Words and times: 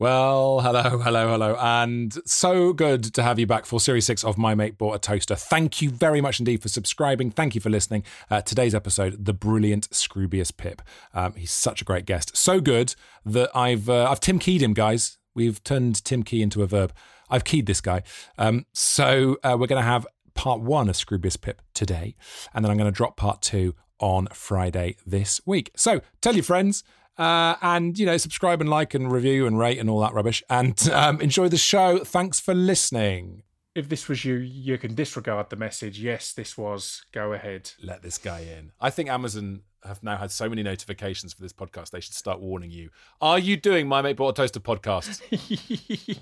Well, 0.00 0.60
hello, 0.60 0.96
hello, 0.96 1.28
hello. 1.28 1.56
And 1.60 2.16
so 2.24 2.72
good 2.72 3.04
to 3.12 3.22
have 3.22 3.38
you 3.38 3.46
back 3.46 3.66
for 3.66 3.78
Series 3.78 4.06
6 4.06 4.24
of 4.24 4.38
My 4.38 4.54
Mate 4.54 4.78
Bought 4.78 4.94
a 4.94 4.98
Toaster. 4.98 5.36
Thank 5.36 5.82
you 5.82 5.90
very 5.90 6.22
much 6.22 6.38
indeed 6.38 6.62
for 6.62 6.70
subscribing. 6.70 7.30
Thank 7.30 7.54
you 7.54 7.60
for 7.60 7.68
listening. 7.68 8.04
Uh, 8.30 8.40
today's 8.40 8.74
episode, 8.74 9.26
the 9.26 9.34
brilliant 9.34 9.90
Scroobius 9.90 10.56
Pip. 10.56 10.80
Um, 11.12 11.34
he's 11.34 11.50
such 11.50 11.82
a 11.82 11.84
great 11.84 12.06
guest. 12.06 12.34
So 12.34 12.62
good 12.62 12.94
that 13.26 13.54
I've, 13.54 13.90
uh, 13.90 14.10
I've 14.10 14.20
Tim 14.20 14.38
Keyed 14.38 14.62
him, 14.62 14.72
guys. 14.72 15.18
We've 15.34 15.62
turned 15.64 16.02
Tim 16.02 16.22
Key 16.22 16.40
into 16.40 16.62
a 16.62 16.66
verb. 16.66 16.94
I've 17.28 17.44
keyed 17.44 17.66
this 17.66 17.82
guy. 17.82 18.02
Um, 18.38 18.64
so 18.72 19.36
uh, 19.44 19.58
we're 19.60 19.66
going 19.66 19.82
to 19.82 19.86
have 19.86 20.06
part 20.32 20.62
one 20.62 20.88
of 20.88 20.96
Scroobius 20.96 21.38
Pip 21.38 21.60
today. 21.74 22.16
And 22.54 22.64
then 22.64 22.72
I'm 22.72 22.78
going 22.78 22.90
to 22.90 22.96
drop 22.96 23.18
part 23.18 23.42
two 23.42 23.74
on 23.98 24.28
Friday 24.32 24.96
this 25.04 25.42
week. 25.44 25.70
So 25.76 26.00
tell 26.22 26.32
your 26.34 26.42
friends. 26.42 26.84
Uh, 27.20 27.54
and 27.60 27.98
you 27.98 28.06
know, 28.06 28.16
subscribe 28.16 28.62
and 28.62 28.70
like 28.70 28.94
and 28.94 29.12
review 29.12 29.46
and 29.46 29.58
rate 29.58 29.78
and 29.78 29.90
all 29.90 30.00
that 30.00 30.14
rubbish. 30.14 30.42
And 30.48 30.88
um, 30.90 31.20
enjoy 31.20 31.48
the 31.48 31.58
show. 31.58 31.98
Thanks 31.98 32.40
for 32.40 32.54
listening. 32.54 33.42
If 33.74 33.88
this 33.88 34.08
was 34.08 34.24
you, 34.24 34.34
you 34.34 34.78
can 34.78 34.94
disregard 34.96 35.48
the 35.50 35.56
message. 35.56 36.00
Yes, 36.00 36.32
this 36.32 36.58
was. 36.58 37.04
Go 37.12 37.32
ahead. 37.32 37.70
Let 37.80 38.02
this 38.02 38.18
guy 38.18 38.40
in. 38.40 38.72
I 38.80 38.90
think 38.90 39.08
Amazon 39.08 39.62
have 39.84 40.02
now 40.02 40.16
had 40.16 40.30
so 40.32 40.48
many 40.48 40.62
notifications 40.64 41.32
for 41.32 41.40
this 41.40 41.52
podcast. 41.52 41.90
They 41.90 42.00
should 42.00 42.14
start 42.14 42.40
warning 42.40 42.72
you. 42.72 42.90
Are 43.20 43.38
you 43.38 43.56
doing 43.56 43.86
My 43.86 44.02
Mate 44.02 44.16
Bought 44.16 44.30
a 44.30 44.42
Toaster 44.42 44.58
podcast? 44.58 45.20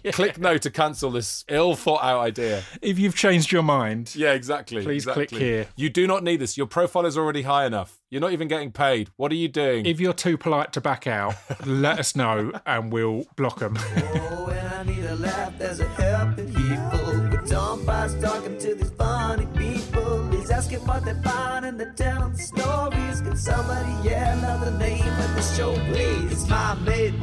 Click 0.12 0.38
no 0.38 0.58
to 0.58 0.70
cancel 0.70 1.10
this 1.10 1.44
ill 1.48 1.74
thought 1.74 2.04
out 2.04 2.20
idea. 2.20 2.62
If 2.82 2.98
you've 2.98 3.16
changed 3.16 3.50
your 3.50 3.62
mind, 3.62 4.14
Yeah, 4.14 4.32
exactly. 4.34 4.82
Please 4.82 5.06
click 5.06 5.30
here. 5.30 5.69
You 5.74 5.88
do 5.88 6.06
not 6.06 6.22
need 6.22 6.36
this. 6.36 6.56
Your 6.58 6.66
profile 6.66 7.06
is 7.06 7.16
already 7.16 7.42
high 7.42 7.64
enough. 7.64 7.98
You're 8.10 8.20
not 8.20 8.32
even 8.32 8.46
getting 8.46 8.72
paid. 8.72 9.08
What 9.16 9.32
are 9.32 9.36
you 9.36 9.48
doing? 9.48 9.86
if 9.86 10.00
you're 10.00 10.12
too 10.12 10.36
polite 10.36 10.72
to 10.74 10.82
back 10.82 11.06
out, 11.06 11.34
let 11.66 11.98
us 11.98 12.14
know 12.14 12.52
and 12.66 12.92
we'll 12.92 13.24
block 13.36 13.58
them. 13.60 13.78
Oh, 13.78 14.44
Price 18.09 18.23
talking 18.23 18.59
to 18.59 18.75
these 18.75 18.91
funny 18.91 19.47
people. 19.56 20.31
He's 20.31 20.51
asking 20.51 20.87
what 20.87 21.05
they 21.05 21.14
find 21.23 21.67
and 21.67 21.78
they're 21.78 21.92
telling 21.92 22.37
stories. 22.37 23.20
Can 23.20 23.37
somebody 23.37 24.09
yell 24.09 24.45
out 24.45 24.65
the 24.65 24.70
name 24.78 25.06
of 25.06 25.34
the 25.34 25.42
show, 25.42 25.75
please? 25.91 26.48
My 26.48 26.75
mate, 26.87 27.15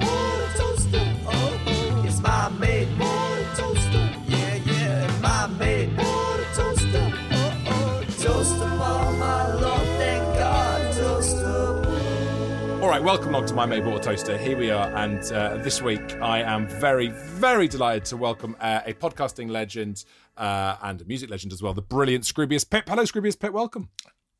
All 12.86 12.92
right, 12.92 13.02
welcome 13.02 13.30
along 13.30 13.48
to 13.48 13.56
My 13.56 13.66
Bought 13.66 14.02
a 14.02 14.04
Toaster. 14.04 14.38
Here 14.38 14.56
we 14.56 14.70
are, 14.70 14.96
and 14.96 15.20
uh, 15.32 15.58
this 15.58 15.82
week 15.82 16.22
I 16.22 16.44
am 16.44 16.68
very, 16.68 17.08
very 17.08 17.68
delighted 17.68 18.06
to 18.06 18.16
welcome 18.16 18.56
uh, 18.60 18.82
a 18.86 18.94
podcasting 18.94 19.50
legend 19.50 20.06
uh, 20.38 20.78
and 20.84 21.02
a 21.02 21.06
music 21.06 21.32
legend 21.32 21.52
as 21.52 21.64
well, 21.64 21.74
the 21.74 21.82
brilliant 21.82 22.26
Scroobius 22.26 22.70
Pip. 22.70 22.88
Hello, 22.88 23.02
Scroobius 23.02 23.40
Pip. 23.40 23.54
Welcome. 23.54 23.90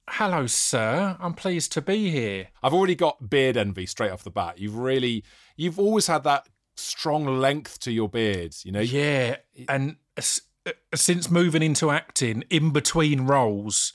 Hello, 0.08 0.46
sir. 0.46 1.18
I'm 1.20 1.34
pleased 1.34 1.72
to 1.72 1.82
be 1.82 2.12
here. 2.12 2.50
I've 2.62 2.72
already 2.72 2.94
got 2.94 3.32
beard 3.32 3.58
envy 3.58 3.88
straight 3.88 4.12
off 4.12 4.24
the 4.24 4.30
bat. 4.30 4.60
You've 4.60 4.78
really, 4.78 5.24
you've 5.58 5.80
always 5.80 6.06
had 6.06 6.24
that 6.26 6.48
strong 6.76 7.26
length 7.26 7.80
to 7.80 7.92
your 7.92 8.10
beard. 8.10 8.54
You 8.64 8.74
know, 8.74 8.80
Yeah, 8.80 9.38
and 9.68 9.96
uh, 10.16 10.72
since 10.94 11.32
moving 11.32 11.64
into 11.64 11.90
acting, 11.90 12.44
in 12.52 12.70
between 12.70 13.22
roles, 13.22 13.94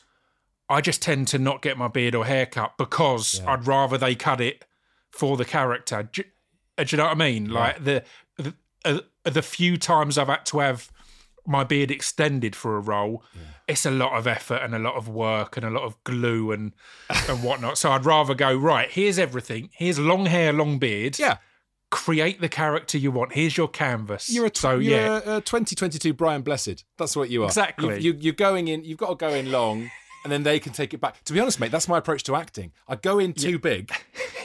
I 0.70 0.80
just 0.80 1.02
tend 1.02 1.28
to 1.28 1.38
not 1.38 1.62
get 1.62 1.76
my 1.76 1.88
beard 1.88 2.14
or 2.14 2.24
haircut 2.24 2.78
because 2.78 3.42
I'd 3.46 3.66
rather 3.66 3.98
they 3.98 4.14
cut 4.14 4.40
it 4.40 4.64
for 5.10 5.36
the 5.36 5.44
character. 5.44 6.08
Do, 6.10 6.22
uh, 6.78 6.84
do 6.84 6.94
you 6.94 6.98
know 6.98 7.06
what 7.06 7.16
I 7.16 7.18
mean? 7.18 7.50
Like 7.50 7.84
the 7.84 8.04
the, 8.36 8.54
uh, 8.84 9.00
the 9.24 9.42
few 9.42 9.76
times 9.76 10.16
I've 10.16 10.28
had 10.28 10.46
to 10.46 10.60
have 10.60 10.90
my 11.46 11.64
beard 11.64 11.90
extended 11.90 12.54
for 12.54 12.76
a 12.76 12.80
role, 12.80 13.24
it's 13.66 13.84
a 13.84 13.90
lot 13.90 14.16
of 14.16 14.26
effort 14.26 14.62
and 14.62 14.74
a 14.74 14.78
lot 14.78 14.94
of 14.94 15.08
work 15.08 15.56
and 15.56 15.66
a 15.66 15.70
lot 15.70 15.82
of 15.82 16.02
glue 16.04 16.52
and 16.52 16.72
and 17.28 17.42
whatnot. 17.42 17.76
So 17.76 17.90
I'd 17.90 18.04
rather 18.04 18.34
go 18.34 18.54
right. 18.54 18.88
Here's 18.90 19.18
everything. 19.18 19.70
Here's 19.72 19.98
long 19.98 20.26
hair, 20.26 20.52
long 20.52 20.78
beard. 20.78 21.18
yeah. 21.18 21.38
Create 21.90 22.40
the 22.40 22.48
character 22.48 22.96
you 22.96 23.10
want. 23.10 23.32
Here's 23.32 23.56
your 23.56 23.66
canvas. 23.66 24.32
You're 24.32 24.46
a 24.46 24.50
so 24.54 24.78
you're 24.78 24.96
yeah. 24.96 25.20
a, 25.26 25.36
a 25.38 25.40
2022 25.40 26.12
Brian 26.12 26.42
Blessed. 26.42 26.84
That's 26.96 27.16
what 27.16 27.30
you 27.30 27.42
are. 27.42 27.46
Exactly. 27.46 28.00
You, 28.00 28.12
you, 28.12 28.18
you're 28.20 28.32
going 28.32 28.68
in. 28.68 28.84
You've 28.84 28.98
got 28.98 29.08
to 29.08 29.16
go 29.16 29.30
in 29.30 29.50
long, 29.50 29.90
and 30.24 30.32
then 30.32 30.42
they 30.42 30.58
can 30.60 30.72
take 30.72 30.92
it 30.94 31.00
back. 31.00 31.22
To 31.24 31.32
be 31.32 31.40
honest, 31.40 31.58
mate, 31.60 31.70
that's 31.72 31.88
my 31.88 31.98
approach 31.98 32.22
to 32.24 32.36
acting. 32.36 32.72
I 32.88 32.96
go 32.96 33.18
in 33.18 33.32
too 33.32 33.58
big, 33.58 33.90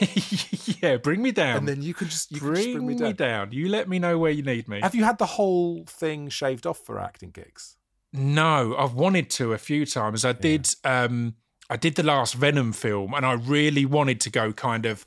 yeah, 0.82 0.96
bring 0.96 1.22
me 1.22 1.32
down. 1.32 1.58
and 1.58 1.68
then 1.68 1.82
you 1.82 1.94
can 1.94 2.08
just 2.08 2.30
you 2.32 2.38
can 2.40 2.48
bring, 2.48 2.62
just 2.62 2.72
bring 2.74 2.86
me 2.86 2.94
me, 2.94 2.98
down. 3.12 3.14
down. 3.14 3.52
You 3.52 3.68
let 3.68 3.88
me 3.88 3.98
know 3.98 4.18
where 4.18 4.30
you 4.30 4.42
need 4.42 4.68
me. 4.68 4.80
Have 4.82 4.94
you 4.94 5.04
had 5.04 5.18
the 5.18 5.26
whole 5.26 5.84
thing 5.86 6.28
shaved 6.28 6.66
off 6.66 6.78
for 6.78 6.98
acting 6.98 7.30
gigs? 7.30 7.76
no, 8.12 8.74
I've 8.78 8.94
wanted 8.94 9.28
to 9.30 9.52
a 9.52 9.58
few 9.58 9.84
times. 9.84 10.24
I 10.24 10.32
did. 10.32 10.68
Um, 10.84 11.34
I 11.68 11.76
did 11.76 11.96
the 11.96 12.02
last 12.02 12.34
Venom 12.34 12.72
film, 12.72 13.12
and 13.12 13.26
I 13.26 13.32
really 13.32 13.84
wanted 13.84 14.20
to 14.22 14.30
go 14.30 14.52
kind 14.52 14.86
of 14.86 15.04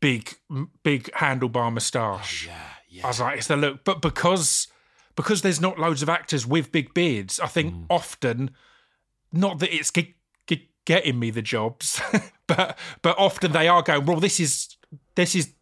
big, 0.00 0.34
big 0.82 1.04
handlebar 1.12 1.72
moustache. 1.72 2.48
Oh, 2.48 2.52
Yeah, 2.52 2.60
yeah. 2.88 3.04
I 3.04 3.08
was 3.08 3.20
like, 3.20 3.38
it's 3.38 3.46
the 3.48 3.56
look, 3.56 3.84
but 3.84 4.00
because 4.02 4.66
because 5.14 5.42
there's 5.42 5.60
not 5.60 5.78
loads 5.78 6.02
of 6.02 6.08
actors 6.08 6.46
with 6.46 6.72
big 6.72 6.94
beards, 6.94 7.38
I 7.40 7.46
think 7.48 7.74
Mm. 7.74 7.86
often, 7.90 8.50
not 9.32 9.58
that 9.60 9.74
it's 9.74 9.90
ge- 9.90 10.14
ge- 10.50 10.68
getting 10.84 11.18
me 11.18 11.30
the 11.30 11.42
jobs, 11.42 12.00
but 12.46 12.78
but 13.02 13.16
often 13.18 13.52
they 13.52 13.68
are 13.68 13.82
going, 13.82 14.06
well, 14.06 14.20
this 14.20 14.40
is 14.40 14.76
this 15.14 15.34
is 15.34 15.52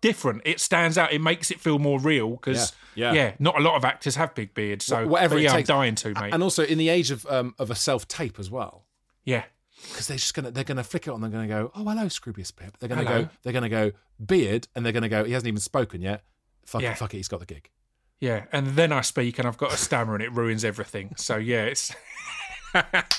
different. 0.00 0.42
It 0.44 0.60
stands 0.60 0.96
out. 0.98 1.12
It 1.12 1.20
makes 1.20 1.50
it 1.50 1.58
feel 1.60 1.78
more 1.78 1.98
real 1.98 2.30
because 2.30 2.72
Yeah, 2.94 3.12
yeah. 3.12 3.32
not 3.38 3.58
a 3.58 3.62
lot 3.62 3.74
of 3.76 3.84
actors 3.84 4.14
have 4.16 4.34
big 4.34 4.54
beards. 4.54 4.84
So 4.84 5.06
Whatever 5.06 5.38
yeah. 5.38 5.52
I'm 5.54 5.62
dying 5.64 5.94
to, 5.96 6.14
mate. 6.14 6.32
And 6.34 6.42
also 6.42 6.62
in 6.64 6.78
the 6.78 6.88
age 6.88 7.10
of 7.10 7.26
um, 7.26 7.54
of 7.58 7.70
a 7.70 7.74
self 7.74 8.06
tape 8.06 8.38
as 8.38 8.50
well. 8.50 8.84
yeah, 9.24 9.44
because 9.88 10.06
they're 10.06 10.16
just 10.18 10.34
gonna 10.34 10.50
they're 10.50 10.64
gonna 10.64 10.84
flick 10.84 11.06
it 11.06 11.10
on. 11.10 11.20
They're 11.20 11.30
gonna 11.30 11.48
go, 11.48 11.70
oh 11.74 11.84
hello, 11.84 12.04
Scroobius 12.06 12.54
Pip. 12.54 12.76
They're 12.78 12.88
gonna 12.88 13.04
Hello. 13.04 13.22
go 13.24 13.28
they're 13.42 13.52
gonna 13.52 13.68
go 13.68 13.92
beard, 14.24 14.68
and 14.74 14.84
they're 14.84 14.92
gonna 14.92 15.08
go. 15.08 15.24
He 15.24 15.32
hasn't 15.32 15.48
even 15.48 15.60
spoken 15.60 16.00
yet. 16.02 16.22
Fuck 16.64 16.82
Yeah. 16.82 16.92
it, 16.92 16.98
fuck 16.98 17.12
it. 17.14 17.18
He's 17.18 17.28
got 17.28 17.40
the 17.40 17.46
gig. 17.46 17.70
yeah. 18.20 18.44
And 18.52 18.68
then 18.68 18.92
I 18.92 19.00
speak, 19.00 19.38
and 19.38 19.46
I've 19.48 19.58
got 19.58 19.72
a 19.72 19.76
stammer, 19.76 20.14
and 20.14 20.22
it 20.22 20.32
ruins 20.32 20.64
everything. 20.64 21.14
So 21.16 21.36
yeah, 21.36 21.64
it's 21.64 21.94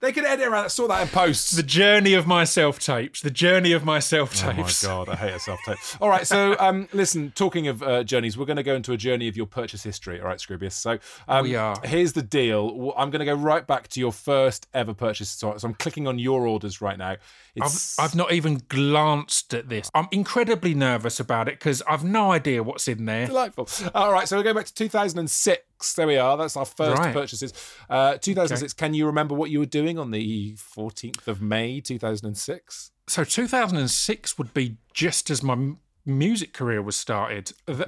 They 0.00 0.12
could 0.12 0.24
edit 0.24 0.46
around 0.46 0.64
that. 0.64 0.70
Saw 0.70 0.86
that 0.88 1.02
in 1.02 1.08
posts. 1.08 1.52
the 1.52 1.62
journey 1.62 2.12
of 2.12 2.26
my 2.26 2.44
self 2.44 2.78
tapes. 2.78 3.20
The 3.20 3.30
journey 3.30 3.72
of 3.72 3.84
my 3.84 3.98
self 3.98 4.34
tapes. 4.34 4.84
Oh 4.84 4.88
my 4.88 5.04
god, 5.04 5.08
I 5.08 5.16
hate 5.16 5.34
a 5.34 5.40
self 5.40 5.58
tape. 5.64 5.78
All 6.00 6.08
right, 6.08 6.26
so 6.26 6.54
um, 6.58 6.88
listen. 6.92 7.32
Talking 7.34 7.66
of 7.68 7.82
uh, 7.82 8.04
journeys, 8.04 8.36
we're 8.36 8.44
going 8.44 8.58
to 8.58 8.62
go 8.62 8.74
into 8.74 8.92
a 8.92 8.96
journey 8.96 9.26
of 9.28 9.36
your 9.36 9.46
purchase 9.46 9.82
history. 9.82 10.20
All 10.20 10.26
right, 10.26 10.38
Scroobius. 10.38 10.72
So 10.72 10.98
um, 11.28 11.44
We 11.44 11.56
are. 11.56 11.76
Here's 11.84 12.12
the 12.12 12.22
deal. 12.22 12.92
I'm 12.96 13.10
going 13.10 13.20
to 13.20 13.24
go 13.24 13.34
right 13.34 13.66
back 13.66 13.88
to 13.88 14.00
your 14.00 14.12
first 14.12 14.66
ever 14.74 14.92
purchase. 14.92 15.30
So, 15.30 15.56
so 15.56 15.68
I'm 15.68 15.74
clicking 15.74 16.06
on 16.06 16.18
your 16.18 16.46
orders 16.46 16.80
right 16.80 16.98
now. 16.98 17.16
I've, 17.60 17.94
I've 17.98 18.14
not 18.14 18.32
even 18.32 18.60
glanced 18.68 19.54
at 19.54 19.70
this. 19.70 19.90
I'm 19.94 20.08
incredibly 20.12 20.74
nervous 20.74 21.18
about 21.18 21.48
it 21.48 21.58
because 21.58 21.82
I've 21.88 22.04
no 22.04 22.32
idea 22.32 22.62
what's 22.62 22.86
in 22.86 23.06
there. 23.06 23.26
Delightful. 23.26 23.68
All 23.94 24.12
right, 24.12 24.28
so 24.28 24.36
we're 24.36 24.42
going 24.42 24.56
back 24.56 24.66
to 24.66 24.74
2006. 24.74 25.62
There 25.96 26.06
we 26.06 26.16
are. 26.16 26.36
That's 26.36 26.56
our 26.56 26.64
first 26.64 26.98
Right. 27.00 27.12
purchases. 27.12 27.52
Uh, 27.90 28.16
2006. 28.18 28.72
Can 28.72 28.94
you 28.94 29.06
remember 29.06 29.34
what 29.34 29.50
you 29.50 29.58
were 29.58 29.66
doing 29.66 29.98
on 29.98 30.10
the 30.10 30.54
14th 30.56 31.28
of 31.28 31.40
May, 31.42 31.80
2006? 31.80 32.90
So 33.08 33.24
2006 33.24 34.38
would 34.38 34.52
be 34.54 34.76
just 34.94 35.30
as 35.30 35.42
my 35.42 35.72
music 36.04 36.52
career 36.52 36.80
was 36.82 36.96
started. 36.96 37.52
Th- 37.66 37.80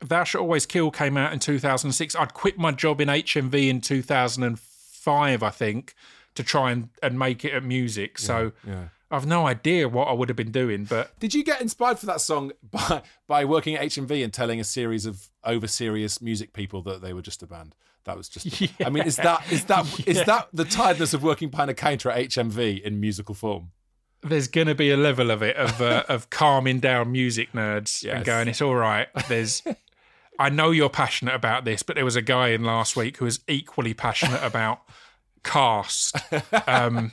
Thou 0.00 0.24
Shalt 0.24 0.42
Always 0.42 0.66
Kill 0.66 0.90
came 0.90 1.16
out 1.16 1.32
in 1.32 1.38
2006. 1.40 2.14
I'd 2.16 2.34
quit 2.34 2.58
my 2.58 2.72
job 2.72 3.00
in 3.00 3.08
HMV 3.08 3.68
in 3.68 3.80
2005, 3.80 5.42
I 5.42 5.50
think, 5.50 5.94
to 6.34 6.42
try 6.42 6.70
and, 6.70 6.88
and 7.02 7.18
make 7.18 7.44
it 7.44 7.52
at 7.52 7.62
music. 7.64 8.18
So 8.18 8.52
I've 9.10 9.26
no 9.26 9.46
idea 9.46 9.88
what 9.88 10.08
I 10.08 10.12
would 10.12 10.28
have 10.28 10.36
been 10.36 10.50
doing, 10.50 10.84
but 10.84 11.18
Did 11.20 11.32
you 11.34 11.44
get 11.44 11.60
inspired 11.60 11.98
for 11.98 12.06
that 12.06 12.20
song 12.20 12.52
by 12.70 13.02
by 13.26 13.44
working 13.44 13.74
at 13.76 13.82
HMV 13.82 14.24
and 14.24 14.32
telling 14.32 14.58
a 14.60 14.64
series 14.64 15.06
of 15.06 15.28
over 15.44 15.68
serious 15.68 16.20
music 16.20 16.52
people 16.52 16.82
that 16.82 17.02
they 17.02 17.12
were 17.12 17.22
just 17.22 17.42
a 17.42 17.46
band? 17.46 17.74
That 18.04 18.16
was 18.16 18.28
just. 18.28 18.46
I 18.84 18.88
mean, 18.90 19.04
is 19.04 19.16
that 19.16 19.42
is 19.50 19.64
that 19.66 19.84
is 20.08 20.24
that 20.24 20.48
the 20.52 20.64
tiredness 20.64 21.12
of 21.14 21.22
working 21.22 21.48
behind 21.50 21.70
a 21.70 21.74
counter 21.74 22.10
at 22.10 22.18
HMV 22.28 22.82
in 22.82 23.00
musical 23.00 23.34
form? 23.34 23.70
there's 24.22 24.48
going 24.48 24.66
to 24.66 24.74
be 24.74 24.90
a 24.90 24.96
level 24.96 25.30
of 25.30 25.40
it 25.42 25.54
of 25.56 25.80
uh, 25.80 26.02
of 26.08 26.30
calming 26.30 26.80
down 26.80 27.12
music 27.12 27.52
nerds 27.52 28.02
Yes. 28.02 28.16
and 28.16 28.24
going, 28.24 28.48
it's 28.48 28.60
all 28.62 28.74
right. 28.74 29.06
There's, 29.28 29.62
I 30.38 30.48
know 30.48 30.70
you're 30.72 30.88
passionate 30.88 31.34
about 31.34 31.64
this, 31.64 31.82
but 31.84 31.94
there 31.94 32.04
was 32.04 32.16
a 32.16 32.22
guy 32.22 32.48
in 32.48 32.64
last 32.64 32.96
week 32.96 33.18
who 33.18 33.24
was 33.26 33.40
equally 33.46 33.94
passionate 33.94 34.42
about 34.42 34.80
cast. 35.44 36.16
Um, 36.66 37.12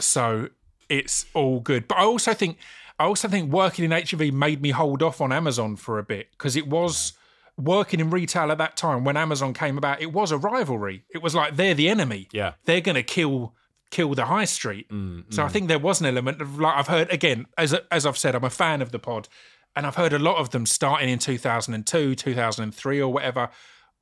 so 0.00 0.48
it's 0.90 1.24
all 1.32 1.60
good. 1.60 1.88
But 1.88 1.98
I 1.98 2.02
also 2.04 2.34
think, 2.34 2.58
I 2.98 3.04
also 3.04 3.28
think 3.28 3.50
working 3.50 3.84
in 3.86 3.90
HMV 3.92 4.32
made 4.32 4.60
me 4.60 4.70
hold 4.70 5.02
off 5.02 5.20
on 5.22 5.32
Amazon 5.32 5.76
for 5.76 5.98
a 5.98 6.02
bit 6.02 6.30
because 6.32 6.56
it 6.56 6.66
was 6.68 7.14
working 7.56 8.00
in 8.00 8.10
retail 8.10 8.50
at 8.52 8.58
that 8.58 8.76
time 8.76 9.04
when 9.04 9.16
Amazon 9.16 9.54
came 9.54 9.78
about. 9.78 10.02
It 10.02 10.12
was 10.12 10.32
a 10.32 10.36
rivalry. 10.38 11.04
It 11.10 11.22
was 11.22 11.34
like 11.34 11.56
they're 11.56 11.74
the 11.74 11.88
enemy 11.88 12.28
Yeah. 12.32 12.52
they're 12.66 12.80
going 12.82 12.96
to 12.96 13.02
kill 13.02 13.54
kill 13.90 14.14
the 14.14 14.26
high 14.26 14.44
street. 14.44 14.86
so 15.30 15.42
I 15.42 15.48
think 15.48 15.66
there 15.66 15.78
was 15.78 16.00
an 16.00 16.06
element 16.06 16.40
of 16.40 16.60
like 16.60 16.76
I've 16.76 16.86
heard 16.86 17.10
again 17.12 17.46
as 17.58 17.74
as 17.90 18.06
I've 18.06 18.16
said 18.18 18.34
I'm 18.34 18.44
a 18.44 18.50
fan 18.50 18.82
of 18.82 18.92
the 18.92 18.98
pod, 18.98 19.28
and 19.76 19.84
I've 19.86 19.96
heard 19.96 20.12
a 20.12 20.18
lot 20.18 20.36
of 20.36 20.50
them 20.50 20.64
starting 20.66 21.08
in 21.08 21.18
2002, 21.18 22.14
2003, 22.14 23.00
or 23.00 23.12
whatever. 23.12 23.48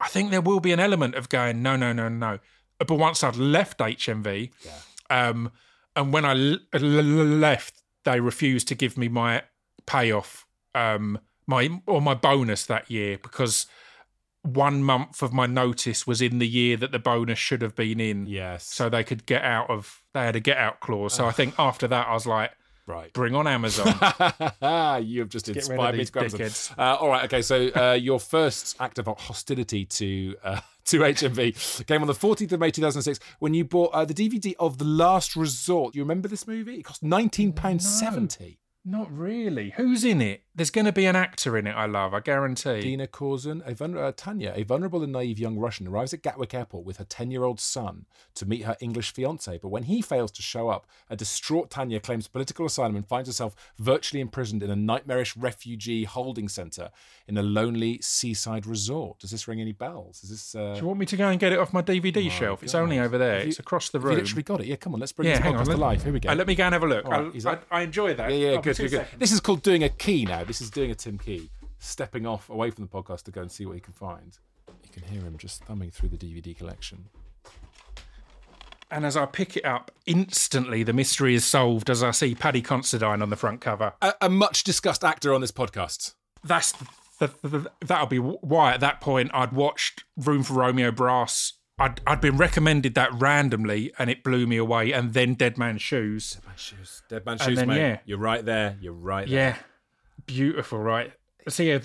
I 0.01 0.09
think 0.09 0.31
there 0.31 0.41
will 0.43 0.61
be 0.61 0.73
an 0.73 0.79
element 0.81 1.15
of 1.15 1.29
going 1.29 1.63
no, 1.63 1.75
no, 1.77 1.93
no, 1.93 2.09
no. 2.09 2.39
But 2.79 2.95
once 2.97 3.25
I'd 3.25 3.37
left 3.37 3.79
HMV, 3.79 4.51
um, 5.11 5.51
and 5.99 6.13
when 6.13 6.25
I 6.25 6.31
l- 6.31 6.59
l- 6.73 6.81
left, 6.81 7.83
they 8.05 8.21
refused 8.21 8.69
to 8.69 8.75
give 8.77 8.97
me 8.97 9.09
my 9.09 9.43
payoff, 9.85 10.47
um, 10.75 11.19
my 11.47 11.69
or 11.87 12.01
my 12.01 12.15
bonus 12.15 12.65
that 12.67 12.91
year 12.91 13.19
because 13.19 13.67
one 14.43 14.85
month 14.85 15.23
of 15.23 15.33
my 15.33 15.47
notice 15.47 16.07
was 16.07 16.23
in 16.23 16.39
the 16.39 16.47
year 16.47 16.77
that 16.77 16.93
the 16.93 16.99
bonus 17.01 17.39
should 17.39 17.63
have 17.63 17.75
been 17.75 18.01
in. 18.01 18.27
Yes. 18.27 18.65
So 18.67 18.89
they 18.89 19.03
could 19.03 19.27
get 19.27 19.43
out 19.43 19.69
of 19.69 20.03
they 20.15 20.21
had 20.21 20.37
a 20.37 20.41
get 20.41 20.57
out 20.57 20.79
clause. 20.81 21.15
So 21.15 21.27
I 21.27 21.33
think 21.33 21.55
after 21.59 21.89
that 21.89 22.07
I 22.07 22.13
was 22.15 22.27
like, 22.27 22.53
Right. 22.89 23.13
bring 23.13 23.35
on 23.35 23.47
Amazon. 23.47 23.87
you 25.05 25.21
have 25.21 25.29
just 25.29 25.49
of 25.49 25.57
inspired 25.57 25.97
me 25.97 26.05
to 26.07 26.13
grab 26.13 26.31
some. 26.31 26.41
dickheads. 26.41 26.73
Uh, 26.79 26.97
all 26.97 27.09
right, 27.09 27.25
okay. 27.27 27.43
So 27.43 27.69
uh, 27.77 27.93
your 27.93 28.19
first 28.19 28.77
act 28.81 28.99
of 28.99 29.07
hostility 29.07 29.85
to 29.85 30.37
uh, 30.43 30.61
to 30.87 31.01
HMV 31.01 31.87
came 31.87 32.01
on 32.01 32.07
the 32.07 32.15
14th 32.15 32.53
of 32.53 32.61
May 32.61 32.71
2006 32.71 33.21
when 33.41 33.53
you 33.53 33.65
bought 33.65 33.93
uh, 33.93 34.07
the 34.07 34.15
DVD 34.15 34.55
of 34.59 34.79
The 34.79 34.87
Last 34.87 35.37
Resort. 35.37 35.95
You 35.95 36.03
remember 36.03 36.29
this 36.29 36.47
movie? 36.47 36.77
It 36.77 36.85
cost 36.85 37.03
19 37.03 37.53
pounds 37.53 37.87
70. 37.87 38.59
Not 38.91 39.13
really. 39.17 39.75
Who's 39.77 40.03
in 40.03 40.23
it? 40.23 40.45
There's 40.55 40.71
going 40.71 40.87
to 40.87 40.93
be 40.93 41.05
an 41.05 41.15
actor 41.15 41.57
in 41.59 41.67
it. 41.67 41.73
I 41.73 41.85
love. 41.85 42.15
I 42.15 42.21
guarantee. 42.21 42.81
Dina 42.81 43.07
Korzun, 43.07 43.61
a 43.69 43.75
vulner- 43.75 44.03
uh, 44.03 44.13
Tanya, 44.17 44.53
a 44.57 44.63
vulnerable 44.63 45.03
and 45.03 45.13
naive 45.13 45.39
young 45.39 45.59
Russian, 45.59 45.87
arrives 45.87 46.15
at 46.15 46.23
Gatwick 46.23 46.55
Airport 46.55 46.85
with 46.87 46.97
her 46.97 47.05
10 47.05 47.31
year 47.31 47.45
old 47.45 47.61
son 47.61 48.07
to 48.35 48.47
meet 48.47 48.63
her 48.65 48.77
English 48.81 49.13
fiance. 49.13 49.59
But 49.59 49.69
when 49.69 49.85
he 49.85 50.01
fails 50.01 50.33
to 50.33 50.43
show 50.43 50.69
up, 50.71 50.87
a 51.11 51.17
distraught 51.17 51.71
Tanya 51.71 52.01
claims 52.01 52.27
political 52.29 52.65
asylum 52.67 52.97
and 52.97 53.07
finds 53.07 53.29
herself 53.29 53.55
virtually 53.79 54.21
imprisoned 54.21 54.63
in 54.63 54.71
a 54.71 54.77
nightmarish 54.77 55.37
refugee 55.37 56.05
holding 56.05 56.49
centre 56.49 56.91
in 57.29 57.37
a 57.37 57.43
lonely 57.43 58.01
seaside 58.03 58.67
resort. 58.67 59.19
Does 59.21 59.31
this 59.31 59.47
ring 59.47 59.61
any 59.61 59.73
bells? 59.73 60.25
Is 60.25 60.31
this. 60.31 60.55
Uh, 60.55 60.73
Do 60.75 60.81
you 60.81 60.87
want 60.87 60.99
me 60.99 61.07
to 61.07 61.17
go 61.17 61.29
and 61.29 61.39
get 61.39 61.53
it 61.53 61.59
off 61.59 61.75
my 61.75 61.83
DVD 61.83 62.31
shelf? 62.31 62.63
It's 62.63 62.75
only 62.75 62.99
over 62.99 63.19
there. 63.19 63.43
You- 63.43 63.49
it's 63.49 63.59
across 63.59 63.91
the 63.91 63.99
have 64.01 64.11
you 64.11 64.17
literally 64.17 64.43
got 64.43 64.61
it? 64.61 64.67
Yeah, 64.67 64.77
come 64.77 64.95
on, 64.95 65.01
let's 65.01 65.13
bring 65.13 65.29
yeah, 65.29 65.39
this 65.39 65.47
podcast 65.53 65.59
on. 65.61 65.67
to 65.67 65.77
life. 65.77 66.03
Here 66.05 66.13
we 66.13 66.21
go. 66.21 66.31
Uh, 66.31 66.35
let 66.35 66.47
me 66.47 66.55
go 66.55 66.65
and 66.65 66.73
have 66.73 66.83
a 66.83 66.87
look. 66.87 67.07
Right, 67.07 67.47
I- 67.47 67.51
I, 67.53 67.59
I 67.71 67.83
enjoy 67.83 68.15
that. 68.15 68.31
Yeah, 68.31 68.37
yeah, 68.53 68.61
good, 68.61 68.78
two 68.79 68.85
good, 68.85 68.91
good. 68.91 69.05
seconds. 69.05 69.21
This 69.21 69.33
is 69.33 69.41
called 69.41 69.63
doing 69.63 69.85
a 69.85 69.89
key 69.89 70.25
now. 70.25 70.45
This 70.45 70.61
is 70.61 70.71
doing 70.71 70.91
a 70.91 70.95
Tim 70.95 71.19
Key, 71.19 71.51
stepping 71.79 72.27
off 72.27 72.49
away 72.49 72.71
from 72.71 72.85
the 72.85 72.91
podcast 72.91 73.25
to 73.25 73.31
go 73.31 73.43
and 73.43 73.51
see 73.51 73.67
what 73.67 73.75
he 73.75 73.81
can 73.81 73.93
find. 73.93 74.39
You 74.69 74.91
can 74.93 75.03
hear 75.03 75.21
him 75.21 75.37
just 75.37 75.65
thumbing 75.65 75.91
through 75.91 76.11
the 76.11 76.17
DVD 76.17 76.57
collection. 76.57 77.07
And 78.91 79.05
as 79.05 79.17
I 79.17 79.27
pick 79.27 79.57
it 79.57 79.67
up, 79.67 79.91
instantly 80.07 80.83
the 80.83 80.95
mystery 80.95 81.35
is 81.35 81.45
solved 81.45 81.91
as 81.91 82.03
I 82.03 82.11
see 82.11 82.35
Paddy 82.35 82.63
Considine 82.63 83.21
on 83.21 83.29
the 83.29 83.37
front 83.37 83.61
cover. 83.61 83.93
A, 84.01 84.15
a 84.23 84.29
much 84.31 84.65
discussed 84.65 85.05
actor 85.05 85.35
on 85.35 85.43
this 85.43 85.53
podcast. 85.53 86.15
That's 86.43 86.73
the, 87.19 87.31
the, 87.43 87.71
that'll 87.85 88.07
be 88.07 88.19
why 88.19 88.73
at 88.73 88.81
that 88.81 89.01
point 89.01 89.31
I'd 89.35 89.53
watched 89.53 90.05
Room 90.17 90.43
for 90.43 90.55
Romeo 90.55 90.91
Brass. 90.91 91.53
I'd, 91.79 92.01
I'd 92.07 92.21
been 92.21 92.37
recommended 92.37 92.95
that 92.97 93.13
randomly 93.15 93.93
and 93.99 94.11
it 94.11 94.25
blew 94.25 94.47
me 94.47 94.57
away. 94.57 94.93
And 94.93 95.15
then 95.15 95.35
Dead 95.35 95.57
Man's 95.59 95.81
Shoes. 95.83 96.39
Man 96.45 96.55
shoes, 96.57 97.03
dead 97.09 97.25
man 97.25 97.35
And 97.35 97.43
shoes, 97.43 97.57
then, 97.59 97.69
mate. 97.69 97.77
yeah. 97.79 97.99
You're 98.05 98.19
right 98.19 98.45
there. 98.45 98.77
You're 98.81 98.93
right 98.93 99.29
there. 99.29 99.51
Yeah, 99.51 99.57
beautiful, 100.27 100.79
right? 100.79 101.13
So 101.49 101.63
yeah, 101.63 101.79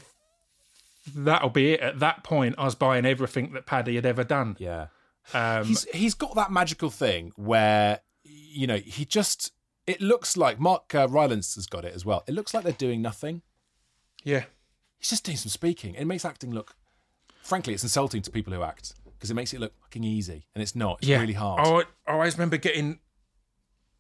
that'll 1.16 1.50
be 1.50 1.74
it. 1.74 1.80
At 1.82 2.00
that 2.00 2.24
point, 2.24 2.56
I 2.58 2.66
was 2.66 2.76
buying 2.76 3.06
everything 3.06 3.54
that 3.54 3.66
Paddy 3.66 3.96
had 3.96 4.06
ever 4.06 4.24
done. 4.24 4.56
Yeah. 4.60 4.88
Um, 5.34 5.66
he's 5.66 5.84
he's 5.94 6.14
got 6.16 6.36
that 6.36 6.52
magical 6.52 6.90
thing 6.90 7.32
where 7.38 8.00
you 8.24 8.68
know 8.68 8.76
he 8.78 9.06
just 9.06 9.52
it 9.88 10.02
looks 10.02 10.36
like 10.36 10.60
Mark 10.60 10.94
uh, 10.96 11.08
Rylance 11.10 11.56
has 11.56 11.66
got 11.66 11.86
it 11.86 11.94
as 11.96 12.04
well. 12.06 12.24
It 12.28 12.34
looks 12.34 12.54
like 12.54 12.64
they're 12.64 12.74
doing 12.74 13.02
nothing. 13.02 13.42
yeah, 14.24 14.46
He's 14.98 15.10
just 15.10 15.24
doing 15.24 15.38
some 15.38 15.50
speaking. 15.50 15.94
It 15.96 16.06
makes 16.06 16.26
acting 16.26 16.52
look, 16.52 16.76
frankly, 17.42 17.74
it's 17.74 17.84
insulting 17.84 18.22
to 18.24 18.32
people 18.32 18.52
who 18.54 18.64
act 18.64 18.96
because 19.24 19.32
it 19.32 19.36
makes 19.36 19.54
it 19.54 19.62
look 19.62 19.72
fucking 19.80 20.04
easy, 20.04 20.48
and 20.54 20.62
it's 20.62 20.76
not. 20.76 20.98
It's 21.00 21.08
yeah. 21.08 21.22
really 21.22 21.32
hard. 21.32 21.66
I, 21.66 22.12
I 22.12 22.16
always 22.16 22.34
remember 22.34 22.58
getting 22.58 23.00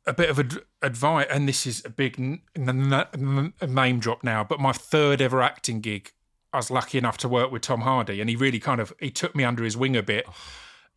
a 0.05 0.11
bit 0.11 0.29
of 0.29 0.37
ad- 0.37 0.59
advice, 0.81 1.27
and 1.29 1.47
this 1.47 1.65
is 1.65 1.81
a 1.85 1.89
big 1.89 2.19
n- 2.19 2.41
n- 2.57 2.91
n- 2.91 3.53
name 3.65 3.99
drop 3.99 4.21
now, 4.21 4.43
but 4.43 4.59
my 4.59 4.73
third 4.73 5.21
ever 5.21 5.41
acting 5.41 5.79
gig, 5.79 6.11
I 6.51 6.57
was 6.57 6.69
lucky 6.69 6.97
enough 6.97 7.15
to 7.19 7.29
work 7.29 7.53
with 7.53 7.61
Tom 7.61 7.81
Hardy, 7.81 8.19
and 8.19 8.29
he 8.29 8.35
really 8.35 8.59
kind 8.59 8.81
of 8.81 8.91
he 8.99 9.09
took 9.11 9.33
me 9.33 9.45
under 9.45 9.63
his 9.63 9.77
wing 9.77 9.95
a 9.95 10.03
bit, 10.03 10.27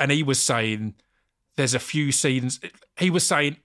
and 0.00 0.10
he 0.10 0.24
was 0.24 0.42
saying 0.42 0.96
there's 1.54 1.74
a 1.74 1.78
few 1.78 2.10
scenes. 2.10 2.58
He 2.98 3.10
was 3.10 3.24
saying 3.24 3.58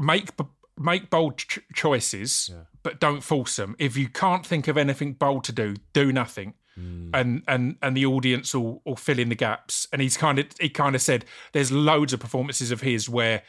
make 0.00 0.30
make 0.78 1.10
bold 1.10 1.36
ch- 1.36 1.58
choices, 1.74 2.50
but 2.82 2.98
don't 2.98 3.22
force 3.22 3.56
them. 3.56 3.76
If 3.78 3.98
you 3.98 4.08
can't 4.08 4.46
think 4.46 4.68
of 4.68 4.78
anything 4.78 5.12
bold 5.12 5.44
to 5.44 5.52
do, 5.52 5.76
do 5.92 6.14
nothing. 6.14 6.54
And 6.76 7.42
and 7.48 7.76
and 7.80 7.96
the 7.96 8.04
audience 8.04 8.54
will, 8.54 8.82
will 8.84 8.96
fill 8.96 9.18
in 9.18 9.28
the 9.30 9.34
gaps. 9.34 9.86
And 9.92 10.02
he's 10.02 10.16
kind 10.16 10.38
of 10.38 10.46
he 10.60 10.68
kind 10.68 10.94
of 10.94 11.00
said 11.00 11.24
there's 11.52 11.72
loads 11.72 12.12
of 12.12 12.20
performances 12.20 12.70
of 12.70 12.82
his 12.82 13.08
where 13.08 13.42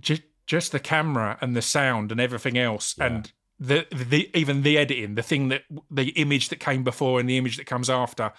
just 0.00 0.22
just 0.46 0.72
the 0.72 0.80
camera 0.80 1.36
and 1.40 1.54
the 1.54 1.62
sound 1.62 2.10
and 2.10 2.20
everything 2.20 2.56
else 2.56 2.94
and 2.98 3.32
the 3.60 3.86
the 3.90 4.30
even 4.34 4.62
the 4.62 4.78
editing, 4.78 5.14
the 5.14 5.22
thing 5.22 5.48
that 5.48 5.64
the 5.90 6.08
image 6.10 6.48
that 6.48 6.60
came 6.60 6.84
before 6.84 7.20
and 7.20 7.28
the 7.28 7.36
image 7.36 7.56
that 7.58 7.66
comes 7.66 7.90
after 7.90 8.32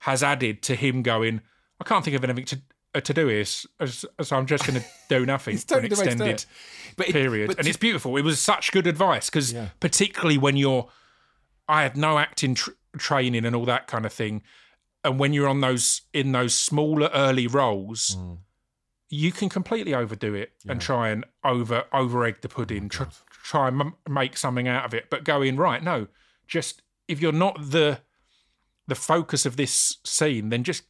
has 0.00 0.22
added 0.22 0.62
to 0.62 0.74
him 0.76 1.02
going. 1.02 1.40
I 1.80 1.84
can't 1.84 2.04
think 2.04 2.16
of 2.16 2.22
anything 2.24 2.44
to 2.44 2.60
uh, 2.94 3.00
to 3.00 3.12
do 3.14 3.26
here, 3.26 3.40
s- 3.40 3.66
so 4.22 4.36
I'm 4.36 4.46
just 4.46 4.66
going 4.66 4.80
to 4.80 4.86
do 5.08 5.26
nothing 5.34 5.56
for 5.56 5.78
an 5.78 5.82
totally 5.82 5.88
the 5.88 6.00
way 6.00 6.04
to 6.10 6.16
do 6.16 6.24
extended. 6.24 6.44
But 6.96 7.08
it- 7.08 7.12
period. 7.12 7.46
but 7.48 7.56
and 7.58 7.64
to- 7.64 7.68
it's 7.70 7.76
beautiful. 7.78 8.16
It 8.16 8.22
was 8.22 8.40
such 8.40 8.70
good 8.70 8.86
advice 8.86 9.28
because 9.28 9.52
Yeah. 9.52 9.68
particularly 9.80 10.38
when 10.38 10.56
you're, 10.56 10.88
I 11.68 11.82
had 11.82 11.96
no 11.96 12.18
acting 12.18 12.54
tr- 12.54 12.70
training 12.98 13.44
and 13.44 13.54
all 13.56 13.64
that 13.66 13.86
kind 13.86 14.04
of 14.06 14.12
thing, 14.12 14.42
and 15.04 15.18
when 15.18 15.32
you're 15.32 15.48
on 15.48 15.60
those 15.60 16.02
in 16.12 16.32
those 16.32 16.54
smaller 16.54 17.10
early 17.14 17.46
roles, 17.46 18.16
Mm. 18.16 18.38
you 19.08 19.30
can 19.32 19.48
completely 19.48 19.94
overdo 19.94 20.34
it 20.34 20.52
and 20.68 20.80
try 20.80 21.08
and 21.10 21.24
over 21.44 21.84
over 21.92 22.24
egg 22.24 22.40
the 22.40 22.48
Oh 22.48 22.54
pudding, 22.54 22.88
tr- 22.88 23.04
try 23.30 23.68
and 23.68 23.80
m- 23.80 23.94
make 24.08 24.36
something 24.36 24.66
out 24.68 24.84
of 24.84 24.94
it. 24.94 25.08
But 25.10 25.24
going 25.24 25.56
right, 25.56 25.82
no, 25.82 26.08
just 26.48 26.82
if 27.08 27.20
you're 27.20 27.32
not 27.32 27.70
the 27.70 28.00
the 28.88 28.94
focus 28.96 29.46
of 29.46 29.56
this 29.56 29.98
scene, 30.04 30.48
then 30.48 30.62
just 30.64 30.84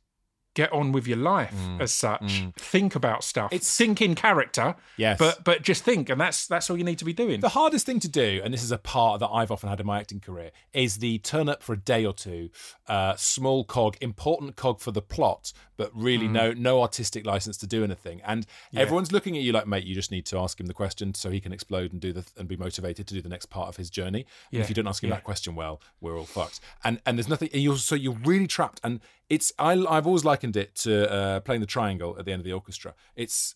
get 0.56 0.72
on 0.72 0.90
with 0.90 1.06
your 1.06 1.18
life 1.18 1.54
as 1.78 1.92
such. 1.92 2.46
Think 2.56 2.96
about 2.96 3.22
stuff. 3.22 3.50
Mm. 3.50 3.54
It's- 3.56 3.76
think 3.76 4.00
in 4.00 4.14
character. 4.14 4.74
Yes. 4.96 5.18
But 5.18 5.44
but 5.44 5.62
just 5.62 5.84
think, 5.84 6.08
and 6.08 6.20
that's 6.20 6.46
that's 6.46 6.68
all 6.70 6.78
you 6.78 6.82
need 6.82 6.98
to 6.98 7.04
be 7.04 7.12
doing. 7.12 7.40
The 7.40 7.50
hardest 7.50 7.84
thing 7.86 8.00
to 8.00 8.08
do, 8.08 8.40
and 8.42 8.52
this 8.52 8.62
is 8.64 8.72
a 8.72 8.78
part 8.78 9.20
that 9.20 9.28
I've 9.28 9.50
often 9.52 9.68
had 9.68 9.78
in 9.78 9.86
my 9.86 10.00
acting 10.00 10.18
career, 10.18 10.50
is 10.72 10.98
the 10.98 11.18
turn 11.18 11.48
up 11.48 11.62
for 11.62 11.74
a 11.74 11.76
day 11.76 12.04
or 12.06 12.14
two, 12.14 12.48
uh, 12.88 13.14
small 13.16 13.64
cog, 13.64 13.96
important 14.00 14.56
cog 14.56 14.80
for 14.80 14.90
the 14.90 15.02
plot, 15.02 15.52
but 15.76 15.90
really 15.94 16.26
no 16.26 16.52
no 16.52 16.80
artistic 16.80 17.26
license 17.26 17.58
to 17.58 17.66
do 17.66 17.84
anything. 17.84 18.22
And 18.24 18.46
everyone's 18.74 19.12
looking 19.12 19.36
at 19.36 19.42
you 19.42 19.52
like, 19.52 19.66
mate, 19.66 19.84
you 19.84 19.94
just 19.94 20.10
need 20.10 20.24
to 20.26 20.38
ask 20.38 20.58
him 20.58 20.66
the 20.66 20.74
question 20.74 21.14
so 21.14 21.30
he 21.30 21.40
can 21.40 21.52
explode 21.52 21.92
and 21.92 22.00
do 22.00 22.12
the 22.14 22.24
and 22.38 22.48
be 22.48 22.56
motivated 22.56 23.06
to 23.08 23.14
do 23.14 23.20
the 23.20 23.28
next 23.28 23.46
part 23.46 23.68
of 23.68 23.76
his 23.76 23.90
journey. 23.90 24.24
And 24.50 24.62
if 24.62 24.70
you 24.70 24.74
don't 24.74 24.88
ask 24.88 25.04
him 25.04 25.10
yeah. 25.10 25.16
that 25.16 25.24
question 25.24 25.54
well, 25.54 25.82
we're 26.00 26.16
all 26.18 26.24
fucked. 26.24 26.60
And 26.82 27.00
and 27.04 27.18
there's 27.18 27.28
nothing. 27.28 27.50
And 27.52 27.62
you're 27.62 27.76
so 27.76 27.94
you're 27.94 28.18
really 28.24 28.46
trapped. 28.46 28.80
And 28.82 29.00
it's 29.28 29.52
I 29.58 29.72
I've 29.88 30.06
always 30.06 30.24
likened 30.24 30.56
it 30.56 30.74
to 30.76 31.10
uh, 31.12 31.40
playing 31.40 31.60
the 31.60 31.66
triangle 31.66 32.16
at 32.18 32.24
the 32.24 32.32
end 32.32 32.40
of 32.40 32.44
the 32.44 32.52
orchestra. 32.52 32.94
It's 33.16 33.54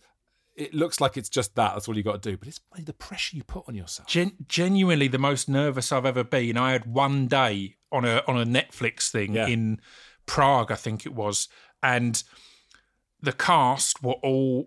it 0.56 0.74
looks 0.74 1.00
like 1.00 1.16
it's 1.16 1.28
just 1.28 1.54
that. 1.54 1.74
That's 1.74 1.88
all 1.88 1.96
you 1.96 2.02
got 2.02 2.22
to 2.22 2.30
do. 2.30 2.36
But 2.36 2.48
it's 2.48 2.60
the 2.84 2.92
pressure 2.92 3.36
you 3.36 3.44
put 3.44 3.64
on 3.68 3.74
yourself. 3.74 4.08
Gen- 4.08 4.32
genuinely 4.48 5.08
the 5.08 5.18
most 5.18 5.48
nervous 5.48 5.92
I've 5.92 6.04
ever 6.04 6.24
been. 6.24 6.56
I 6.56 6.72
had 6.72 6.86
one 6.86 7.28
day 7.28 7.76
on 7.92 8.04
a 8.04 8.22
on 8.26 8.36
a 8.38 8.44
Netflix 8.44 9.10
thing 9.10 9.34
Yeah. 9.34 9.46
in 9.46 9.80
Prague, 10.26 10.70
I 10.72 10.76
think 10.76 11.06
it 11.06 11.14
was, 11.14 11.48
and 11.82 12.22
the 13.22 13.32
cast 13.32 14.02
were 14.02 14.14
all 14.22 14.66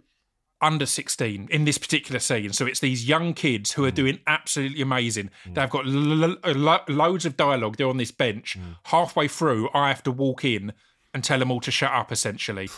under 0.61 0.85
16 0.85 1.49
in 1.51 1.65
this 1.65 1.77
particular 1.77 2.19
scene. 2.19 2.53
So 2.53 2.65
it's 2.65 2.79
these 2.79 3.05
young 3.07 3.33
kids 3.33 3.71
Mm. 3.71 3.73
who 3.75 3.85
are 3.85 3.91
doing 3.91 4.19
absolutely 4.25 4.81
amazing. 4.81 5.29
They've 5.45 5.69
got 5.69 5.85
l- 5.85 6.23
l- 6.23 6.37
lo- 6.45 6.83
loads 6.87 7.25
of 7.25 7.35
dialogue. 7.35 7.75
They're 7.75 7.89
on 7.89 7.97
this 7.97 8.11
bench. 8.11 8.57
Mm. 8.57 8.77
Halfway 8.85 9.27
through, 9.27 9.69
I 9.73 9.89
have 9.89 10.03
to 10.03 10.11
walk 10.11 10.45
in 10.45 10.71
and 11.13 11.23
tell 11.23 11.39
them 11.39 11.51
all 11.51 11.59
to 11.61 11.71
shut 11.71 11.91
up, 11.91 12.11
essentially, 12.11 12.69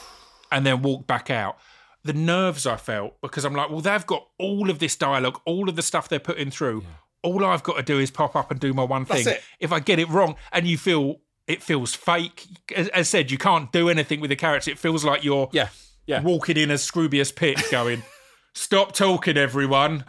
and 0.52 0.66
then 0.66 0.82
walk 0.82 1.08
back 1.08 1.30
out. 1.30 1.58
the 2.04 2.14
nerves 2.14 2.68
I 2.68 2.76
felt 2.78 3.20
because 3.22 3.44
I'm 3.46 3.56
like, 3.56 3.72
well, 3.72 3.82
they've 3.82 4.06
got 4.06 4.28
all 4.38 4.70
of 4.70 4.78
this 4.78 4.96
dialogue, 4.96 5.42
all 5.46 5.68
of 5.70 5.76
the 5.76 5.82
stuff 5.82 6.08
they're 6.08 6.20
putting 6.20 6.52
through. 6.52 6.84
All 7.24 7.44
I've 7.44 7.64
got 7.64 7.78
to 7.78 7.82
do 7.84 7.98
is 8.00 8.12
pop 8.12 8.36
up 8.36 8.52
and 8.52 8.60
do 8.60 8.72
my 8.76 8.84
one 8.84 9.06
thing. 9.06 9.28
It. 9.28 9.42
If 9.60 9.72
I 9.72 9.80
get 9.80 9.98
it 9.98 10.08
wrong, 10.10 10.36
and 10.52 10.68
you 10.68 10.78
feel 10.78 11.22
it 11.48 11.64
feels 11.64 11.96
fake, 11.96 12.46
as, 12.76 12.88
as 12.90 13.10
said, 13.10 13.32
you 13.32 13.40
can't 13.40 13.72
do 13.72 13.90
anything 13.90 14.20
with 14.20 14.30
the 14.30 14.36
character. 14.36 14.70
It 14.70 14.78
feels 14.78 15.04
like 15.04 15.24
you're 15.24 15.50
Yeah, 15.52 15.70
yeah. 16.06 16.22
walking 16.22 16.58
in 16.58 16.70
a 16.70 16.76
Scroobius 16.76 17.36
Pip, 17.36 17.58
going, 17.72 18.04
"Stop 18.54 18.92
talking, 18.94 19.38
everyone." 19.38 20.06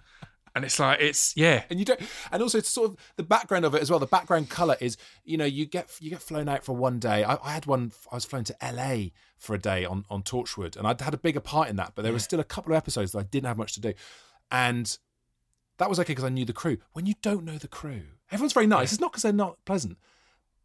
And 0.56 0.64
it's 0.64 0.80
like 0.80 1.02
it's 1.02 1.36
yeah, 1.36 1.64
and 1.68 1.78
you 1.78 1.84
don't 1.84 2.00
and 2.32 2.42
also 2.42 2.56
it's 2.56 2.70
sort 2.70 2.90
of 2.90 2.96
the 3.16 3.22
background 3.22 3.66
of 3.66 3.75
it 3.75 3.82
as 3.82 3.90
well 3.90 3.98
the 3.98 4.06
background 4.06 4.48
color 4.48 4.75
is 4.80 4.96
you 5.22 5.36
know 5.36 5.44
you 5.44 5.66
get 5.66 5.90
you 6.00 6.08
get 6.08 6.22
flown 6.22 6.48
out 6.48 6.64
for 6.64 6.75
one 6.75 6.98
day 6.98 7.25
i, 7.25 7.36
I 7.44 7.50
had 7.50 7.66
one 7.66 7.92
i 8.10 8.14
was 8.14 8.25
flown 8.25 8.44
to 8.44 8.56
la 8.62 9.10
for 9.36 9.54
a 9.54 9.58
day 9.58 9.84
on 9.84 10.06
on 10.08 10.22
torchwood 10.22 10.76
and 10.76 10.86
i'd 10.86 11.02
had 11.02 11.12
a 11.12 11.18
bigger 11.18 11.40
part 11.40 11.68
in 11.68 11.76
that 11.76 11.92
but 11.94 12.02
there 12.02 12.12
was 12.12 12.25
still 12.25 12.40
a 12.40 12.44
couple 12.44 12.72
of 12.72 12.78
episodes 12.78 13.12
that 13.12 13.18
i 13.18 13.22
didn't 13.22 13.46
have 13.46 13.58
much 13.58 13.75
to 13.75 13.80
do 13.80 13.92
and 14.50 14.96
that 15.76 15.90
was 15.90 16.00
okay 16.00 16.12
because 16.12 16.25
i 16.25 16.30
knew 16.30 16.46
the 16.46 16.54
crew 16.54 16.78
when 16.94 17.04
you 17.04 17.14
don't 17.20 17.44
know 17.44 17.58
the 17.58 17.68
crew 17.68 18.02
everyone's 18.32 18.54
very 18.54 18.66
nice 18.66 18.92
it's 18.92 19.00
not 19.00 19.12
because 19.12 19.25
they're 19.25 19.32
not 19.34 19.58
pleasant 19.66 19.98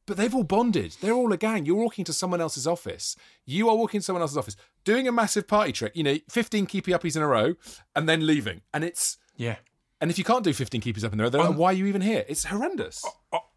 but 0.07 0.17
they've 0.17 0.33
all 0.33 0.43
bonded. 0.43 0.97
They're 0.99 1.13
all 1.13 1.31
a 1.31 1.37
gang. 1.37 1.65
You're 1.65 1.75
walking 1.75 2.03
to 2.05 2.11
someone 2.11 2.41
else's 2.41 2.65
office. 2.65 3.15
You 3.45 3.69
are 3.69 3.75
walking 3.75 3.99
to 3.99 4.03
someone 4.03 4.21
else's 4.21 4.35
office, 4.35 4.55
doing 4.83 5.07
a 5.07 5.11
massive 5.11 5.47
party 5.47 5.71
trick. 5.71 5.95
You 5.95 6.03
know, 6.03 6.17
15 6.27 6.65
keepy 6.65 6.91
uppies 6.91 7.15
in 7.15 7.21
a 7.21 7.27
row, 7.27 7.53
and 7.95 8.09
then 8.09 8.25
leaving. 8.25 8.61
And 8.73 8.83
it's 8.83 9.19
yeah. 9.37 9.57
And 10.01 10.09
if 10.11 10.17
you 10.17 10.23
can't 10.23 10.43
do 10.43 10.51
15 10.51 10.81
keepers 10.81 11.03
up 11.03 11.11
in 11.11 11.19
there, 11.19 11.29
they're 11.29 11.43
like, 11.43 11.55
why 11.57 11.67
are 11.67 11.73
you 11.73 11.85
even 11.85 12.01
here? 12.01 12.25
It's 12.27 12.45
horrendous. 12.45 13.05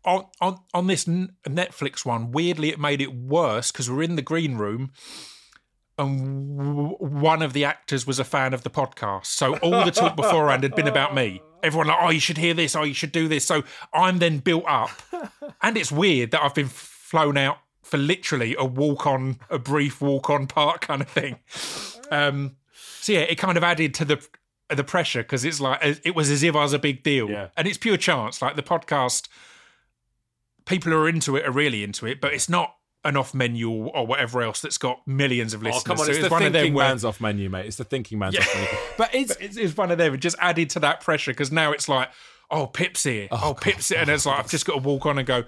on 0.04 0.26
on 0.40 0.60
on 0.74 0.86
this 0.86 1.06
Netflix 1.06 2.04
one, 2.04 2.30
weirdly, 2.30 2.68
it 2.68 2.78
made 2.78 3.00
it 3.00 3.14
worse 3.14 3.72
because 3.72 3.90
we're 3.90 4.02
in 4.02 4.16
the 4.16 4.22
green 4.22 4.56
room, 4.56 4.92
and 5.98 6.58
w- 6.58 6.96
one 6.98 7.42
of 7.42 7.52
the 7.54 7.64
actors 7.64 8.06
was 8.06 8.18
a 8.18 8.24
fan 8.24 8.52
of 8.52 8.62
the 8.62 8.70
podcast. 8.70 9.26
So 9.26 9.56
all 9.58 9.84
the 9.84 9.90
talk 9.90 10.16
beforehand 10.16 10.62
had 10.62 10.74
been 10.74 10.88
about 10.88 11.14
me. 11.14 11.42
Everyone 11.62 11.86
like, 11.86 11.98
oh, 12.00 12.10
you 12.10 12.20
should 12.20 12.36
hear 12.36 12.52
this. 12.52 12.76
Oh, 12.76 12.82
you 12.82 12.92
should 12.94 13.12
do 13.12 13.26
this. 13.26 13.44
So 13.46 13.62
I'm 13.94 14.18
then 14.18 14.38
built 14.38 14.64
up, 14.66 14.90
and 15.62 15.76
it's 15.76 15.90
weird 15.90 16.30
that 16.32 16.42
I've 16.42 16.54
been 16.54 16.68
flown 16.68 17.38
out 17.38 17.58
for 17.82 17.96
literally 17.96 18.54
a 18.58 18.64
walk 18.64 19.06
on, 19.06 19.38
a 19.48 19.58
brief 19.58 20.00
walk 20.00 20.28
on 20.30 20.46
part 20.46 20.80
kind 20.82 21.00
of 21.00 21.08
thing. 21.08 21.38
Um, 22.10 22.56
so 23.00 23.12
yeah, 23.12 23.20
it 23.20 23.36
kind 23.36 23.56
of 23.56 23.64
added 23.64 23.94
to 23.94 24.04
the 24.04 24.26
the 24.70 24.84
pressure 24.84 25.22
because 25.22 25.44
it's 25.44 25.60
like 25.60 25.80
it 25.82 26.14
was 26.14 26.30
as 26.30 26.42
if 26.42 26.54
I 26.54 26.62
was 26.62 26.72
a 26.72 26.78
big 26.78 27.02
deal, 27.02 27.30
Yeah. 27.30 27.48
and 27.56 27.66
it's 27.68 27.78
pure 27.78 27.96
chance. 27.96 28.40
Like 28.40 28.56
the 28.56 28.62
podcast 28.62 29.28
people 30.66 30.92
who 30.92 30.98
are 30.98 31.08
into 31.08 31.36
it 31.36 31.46
are 31.46 31.52
really 31.52 31.84
into 31.84 32.06
it, 32.06 32.20
but 32.20 32.32
it's 32.32 32.48
not 32.48 32.74
an 33.04 33.18
off 33.18 33.34
menu 33.34 33.70
or 33.70 34.06
whatever 34.06 34.40
else 34.40 34.60
that's 34.62 34.78
got 34.78 35.06
millions 35.06 35.52
of 35.52 35.62
listeners. 35.62 35.82
Oh, 35.84 35.86
come 35.86 36.00
on, 36.00 36.06
So 36.06 36.12
it's, 36.12 36.22
the 36.22 36.30
one 36.30 36.42
of 36.42 36.52
thinking 36.52 36.72
them 36.72 36.74
where 36.74 36.88
man's 36.88 37.04
off 37.04 37.20
menu, 37.20 37.50
mate. 37.50 37.66
It's 37.66 37.76
the 37.76 37.84
thinking 37.84 38.18
man's 38.18 38.38
off 38.38 38.54
menu. 38.54 38.68
But 38.96 39.14
it's, 39.14 39.36
it's, 39.36 39.56
it's 39.58 39.76
one 39.76 39.90
of 39.90 39.98
them. 39.98 40.14
It 40.14 40.18
just 40.18 40.36
added 40.40 40.70
to 40.70 40.80
that 40.80 41.02
pressure 41.02 41.32
because 41.32 41.52
now 41.52 41.72
it's 41.72 41.86
like, 41.86 42.08
oh, 42.50 42.66
Pip's 42.66 43.02
here. 43.02 43.28
Oh, 43.30 43.40
oh 43.50 43.54
Pip's 43.54 43.90
here. 43.90 43.98
And 43.98 44.08
it's 44.08 44.24
like, 44.24 44.38
I've 44.38 44.48
just 44.50 44.64
got 44.64 44.74
to 44.74 44.78
walk 44.78 45.04
on 45.04 45.18
and 45.18 45.26
go, 45.26 45.44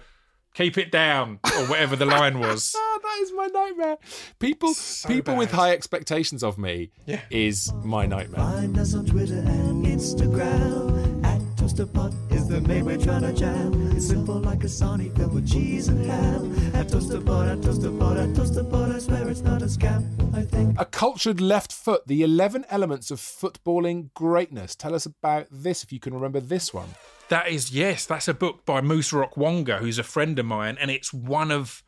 keep 0.56 0.78
it 0.78 0.90
down 0.90 1.38
or 1.44 1.66
whatever 1.66 1.96
the 1.96 2.06
line 2.06 2.38
was. 2.40 2.74
Ah, 2.96 2.98
that 3.02 3.18
is 3.22 3.32
my 3.32 3.46
nightmare. 3.46 3.96
People, 4.38 4.72
people 5.06 5.36
with 5.36 5.50
high 5.52 5.72
expectations 5.72 6.42
of 6.42 6.56
me 6.58 6.90
Yeah. 7.04 7.20
is 7.30 7.70
my 7.84 8.06
nightmare. 8.06 8.40
Find 8.40 8.78
us 8.78 8.94
on 8.94 9.04
Twitter 9.06 9.38
and 9.38 9.84
Instagram. 9.84 11.24
At 11.24 11.40
ToasterPot 11.56 12.32
is 12.32 12.48
the 12.48 12.60
main 12.62 12.84
we're 12.84 12.96
trying 12.98 13.22
to 13.22 13.32
jam. 13.32 13.90
It's 13.96 14.06
simple 14.08 14.38
like 14.40 14.64
a 14.64 14.68
Sonic 14.68 15.14
filled 15.16 15.34
with 15.34 15.50
cheese 15.50 15.88
and 15.88 16.04
ham. 16.06 16.52
At 16.74 16.88
ToasterPot, 16.88 17.52
at 17.52 17.58
ToasterPot, 17.60 18.22
at 18.22 18.28
ToasterPot, 18.36 18.94
I 18.94 18.98
swear 18.98 19.28
it's 19.28 19.40
not 19.42 19.62
a 19.62 19.66
scam. 19.66 20.34
I 20.34 20.42
think. 20.42 20.80
A 20.80 20.84
cultured 20.84 21.40
left 21.40 21.72
foot, 21.72 22.06
the 22.06 22.22
11 22.22 22.64
elements 22.70 23.10
of 23.10 23.18
footballing 23.20 24.12
greatness. 24.14 24.74
Tell 24.74 24.94
us 24.94 25.06
about 25.06 25.46
this 25.50 25.82
if 25.84 25.92
you 25.92 26.00
can 26.00 26.14
remember 26.14 26.40
this 26.40 26.72
one. 26.74 26.88
That 27.28 27.48
is, 27.48 27.70
yes, 27.72 28.06
that's 28.06 28.28
a 28.28 28.34
book 28.34 28.64
by 28.64 28.80
Musa 28.80 29.16
Okwonga, 29.16 29.78
who's 29.78 29.98
a 29.98 30.02
friend 30.04 30.38
of 30.38 30.46
mine, 30.46 30.76
and 30.80 30.90
it's 30.90 31.12
one 31.12 31.50
of 31.50 31.82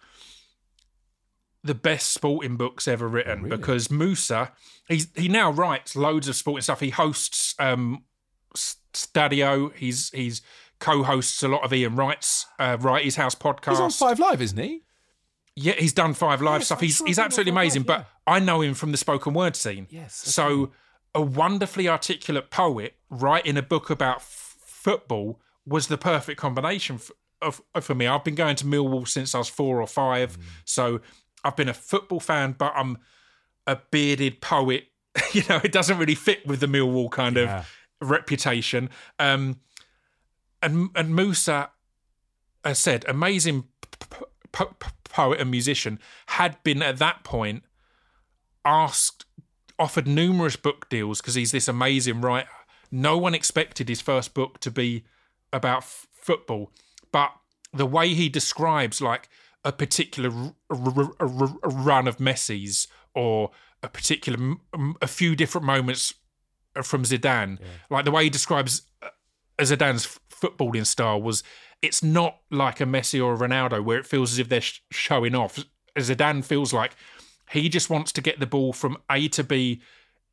the 1.63 1.75
best 1.75 2.11
sporting 2.13 2.57
books 2.57 2.87
ever 2.89 3.07
written 3.09 3.49
because 3.49 3.91
Musa, 3.91 4.53
he's 4.89 5.09
he 5.17 5.29
now 5.29 5.51
writes 5.51 5.95
loads 5.97 6.29
of 6.29 6.37
sporting 6.37 6.63
stuff. 6.63 6.81
He 6.81 6.91
hosts 6.91 7.55
um 7.59 8.05
Stadio. 8.95 9.75
He's 9.75 10.11
he's 10.11 10.43
co-hosts 10.81 11.43
a 11.43 11.49
lot 11.49 11.65
of 11.65 11.73
Ian 11.73 11.97
Wright's 11.97 12.47
uh, 12.59 12.77
Wrighty's 12.81 13.17
House 13.17 13.35
podcast. 13.35 13.71
He's 13.71 13.81
on 13.81 13.91
Five 13.91 14.19
Live, 14.19 14.41
isn't 14.41 14.59
he? 14.59 14.83
Yeah, 15.57 15.73
he's 15.77 15.93
done 15.93 16.15
five 16.15 16.41
live 16.41 16.61
Yes, 16.61 16.67
stuff. 16.67 16.79
I'm 16.79 16.85
He's 16.87 16.97
sure 16.99 17.07
he's 17.09 17.19
absolutely 17.19 17.51
Live, 17.51 17.63
amazing. 17.65 17.83
yeah. 17.83 17.87
But 17.99 18.07
I 18.33 18.39
know 18.39 18.61
him 18.61 18.75
from 18.75 18.93
the 18.93 18.97
spoken 18.97 19.35
word 19.35 19.57
scene. 19.57 19.89
Yes, 19.91 20.15
So 20.15 20.71
a 21.17 21.21
wonderfully 21.21 21.89
articulate 21.89 22.51
poet 22.51 22.95
writing 23.11 23.57
a 23.57 23.63
book 23.63 23.91
about 23.91 24.23
football 24.79 25.41
was 25.67 25.89
the 25.89 25.99
perfect 25.99 26.41
combination 26.41 26.97
f- 26.97 27.11
of, 27.43 27.61
of- 27.75 27.85
for 27.85 27.95
me. 27.95 28.07
I've 28.07 28.25
been 28.25 28.35
going 28.35 28.57
to 28.57 28.65
Millwall 28.65 29.07
since 29.07 29.35
I 29.35 29.39
was 29.39 29.49
four 29.49 29.81
or 29.81 29.87
five, 29.87 30.39
Mm. 30.39 30.43
so 30.65 31.01
I've 31.45 31.57
been 31.57 31.69
a 31.69 31.75
football 31.75 32.21
fan, 32.21 32.55
but 32.59 32.73
I'm 32.75 32.99
a 33.67 33.77
bearded 33.91 34.41
poet. 34.41 34.85
you 35.33 35.43
know, 35.49 35.61
it 35.63 35.73
doesn't 35.73 35.99
really 35.99 36.15
fit 36.15 36.47
with 36.47 36.61
the 36.61 36.67
Millwall 36.67 37.11
kind 37.11 37.37
Yeah. 37.37 37.59
of 38.01 38.09
reputation. 38.11 38.89
Um, 39.19 39.61
and 40.63 40.91
and 40.95 41.15
Musa, 41.15 41.71
as 42.65 42.79
said, 42.79 43.05
amazing 43.09 43.63
p- 44.01 44.25
p- 44.53 44.65
p- 44.81 44.89
poet 45.11 45.41
and 45.41 45.51
musician, 45.51 45.99
had 46.29 46.63
been 46.65 46.83
at 46.83 46.99
that 46.99 47.25
point 47.25 47.63
asked, 48.65 49.25
offered 49.79 50.07
numerous 50.07 50.57
book 50.57 50.89
deals 50.89 51.21
because 51.21 51.35
he's 51.35 51.53
this 51.53 51.69
amazing 51.69 52.21
writer. 52.21 52.49
No 52.91 53.19
one 53.19 53.35
expected 53.35 53.89
his 53.89 54.01
first 54.01 54.35
book 54.35 54.61
to 54.61 54.71
be 54.71 55.05
about 55.53 55.79
f- 55.79 56.07
football, 56.13 56.71
but 57.13 57.31
the 57.73 57.87
way 57.87 58.15
he 58.15 58.29
describes 58.29 59.01
like 59.01 59.29
a 59.65 59.73
particular 59.73 60.31
r- 60.31 60.55
r- 60.71 61.13
r- 61.21 61.59
run 61.65 62.09
of 62.09 62.19
Messi's 62.19 62.89
or 63.15 63.51
a 63.83 63.89
particular 63.89 64.39
m- 64.75 64.97
a 65.03 65.07
few 65.07 65.37
different 65.37 65.67
moments 65.67 66.15
from 66.83 67.03
Zidane, 67.03 67.59
like 67.91 68.05
the 68.05 68.11
way 68.11 68.25
he 68.25 68.31
describes 68.31 68.83
uh, 69.03 69.09
Zidane's 69.61 70.07
f- 70.07 70.21
footballing 70.31 70.87
style 70.87 71.21
was 71.21 71.43
it's 71.83 72.03
not 72.03 72.39
like 72.51 72.81
a 72.81 72.85
Messi 72.85 73.25
or 73.25 73.35
a 73.35 73.37
Ronaldo 73.39 73.83
where 73.85 73.99
it 73.99 74.07
feels 74.07 74.33
as 74.33 74.39
if 74.39 74.49
they're 74.49 74.61
sh- 74.61 74.81
showing 74.91 75.35
off. 75.35 75.65
Zidane 75.99 76.45
feels 76.45 76.73
like 76.73 76.93
he 77.51 77.69
just 77.69 77.91
wants 77.91 78.13
to 78.13 78.21
get 78.21 78.39
the 78.41 78.47
ball 78.47 78.73
from 78.73 78.97
A 79.11 79.27
to 79.29 79.43
B 79.43 79.81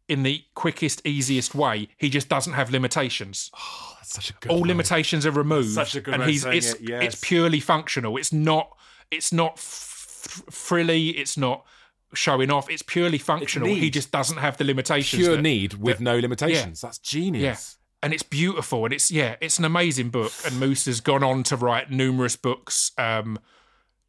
in 0.08 0.24
the 0.24 0.44
quickest, 0.54 1.02
easiest 1.06 1.56
way. 1.56 1.88
He 1.98 2.10
just 2.10 2.30
doesn't 2.30 2.54
have 2.54 2.70
limitations. 2.72 3.50
That's 3.98 4.14
such 4.14 4.30
a 4.30 4.34
good 4.34 4.52
All 4.52 4.62
way. 4.62 4.68
limitations 4.70 5.26
are 5.26 5.32
removed, 5.32 5.72
Such 5.72 5.96
a 5.96 6.02
good 6.02 6.14
and 6.14 6.24
way 6.24 6.32
he's 6.32 6.44
saying 6.44 6.58
it's 6.58 6.74
it, 6.74 6.82
yes. 6.82 7.04
it's 7.04 7.16
purely 7.22 7.60
functional. 7.60 8.18
It's 8.18 8.32
not 8.32 8.70
it's 9.12 9.34
not 9.34 9.54
f- 9.54 10.44
frilly. 10.50 11.10
It's 11.10 11.38
not 11.38 11.66
showing 12.14 12.52
off. 12.52 12.70
It's 12.70 12.82
purely 12.84 13.18
functional. 13.18 13.68
he 13.68 13.90
just 13.90 14.12
doesn't 14.12 14.38
have 14.38 14.58
the 14.58 14.64
limitations. 14.64 15.22
Pure 15.24 15.38
that- 15.38 15.42
need 15.42 15.74
with 15.76 15.98
that- 15.98 16.04
no 16.04 16.20
limitations. 16.20 16.82
That's 16.82 17.00
yeah, 17.04 17.20
genius. 17.22 17.78
and 18.04 18.14
it's 18.14 18.24
beautiful, 18.24 18.86
and 18.86 18.94
it's 18.94 19.10
yeah, 19.12 19.36
it's 19.42 19.58
an 19.60 19.66
amazing 19.66 20.10
book. 20.10 20.32
And 20.46 20.60
Moose 20.60 20.86
has 20.86 21.02
gone 21.02 21.24
on 21.24 21.44
to 21.44 21.56
write 21.56 21.90
numerous 21.92 22.36
books, 22.36 22.92
um, 22.98 23.40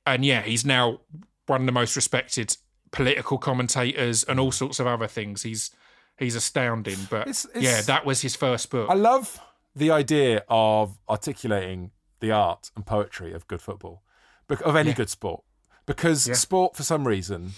and 0.07 0.25
yeah, 0.25 0.43
he's 0.43 0.65
now 0.65 1.01
one 1.47 1.63
of 1.63 1.67
the 1.67 1.73
most 1.73 1.97
respected 1.97 2.57
political 2.93 3.39
commentators 3.39 4.25
and 4.25 4.39
all 4.39 4.53
sorts 4.53 4.79
of 4.79 4.87
other 4.87 5.07
things. 5.07 5.43
He's 5.43 5.71
he's 6.19 6.35
astounding. 6.35 6.99
But 7.11 7.23
It's- 7.29 7.45
it's- 7.47 7.63
yeah, 7.65 7.81
that 7.83 8.05
was 8.05 8.23
his 8.23 8.37
first 8.37 8.71
book. 8.71 8.89
I 8.91 8.95
love 8.95 9.41
the 9.75 9.91
idea 9.91 10.45
of 10.49 10.99
articulating 11.09 11.91
the 12.21 12.31
art 12.33 12.71
and 12.75 12.87
poetry 12.87 13.33
of 13.33 13.47
good 13.47 13.61
football, 13.61 14.03
of 14.49 14.77
any 14.77 14.91
Yeah. 14.91 14.95
good 14.97 15.11
sport. 15.11 15.43
Because 15.85 16.25
sport, 16.39 16.75
for 16.75 16.83
some 16.83 17.07
reason, 17.07 17.53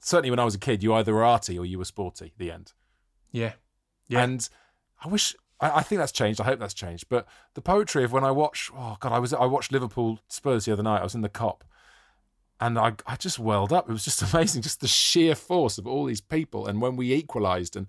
certainly 0.00 0.30
when 0.30 0.38
I 0.38 0.44
was 0.44 0.54
a 0.54 0.58
kid, 0.58 0.82
you 0.82 0.94
either 0.94 1.12
were 1.12 1.24
arty 1.24 1.58
or 1.58 1.64
you 1.66 1.78
were 1.78 1.84
sporty. 1.84 2.32
The 2.38 2.50
end. 2.50 2.72
yeah, 3.32 3.54
Yeah. 4.06 4.22
And 4.22 4.48
I 5.04 5.08
wish. 5.08 5.34
I, 5.60 5.78
I 5.78 5.82
think 5.82 5.98
that's 5.98 6.12
changed. 6.12 6.40
I 6.40 6.44
hope 6.44 6.58
that's 6.60 6.74
changed. 6.74 7.08
But 7.08 7.26
the 7.54 7.60
poetry 7.62 8.04
of 8.04 8.12
when 8.12 8.22
I 8.24 8.30
watch, 8.30 8.70
oh 8.74 8.96
god, 9.00 9.12
I 9.12 9.18
was 9.18 9.32
I 9.32 9.44
watched 9.46 9.72
Liverpool 9.72 10.18
Spurs 10.28 10.64
the 10.66 10.72
other 10.72 10.82
night. 10.82 11.00
I 11.00 11.04
was 11.04 11.14
in 11.14 11.20
the 11.22 11.28
Kop, 11.28 11.60
and 12.60 12.78
I 12.78 12.94
I 13.06 13.16
just 13.16 13.38
welled 13.38 13.72
up. 13.72 13.88
It 13.88 13.92
was 13.92 14.04
just 14.04 14.22
amazing, 14.34 14.62
just 14.62 14.80
the 14.80 14.88
sheer 14.88 15.34
force 15.34 15.78
of 15.78 15.86
all 15.86 16.04
these 16.04 16.20
people. 16.20 16.66
And 16.66 16.80
when 16.80 16.96
we 16.96 17.12
equalised, 17.12 17.76
and 17.76 17.86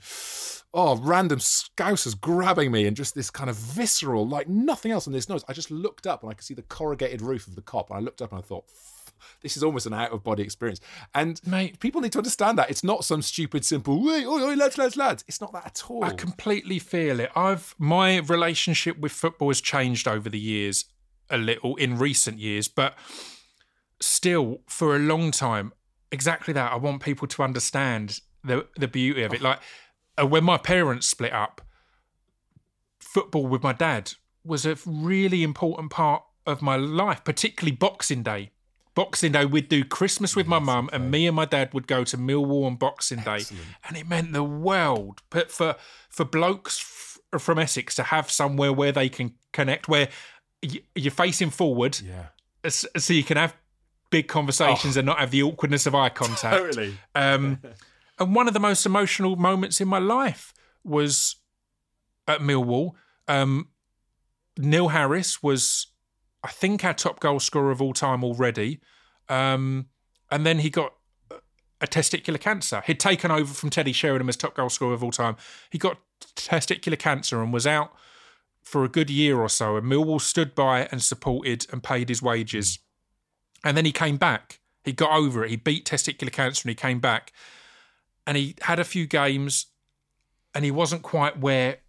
oh, 0.73 0.97
random 0.97 1.39
scousers 1.39 2.19
grabbing 2.19 2.71
me, 2.71 2.85
and 2.85 2.95
just 2.95 3.15
this 3.15 3.29
kind 3.29 3.49
of 3.49 3.55
visceral, 3.55 4.27
like 4.27 4.47
nothing 4.47 4.91
else 4.91 5.07
in 5.07 5.13
this 5.13 5.29
noise. 5.29 5.43
I 5.47 5.53
just 5.53 5.71
looked 5.71 6.07
up 6.07 6.23
and 6.23 6.31
I 6.31 6.35
could 6.35 6.45
see 6.45 6.53
the 6.53 6.63
corrugated 6.63 7.21
roof 7.21 7.47
of 7.47 7.55
the 7.55 7.61
Kop, 7.61 7.89
and 7.89 7.97
I 7.97 8.01
looked 8.01 8.21
up 8.21 8.31
and 8.31 8.39
I 8.39 8.43
thought. 8.43 8.65
This 9.41 9.57
is 9.57 9.63
almost 9.63 9.87
an 9.87 9.93
out 9.93 10.11
of 10.11 10.23
body 10.23 10.43
experience. 10.43 10.81
And 11.15 11.41
Mate. 11.47 11.79
people 11.79 12.01
need 12.01 12.11
to 12.11 12.19
understand 12.19 12.59
that. 12.59 12.69
It's 12.69 12.83
not 12.83 13.05
some 13.05 13.21
stupid, 13.21 13.65
simple, 13.65 14.03
wait, 14.03 14.25
oi, 14.25 14.43
oi, 14.43 14.55
lads, 14.55 14.77
lads, 14.77 14.97
lads. 14.97 15.23
It's 15.27 15.41
not 15.41 15.51
that 15.53 15.65
at 15.65 15.83
all. 15.89 16.03
I 16.03 16.11
completely 16.11 16.77
feel 16.77 17.19
it. 17.19 17.31
I've 17.35 17.73
my 17.79 18.17
relationship 18.19 18.99
with 18.99 19.11
football 19.11 19.47
has 19.47 19.61
changed 19.61 20.07
over 20.07 20.29
the 20.29 20.37
years 20.37 20.85
a 21.29 21.37
little 21.37 21.75
in 21.77 21.97
recent 21.97 22.39
years, 22.39 22.67
but 22.67 22.95
still 23.99 24.61
for 24.67 24.95
a 24.95 24.99
long 24.99 25.31
time, 25.31 25.73
exactly 26.11 26.53
that. 26.53 26.71
I 26.71 26.75
want 26.75 27.01
people 27.01 27.27
to 27.27 27.43
understand 27.43 28.19
the 28.43 28.67
the 28.77 28.87
beauty 28.87 29.23
of 29.23 29.33
it. 29.33 29.41
Like 29.41 29.59
uh, 30.21 30.25
when 30.27 30.43
my 30.43 30.57
parents 30.57 31.07
split 31.07 31.33
up, 31.33 31.61
football 32.99 33.47
with 33.47 33.63
my 33.63 33.73
dad 33.73 34.13
was 34.43 34.65
a 34.65 34.77
really 34.85 35.43
important 35.43 35.91
part 35.91 36.23
of 36.45 36.61
my 36.61 36.75
life, 36.75 37.23
particularly 37.23 37.75
Boxing 37.75 38.21
Day. 38.23 38.51
Boxing 38.93 39.33
Day, 39.33 39.45
we'd 39.45 39.67
do 39.67 39.83
Christmas 39.83 40.35
with 40.35 40.47
my 40.47 40.59
mum, 40.59 40.89
and 40.93 41.11
me 41.11 41.27
and 41.27 41.35
my 41.35 41.45
dad 41.45 41.73
would 41.73 41.87
go 41.87 42.03
to 42.05 42.17
Millwall 42.17 42.65
on 42.65 42.75
Boxing 42.77 43.19
Day, 43.19 43.39
and 43.87 43.97
it 43.97 44.07
meant 44.07 44.31
the 44.31 44.43
world. 44.43 45.21
But 45.29 45.51
for 45.51 45.75
for 46.09 46.23
blokes 46.23 46.79
f- 47.33 47.41
from 47.41 47.59
Essex 47.59 47.95
to 47.95 48.03
have 48.03 48.31
somewhere 48.31 48.71
where 48.71 48.93
they 48.93 49.09
can 49.09 49.33
connect, 49.51 49.89
where 49.89 50.07
y- 50.63 50.79
you're 50.95 51.11
facing 51.11 51.49
forward, 51.49 51.99
Yeah. 51.99 52.27
so 52.69 53.13
you 53.13 53.23
can 53.23 53.35
have 53.35 53.53
big 54.09 54.27
conversations 54.27 54.97
and 54.97 55.05
not 55.05 55.19
have 55.19 55.31
the 55.31 55.43
awkwardness 55.43 55.85
of 55.85 55.95
eye 55.95 56.09
contact. 56.09 56.55
Totally. 56.55 56.97
Um, 57.13 57.59
and 58.19 58.35
one 58.35 58.47
of 58.47 58.53
the 58.53 58.59
most 58.59 58.85
emotional 58.85 59.35
moments 59.35 59.81
in 59.81 59.87
my 59.87 59.99
life 59.99 60.53
was 60.83 61.35
at 62.27 62.39
Millwall. 62.39 62.91
Um, 63.27 63.69
Neil 64.57 64.89
Harris 64.89 65.43
was, 65.43 65.87
I 66.43 66.49
think, 66.49 66.85
our 66.85 66.93
top 66.93 67.19
goal 67.19 67.39
scorer 67.39 67.71
of 67.71 67.81
all 67.81 67.93
time 67.93 68.23
already. 68.23 68.79
Um, 69.27 69.87
and 70.31 70.45
then 70.45 70.59
he 70.59 70.69
got 70.69 70.93
a 71.81 71.87
testicular 71.87 72.39
cancer. 72.39 72.81
He'd 72.85 72.99
taken 72.99 73.31
over 73.31 73.53
from 73.53 73.69
Teddy 73.69 73.91
Sheringham 73.91 74.29
as 74.29 74.37
top 74.37 74.55
goal 74.55 74.69
scorer 74.69 74.93
of 74.93 75.03
all 75.03 75.11
time. 75.11 75.35
He 75.69 75.77
got 75.77 75.99
testicular 76.35 76.97
cancer 76.97 77.41
and 77.41 77.51
was 77.51 77.67
out 77.67 77.91
for 78.61 78.83
a 78.83 78.89
good 78.89 79.09
year 79.09 79.39
or 79.39 79.49
so. 79.49 79.75
And 79.75 79.85
Millwall 79.85 80.21
stood 80.21 80.55
by 80.55 80.87
and 80.91 81.03
supported 81.03 81.67
and 81.71 81.83
paid 81.83 82.09
his 82.09 82.21
wages. 82.21 82.79
And 83.65 83.75
then 83.75 83.83
he 83.83 83.91
came 83.91 84.15
back. 84.17 84.59
He 84.83 84.93
got 84.93 85.11
over 85.11 85.43
it. 85.43 85.49
He 85.49 85.55
beat 85.57 85.85
testicular 85.85 86.31
cancer 86.31 86.61
and 86.63 86.69
he 86.69 86.75
came 86.75 86.99
back. 86.99 87.33
And 88.27 88.37
he 88.37 88.55
had 88.61 88.79
a 88.79 88.83
few 88.83 89.07
games 89.07 89.65
and 90.53 90.63
he 90.63 90.71
wasn't 90.71 91.01
quite 91.01 91.39
where, 91.39 91.79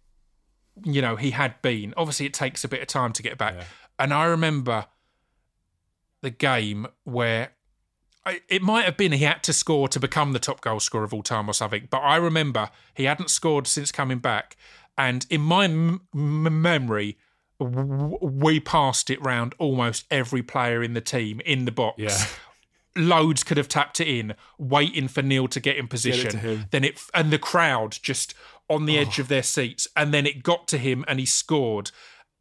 you 0.83 1.01
know, 1.01 1.15
he 1.15 1.31
had 1.31 1.61
been. 1.61 1.93
Obviously, 1.95 2.25
it 2.25 2.33
takes 2.33 2.63
a 2.63 2.67
bit 2.67 2.81
of 2.81 2.87
time 2.87 3.13
to 3.13 3.23
get 3.23 3.37
back. 3.37 3.53
And 3.99 4.13
I 4.13 4.25
remember 4.25 4.87
the 6.21 6.31
game 6.31 6.87
where 7.03 7.51
I- 8.25 8.41
it 8.49 8.61
might 8.61 8.83
have 8.83 8.97
been 8.97 9.13
he 9.13 9.23
had 9.23 9.41
to 9.43 9.53
score 9.53 9.87
to 9.87 9.99
become 10.01 10.33
the 10.33 10.39
top 10.39 10.59
goal 10.59 10.81
scorer 10.81 11.05
of 11.05 11.13
all 11.13 11.23
time 11.23 11.47
or 11.49 11.53
something. 11.53 11.87
But 11.89 11.99
I 11.99 12.17
remember 12.17 12.71
he 12.93 13.05
hadn't 13.05 13.29
scored 13.29 13.67
since 13.67 13.89
coming 13.91 14.19
back. 14.19 14.57
And 14.97 15.25
in 15.29 15.41
my 15.41 15.63
m- 15.65 16.01
m- 16.13 16.61
memory, 16.61 17.17
w- 17.59 18.17
we 18.21 18.59
passed 18.59 19.09
it 19.09 19.21
round 19.21 19.55
almost 19.57 20.05
every 20.11 20.41
player 20.43 20.83
in 20.83 20.93
the 20.93 21.01
team 21.01 21.41
in 21.45 21.65
the 21.65 21.71
box. 21.71 21.95
Yeah. 21.99 22.17
Loads 22.95 23.43
could 23.43 23.57
have 23.57 23.67
tapped 23.67 23.99
it 24.01 24.07
in, 24.07 24.33
waiting 24.57 25.07
for 25.07 25.21
Neil 25.21 25.47
to 25.49 25.59
get 25.59 25.77
in 25.77 25.87
position. 25.87 26.31
to 26.31 26.37
him. 26.37 26.65
Then 26.71 26.83
it 26.83 26.99
and 27.13 27.31
the 27.31 27.37
crowd 27.37 27.97
just 28.01 28.33
on 28.69 28.85
the 28.85 28.97
Oh. 28.97 29.01
edge 29.01 29.19
of 29.19 29.27
their 29.27 29.43
seats, 29.43 29.87
and 29.95 30.13
then 30.13 30.25
it 30.25 30.41
got 30.43 30.67
to 30.69 30.77
him, 30.79 31.05
and 31.07 31.19
he 31.19 31.25
scored. 31.25 31.91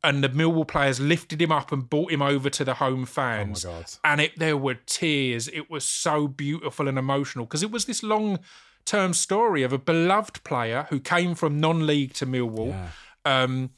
And 0.03 0.23
the 0.25 0.29
Millwall 0.29 0.67
players 0.69 0.99
lifted 1.01 1.43
him 1.43 1.51
up 1.53 1.73
and 1.73 1.91
brought 1.91 2.13
him 2.13 2.23
over 2.23 2.49
to 2.49 2.65
the 2.65 2.75
home 2.75 3.07
fans. 3.07 3.65
Oh 3.65 3.73
God. 3.73 3.85
And 4.05 4.21
it 4.21 4.39
there 4.39 4.57
were 4.57 4.75
tears. 4.87 5.49
It 5.49 5.69
was 5.71 5.85
so 5.85 6.27
beautiful 6.29 6.89
and 6.89 6.97
emotional 6.99 7.45
because 7.45 7.63
it 7.63 7.71
was 7.71 7.85
this 7.85 8.03
long 8.03 8.39
term 8.87 9.13
story 9.15 9.63
of 9.63 9.73
a 9.75 9.79
beloved 9.79 10.43
player 10.45 10.87
who 10.91 11.01
came 11.01 11.35
from 11.35 11.61
non 11.61 11.87
league 11.87 12.15
to 12.15 12.25
Millwall, 12.27 12.89
um, 13.25 13.71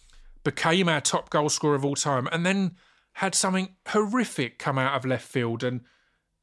became 0.53 0.89
our 0.89 1.01
top 1.01 1.31
goal 1.31 1.49
scorer 1.49 1.75
of 1.75 1.85
all 1.85 1.95
time, 1.95 2.27
and 2.33 2.45
then 2.47 2.77
had 3.15 3.35
something 3.35 3.75
horrific 3.89 4.59
come 4.59 4.79
out 4.79 4.95
of 4.97 5.05
left 5.05 5.27
field 5.27 5.63
and 5.65 5.81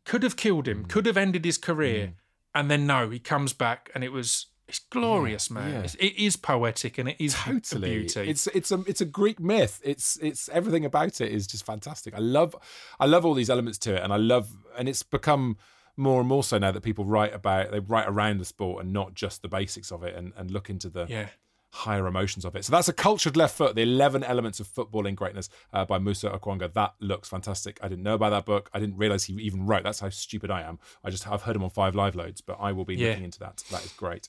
could 0.06 0.24
have 0.24 0.36
killed 0.36 0.66
Mm. 0.66 0.72
him, 0.72 0.86
could 0.86 1.06
have 1.06 1.18
ended 1.18 1.44
his 1.46 1.58
career. 1.58 2.14
And 2.54 2.70
then 2.72 2.86
no, 2.86 3.10
he 3.10 3.20
comes 3.20 3.54
back 3.54 3.90
and 3.94 4.04
it 4.04 4.12
was 4.12 4.48
it's 4.68 4.80
glorious, 4.80 5.52
man. 5.52 5.72
yeah. 5.74 5.82
It's, 5.82 5.96
it 5.96 6.16
is 6.28 6.36
poetic 6.38 6.98
and 6.98 7.08
it 7.10 7.18
is 7.20 7.34
totally 7.36 8.00
beauty. 8.00 8.30
it's 8.32 8.48
it's 8.48 8.72
a 8.72 8.80
it's 8.88 9.02
a 9.02 9.06
greek 9.20 9.40
myth 9.40 9.80
it's 9.84 10.18
it's 10.22 10.50
everything 10.50 10.86
about 10.86 11.22
it 11.22 11.32
is 11.32 11.46
just 11.46 11.64
fantastic 11.66 12.16
i 12.16 12.20
love 12.38 12.56
i 13.00 13.06
love 13.06 13.24
all 13.28 13.36
these 13.36 13.52
elements 13.56 13.78
to 13.86 13.94
it 13.96 14.02
and 14.04 14.12
i 14.12 14.18
love 14.18 14.48
and 14.78 14.90
it's 14.90 15.04
become 15.04 15.56
more 15.98 16.20
and 16.20 16.28
more 16.28 16.44
so 16.44 16.58
now 16.58 16.72
that 16.72 16.82
people 16.82 17.06
write 17.06 17.32
about 17.42 17.70
they 17.72 17.80
write 17.80 18.08
around 18.08 18.40
the 18.40 18.46
sport 18.46 18.84
and 18.84 18.92
not 18.92 19.14
just 19.14 19.44
the 19.44 19.48
basics 19.48 19.92
of 19.92 20.02
it 20.04 20.16
and, 20.16 20.34
and 20.36 20.50
look 20.50 20.68
into 20.70 20.90
the 20.90 21.06
yeah. 21.08 21.28
Higher 21.76 22.08
emotions 22.08 22.46
of 22.46 22.56
it. 22.56 22.64
So 22.66 22.72
that's 22.72 22.88
a 22.88 22.94
cultured 22.94 23.36
left 23.36 23.58
foot, 23.58 23.76
the 23.76 23.82
11 23.84 24.24
elements 24.24 24.60
of 24.60 24.68
footballing 24.68 25.16
greatness 25.16 25.50
uh, 25.74 25.86
by 25.86 26.00
Musa 26.00 26.30
Okwonga. 26.30 26.72
That 26.74 26.94
looks 27.00 27.28
fantastic. 27.30 27.78
I 27.84 27.90
didn't 27.90 28.04
know 28.04 28.14
about 28.16 28.30
that 28.30 28.46
book. 28.46 28.70
I 28.74 28.80
didn't 28.80 28.98
realize 28.98 29.26
he 29.26 29.34
even 29.34 29.66
wrote. 29.66 29.84
That's 29.84 30.00
how 30.00 30.10
stupid 30.10 30.50
I 30.50 30.62
am. 30.62 30.80
I 31.04 31.10
just 31.10 31.30
I've 31.30 31.42
heard 31.44 31.56
him 31.56 31.64
on 31.64 31.70
five 31.70 31.94
live 31.94 32.16
loads, 32.16 32.42
but 32.42 32.58
I 32.62 32.72
will 32.72 32.86
be 32.86 32.96
Yeah. 32.96 33.10
looking 33.10 33.26
into 33.26 33.40
that. 33.40 33.64
That 33.72 33.84
is 33.84 33.92
great. 33.92 34.28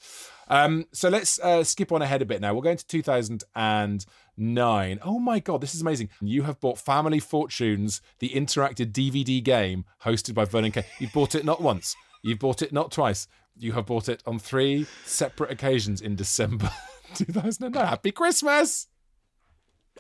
Um, 0.48 0.86
so 0.92 1.08
let's 1.08 1.38
uh, 1.40 1.64
skip 1.64 1.92
on 1.92 2.02
ahead 2.02 2.22
a 2.22 2.26
bit 2.26 2.40
now. 2.40 2.54
We're 2.54 2.62
going 2.62 2.76
to 2.76 2.86
2009. 2.86 4.98
Oh 5.02 5.18
my 5.18 5.38
god, 5.38 5.60
this 5.60 5.74
is 5.74 5.80
amazing! 5.80 6.08
You 6.20 6.42
have 6.44 6.60
bought 6.60 6.78
Family 6.78 7.20
Fortunes, 7.20 8.00
the 8.18 8.30
interactive 8.30 8.92
DVD 8.92 9.42
game 9.42 9.84
hosted 10.04 10.34
by 10.34 10.44
Vernon 10.44 10.72
Kay. 10.72 10.84
You've 11.00 11.12
bought 11.12 11.34
it 11.34 11.44
not 11.44 11.60
once. 11.62 11.96
You've 12.22 12.38
bought 12.38 12.62
it 12.62 12.72
not 12.72 12.90
twice. 12.92 13.28
You 13.58 13.72
have 13.72 13.86
bought 13.86 14.08
it 14.08 14.22
on 14.26 14.38
three 14.38 14.86
separate 15.04 15.50
occasions 15.50 16.00
in 16.02 16.14
December 16.16 16.70
2009. 17.14 17.86
Happy 17.86 18.10
Christmas! 18.10 18.86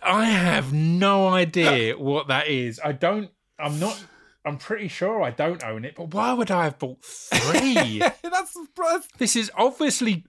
I 0.02 0.26
have 0.26 0.72
no 0.72 1.28
idea 1.28 1.96
what 1.98 2.28
that 2.28 2.48
is. 2.48 2.80
I 2.84 2.92
don't. 2.92 3.30
I'm 3.58 3.78
not. 3.80 4.02
I'm 4.44 4.58
pretty 4.58 4.88
sure 4.88 5.22
I 5.22 5.30
don't 5.30 5.64
own 5.64 5.84
it. 5.84 5.94
But 5.96 6.14
why 6.14 6.32
would 6.32 6.50
I 6.50 6.64
have 6.64 6.78
bought 6.78 7.04
three? 7.04 7.98
That's, 8.22 8.56
that's 8.76 9.08
this 9.18 9.34
is 9.34 9.50
obviously 9.56 10.24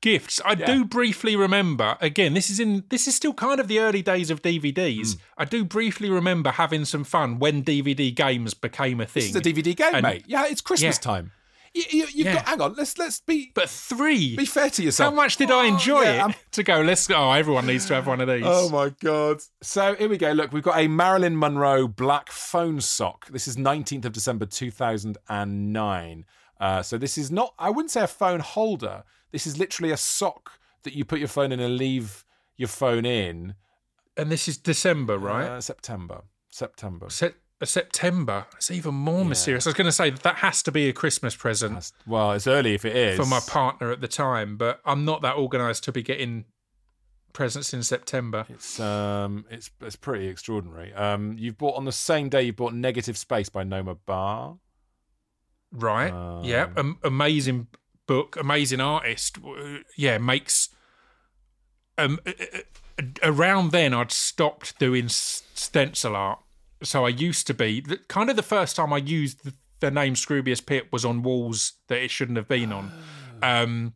gifts. 0.00 0.40
I 0.46 0.54
do 0.54 0.84
briefly 0.84 1.36
remember. 1.36 1.96
Again, 2.00 2.32
this 2.34 2.48
is 2.48 2.58
in. 2.60 2.84
This 2.88 3.06
is 3.08 3.14
still 3.16 3.34
kind 3.34 3.60
of 3.60 3.68
the 3.68 3.80
early 3.80 4.00
days 4.02 4.30
of 4.30 4.40
DVDs. 4.40 5.14
Hmm. 5.14 5.20
I 5.38 5.44
do 5.44 5.64
briefly 5.64 6.08
remember 6.08 6.52
having 6.52 6.84
some 6.84 7.04
fun 7.04 7.38
when 7.38 7.62
DVD 7.64 8.14
games 8.14 8.54
became 8.54 9.00
a 9.00 9.06
thing. 9.06 9.24
Is 9.24 9.36
a 9.36 9.40
DVD 9.40 9.76
game, 9.76 9.94
And- 9.94 10.02
mate. 10.04 10.24
Yeah, 10.26 10.46
it's 10.46 10.60
Christmas 10.60 10.96
Yeah. 10.96 11.00
time. 11.02 11.32
You, 11.72 11.82
you, 11.90 11.98
you've 12.12 12.26
Yeah. 12.26 12.34
got. 12.34 12.48
Hang 12.48 12.60
on. 12.60 12.74
Let's 12.74 12.98
let's 12.98 13.20
be 13.20 13.52
but 13.54 13.70
three. 13.70 14.34
be 14.36 14.44
fair 14.44 14.70
to 14.70 14.82
yourself. 14.82 15.10
How 15.12 15.14
much 15.14 15.36
did 15.36 15.50
I 15.52 15.66
Oh, 15.66 15.68
enjoy 15.68 16.02
yeah, 16.02 16.12
it 16.14 16.18
I'm- 16.20 16.34
to 16.52 16.62
go? 16.64 16.80
Let's 16.80 17.06
go. 17.06 17.14
Oh, 17.16 17.30
everyone 17.32 17.66
needs 17.66 17.86
to 17.86 17.94
have 17.94 18.06
one 18.08 18.20
of 18.20 18.26
these. 18.28 18.42
Oh 18.44 18.68
my 18.70 18.88
god! 19.00 19.38
So 19.62 19.94
here 19.94 20.08
we 20.08 20.18
go. 20.18 20.32
Look, 20.32 20.52
we've 20.52 20.64
got 20.64 20.78
a 20.78 20.88
Marilyn 20.88 21.38
Monroe 21.38 21.86
black 21.86 22.30
phone 22.30 22.80
sock. 22.80 23.28
This 23.28 23.46
is 23.46 23.56
19th 23.56 24.04
of 24.04 24.12
December 24.12 24.46
2009. 24.46 26.24
Uh, 26.60 26.82
so 26.82 26.98
this 26.98 27.16
is 27.16 27.30
not. 27.30 27.54
I 27.58 27.70
wouldn't 27.70 27.90
say 27.90 28.02
a 28.02 28.06
phone 28.06 28.40
holder. 28.40 29.04
This 29.32 29.46
is 29.46 29.58
literally 29.58 29.92
a 29.92 29.96
sock 29.96 30.58
that 30.82 30.94
you 30.94 31.04
put 31.04 31.18
your 31.18 31.28
phone 31.28 31.52
in 31.52 31.60
and 31.60 31.76
leave 31.76 32.24
your 32.56 32.68
phone 32.68 33.04
in. 33.06 33.54
And 34.16 34.30
this 34.30 34.48
is 34.48 34.58
December, 34.58 35.16
right? 35.18 35.46
Uh, 35.46 35.60
September. 35.60 36.22
September. 36.50 37.08
Se- 37.08 37.34
September. 37.66 38.46
It's 38.56 38.70
even 38.70 38.94
more 38.94 39.24
mysterious. 39.24 39.66
I 39.66 39.70
was 39.70 39.74
going 39.74 39.86
to 39.86 39.92
say 39.92 40.10
that, 40.10 40.22
that 40.22 40.36
has 40.36 40.62
to 40.64 40.72
be 40.72 40.88
a 40.88 40.92
Christmas 40.92 41.36
present 41.36 41.72
That's- 41.74 41.92
well, 42.06 42.32
it's 42.32 42.46
early 42.46 42.74
if 42.74 42.84
it 42.84 42.96
is. 42.96 43.16
for 43.18 43.26
my 43.26 43.40
partner 43.40 43.90
at 43.90 44.00
the 44.00 44.08
time, 44.08 44.56
but 44.56 44.80
I'm 44.84 45.04
not 45.04 45.22
that 45.22 45.36
organised 45.36 45.84
to 45.84 45.92
be 45.92 46.02
getting 46.02 46.44
presents 47.32 47.72
in 47.74 47.82
September. 47.82 48.44
It's 48.48 48.80
um, 48.80 49.44
it's 49.50 49.70
it's 49.80 49.96
pretty 49.96 50.26
extraordinary. 50.28 50.92
Um, 50.94 51.36
you've 51.38 51.58
bought 51.58 51.76
on 51.76 51.84
the 51.84 51.92
same 51.92 52.28
day 52.28 52.42
you 52.42 52.52
bought 52.52 52.74
Negative 52.74 53.16
Space 53.16 53.48
by 53.48 53.62
Noma 53.62 53.94
Bar. 53.94 54.56
Right? 55.72 56.12
Um, 56.12 56.42
yeah. 56.44 56.68
Am- 56.76 56.98
amazing 57.04 57.68
book, 58.06 58.36
amazing 58.40 58.80
artist. 58.80 59.38
Yeah, 59.96 60.18
makes. 60.18 60.70
Um, 61.98 62.18
around 63.22 63.70
then, 63.72 63.94
I'd 63.94 64.10
stopped 64.10 64.78
doing 64.78 65.08
stencil 65.08 66.16
art, 66.16 66.40
so 66.82 67.04
I 67.04 67.10
used 67.10 67.46
to 67.48 67.54
be 67.54 67.80
the, 67.80 67.98
kind 68.08 68.30
of 68.30 68.36
the 68.36 68.42
first 68.42 68.76
time 68.76 68.92
I 68.92 68.98
used 68.98 69.44
the, 69.44 69.54
the 69.80 69.90
name 69.90 70.14
Scroobius 70.14 70.64
Pip 70.64 70.88
was 70.92 71.04
on 71.04 71.22
walls 71.22 71.74
that 71.88 72.02
it 72.02 72.10
shouldn't 72.10 72.36
have 72.36 72.48
been 72.48 72.72
on. 72.72 72.92
Um, 73.42 73.94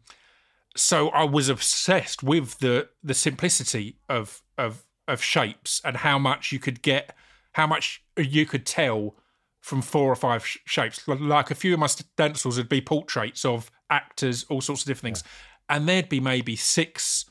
so 0.77 1.09
I 1.11 1.25
was 1.25 1.49
obsessed 1.49 2.23
with 2.23 2.59
the 2.59 2.89
the 3.03 3.15
simplicity 3.15 3.99
of 4.09 4.43
of 4.59 4.85
of 5.07 5.23
shapes 5.23 5.81
and 5.85 5.99
how 5.99 6.19
much 6.19 6.51
you 6.51 6.59
could 6.59 6.83
get, 6.83 7.15
how 7.53 7.67
much 7.67 8.03
you 8.17 8.47
could 8.47 8.67
tell 8.67 9.15
from 9.61 9.83
four 9.83 10.11
or 10.11 10.17
five 10.17 10.47
sh- 10.47 10.59
shapes. 10.65 11.07
Like 11.07 11.51
a 11.51 11.55
few 11.55 11.75
of 11.75 11.81
my 11.81 11.87
stencils 11.87 12.57
would 12.57 12.69
be 12.69 12.81
portraits 12.81 13.45
of 13.45 13.71
actors, 13.91 14.45
all 14.49 14.61
sorts 14.61 14.83
of 14.83 14.87
different 14.87 15.17
things, 15.17 15.25
and 15.69 15.89
there'd 15.89 16.09
be 16.09 16.21
maybe 16.21 16.57
six 16.57 17.27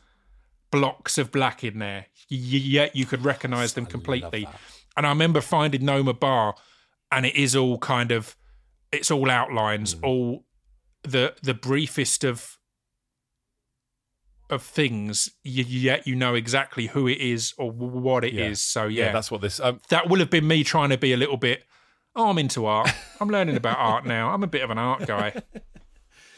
blocks 0.71 1.17
of 1.17 1.31
black 1.31 1.63
in 1.63 1.79
there. 1.79 2.07
Yet 2.29 2.95
you 2.95 3.05
could 3.05 3.23
recognise 3.23 3.73
them 3.73 3.85
completely. 3.85 4.47
And 4.95 5.05
I 5.05 5.09
remember 5.09 5.41
finding 5.41 5.85
Noma 5.85 6.13
Bar, 6.13 6.55
and 7.11 7.25
it 7.25 7.35
is 7.35 7.55
all 7.55 7.77
kind 7.77 8.11
of, 8.11 8.35
it's 8.91 9.09
all 9.11 9.29
outlines, 9.29 9.95
all 10.03 10.45
the 11.03 11.33
the 11.41 11.53
briefest 11.53 12.23
of 12.23 12.57
of 14.49 14.61
things. 14.61 15.31
Yet 15.43 16.07
you 16.07 16.15
know 16.15 16.35
exactly 16.35 16.87
who 16.87 17.07
it 17.07 17.17
is 17.19 17.53
or 17.57 17.71
what 17.71 18.23
it 18.23 18.33
is. 18.33 18.59
Yeah. 18.59 18.81
So 18.81 18.87
yeah, 18.87 19.11
that's 19.11 19.31
what 19.31 19.41
this. 19.41 19.59
Um, 19.59 19.79
that 19.89 20.09
will 20.09 20.19
have 20.19 20.29
been 20.29 20.47
me 20.47 20.63
trying 20.63 20.89
to 20.89 20.97
be 20.97 21.13
a 21.13 21.17
little 21.17 21.37
bit. 21.37 21.63
Oh, 22.15 22.29
I'm 22.29 22.37
into 22.37 22.65
art. 22.67 22.91
I'm 23.19 23.29
learning 23.29 23.57
about 23.57 23.77
art 23.79 24.05
now. 24.17 24.29
I'm 24.31 24.43
a 24.43 24.47
bit 24.47 24.61
of 24.61 24.69
an 24.69 24.77
art 24.77 25.07
guy. 25.07 25.41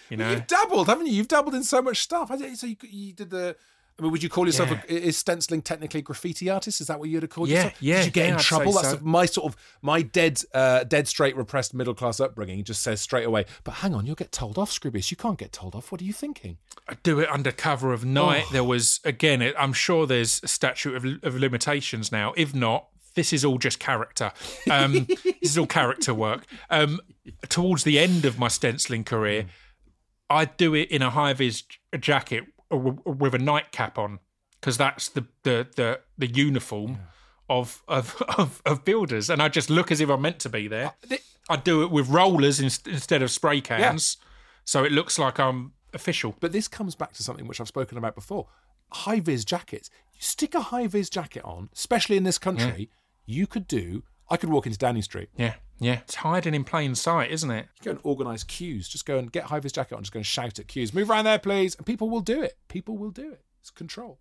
You 0.09 0.17
know, 0.17 0.29
You've 0.29 0.45
dabbled, 0.45 0.87
haven't 0.87 1.07
you? 1.07 1.13
You've 1.13 1.27
dabbled 1.27 1.55
in 1.55 1.63
so 1.63 1.81
much 1.81 1.99
stuff. 1.99 2.31
So 2.53 2.67
you, 2.67 2.75
you 2.83 3.13
did 3.13 3.31
the. 3.31 3.55
I 3.97 4.01
mean, 4.01 4.12
would 4.12 4.21
you 4.21 4.27
call 4.29 4.45
yourself 4.45 4.69
Yeah. 4.71 4.81
a, 4.89 4.93
is 4.93 5.15
stenciling 5.17 5.62
technically 5.62 6.01
a 6.01 6.03
graffiti 6.03 6.49
artist? 6.49 6.81
Is 6.81 6.88
that 6.88 6.99
what 6.99 7.08
you'd 7.08 7.23
have 7.23 7.29
called 7.29 7.47
Yeah, 7.47 7.55
yourself? 7.55 7.73
yeah, 7.81 7.95
Did 7.97 8.05
you 8.08 8.12
get 8.12 8.27
yeah, 8.27 8.34
in 8.34 8.39
trouble? 8.39 8.71
That's 8.73 8.89
so. 8.91 8.99
my 9.01 9.25
sort 9.25 9.53
of 9.53 9.58
my 9.81 10.01
dead, 10.01 10.41
uh, 10.53 10.84
dead 10.84 11.08
straight 11.08 11.38
repressed 11.38 11.73
middle 11.73 11.93
class 11.93 12.19
upbringing. 12.19 12.62
Just 12.65 12.81
says 12.81 12.99
straight 12.99 13.25
away. 13.25 13.45
But 13.63 13.75
hang 13.75 13.93
on, 13.93 14.05
you'll 14.05 14.15
get 14.15 14.34
told 14.34 14.58
off, 14.58 14.69
Scroobius. 14.69 15.12
You 15.12 15.17
can't 15.17 15.38
get 15.38 15.53
told 15.53 15.75
off. 15.75 15.91
What 15.93 16.01
are 16.01 16.03
you 16.03 16.12
thinking? 16.13 16.58
I 16.89 16.95
do 17.03 17.19
it 17.21 17.29
under 17.29 17.51
cover 17.53 17.93
of 17.93 18.03
night. 18.03 18.43
Oh. 18.47 18.53
There 18.53 18.63
was 18.65 18.99
again. 19.05 19.41
It, 19.41 19.55
I'm 19.58 19.71
sure 19.73 20.05
there's 20.05 20.41
a 20.43 20.47
statute 20.49 20.95
of, 20.95 21.05
of 21.23 21.36
limitations 21.39 22.12
now. 22.12 22.34
If 22.36 22.53
not, 22.53 22.88
this 23.13 23.31
is 23.31 23.45
all 23.45 23.58
just 23.58 23.79
character. 23.79 24.34
Um, 24.69 25.05
this 25.23 25.51
is 25.51 25.58
all 25.58 25.67
character 25.67 26.13
work. 26.13 26.45
Um, 26.69 26.99
towards 27.47 27.86
the 27.86 27.97
end 27.97 28.25
of 28.25 28.38
my 28.38 28.49
stenciling 28.49 29.05
career, 29.05 29.45
I'd 30.29 30.58
do 30.58 30.73
it 30.75 30.91
in 30.91 31.01
a 31.01 31.12
high 31.12 31.31
vis 31.31 31.63
jacket 31.97 32.43
Uh, 32.71 32.78
with 32.78 33.36
a 33.36 33.39
nightcap 33.39 33.97
on 33.97 34.19
because 34.60 34.78
that's 34.78 35.10
the 35.10 35.25
the 35.43 35.67
the, 35.75 35.99
the 36.17 36.28
uniform 36.28 36.97
of, 37.47 37.84
of 37.88 38.21
of 38.38 38.62
of 38.65 38.84
builders, 38.84 39.30
and 39.30 39.41
I 39.41 39.49
just 39.49 39.69
look 39.69 39.91
as 39.91 40.01
if 40.01 40.10
I'm 40.10 40.21
meant 40.21 40.39
to 40.39 40.49
be 40.49 40.67
there. 40.67 40.93
I 41.47 41.58
do 41.58 41.84
it 41.84 41.91
with 41.91 42.10
rollers 42.10 42.60
in, 42.60 42.65
instead 42.91 43.21
of 43.21 43.30
spray 43.30 43.62
cans, 43.62 44.17
so 44.63 44.84
it 44.84 44.91
looks 44.91 45.19
like 45.19 45.39
I'm 45.39 45.73
official. 45.93 46.36
But 46.39 46.51
this 46.51 46.67
comes 46.67 46.95
back 46.95 47.13
to 47.13 47.23
something 47.23 47.47
which 47.47 47.62
I've 47.62 47.67
spoken 47.67 47.97
about 47.97 48.15
before. 48.15 48.47
High 48.91 49.19
vis 49.19 49.45
jackets. 49.45 49.91
You 50.13 50.21
stick 50.21 50.56
a 50.56 50.62
high 50.62 50.88
vis 50.88 51.10
jacket 51.10 51.43
on, 51.43 51.69
especially 51.73 52.17
in 52.17 52.23
this 52.23 52.39
country, 52.39 52.89
you 53.25 53.45
could 53.45 53.67
do. 53.67 54.04
I 54.30 54.38
could 54.38 54.49
walk 54.49 54.65
into 54.65 54.80
Downing 54.80 55.04
Street. 55.04 55.30
Yeah, 55.38 55.54
yeah. 55.79 55.99
It's 55.99 56.15
hiding 56.15 56.53
in 56.53 56.63
plain 56.63 56.95
sight, 56.95 57.31
isn't 57.31 57.51
it? 57.51 57.67
Go 57.83 57.91
and 57.91 57.99
organise 58.03 58.43
queues. 58.43 58.88
Just 58.88 59.05
go 59.05 59.17
and 59.17 59.31
get 59.31 59.49
vis 59.49 59.71
jacket 59.71 59.95
on. 59.95 60.03
Just 60.03 60.13
go 60.13 60.19
and 60.19 60.25
shout 60.25 60.59
at 60.59 60.67
queues. 60.67 60.93
Move 60.93 61.09
around 61.09 61.25
there, 61.25 61.39
please. 61.39 61.75
And 61.75 61.85
people 61.85 62.09
will 62.09 62.21
do 62.21 62.41
it. 62.41 62.57
People 62.67 62.97
will 62.97 63.11
do 63.11 63.31
it. 63.31 63.41
It's 63.65 63.71
control. 63.71 64.19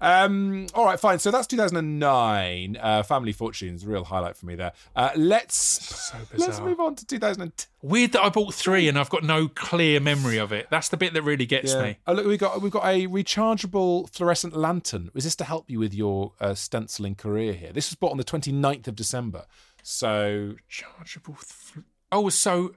Um, 0.00 0.68
all 0.72 0.84
right, 0.84 1.00
fine. 1.00 1.18
So 1.18 1.32
that's 1.32 1.48
2009. 1.48 2.76
Uh, 2.80 3.02
Family 3.02 3.32
Fortunes, 3.32 3.84
real 3.84 4.04
highlight 4.04 4.36
for 4.36 4.46
me 4.46 4.54
there. 4.54 4.70
Uh, 4.94 5.10
let's 5.16 6.12
let's 6.36 6.60
move 6.60 6.78
on 6.78 6.94
to 6.94 7.04
2010. 7.04 7.66
Weird 7.82 8.12
that 8.12 8.22
I 8.22 8.28
bought 8.28 8.54
three 8.54 8.86
and 8.86 8.96
I've 8.96 9.10
got 9.10 9.24
no 9.24 9.48
clear 9.48 9.98
memory 9.98 10.38
of 10.38 10.52
it. 10.52 10.68
That's 10.70 10.88
the 10.88 10.96
bit 10.96 11.14
that 11.14 11.22
really 11.22 11.46
gets 11.46 11.74
me. 11.74 11.98
Oh 12.06 12.12
look, 12.12 12.26
we 12.26 12.36
got 12.36 12.62
we 12.62 12.70
got 12.70 12.84
a 12.84 13.08
rechargeable 13.08 14.08
fluorescent 14.08 14.54
lantern. 14.56 15.10
Was 15.14 15.24
this 15.24 15.34
to 15.36 15.44
help 15.44 15.68
you 15.68 15.80
with 15.80 15.92
your 15.92 16.34
uh, 16.40 16.54
stenciling 16.54 17.16
career 17.16 17.54
here? 17.54 17.72
This 17.72 17.90
was 17.90 17.96
bought 17.96 18.12
on 18.12 18.18
the 18.18 18.24
29th 18.24 18.86
of 18.86 18.94
December. 18.94 19.46
So 19.88 20.54
Chargeable. 20.68 21.36
Th- 21.36 21.86
oh, 22.10 22.28
so 22.28 22.74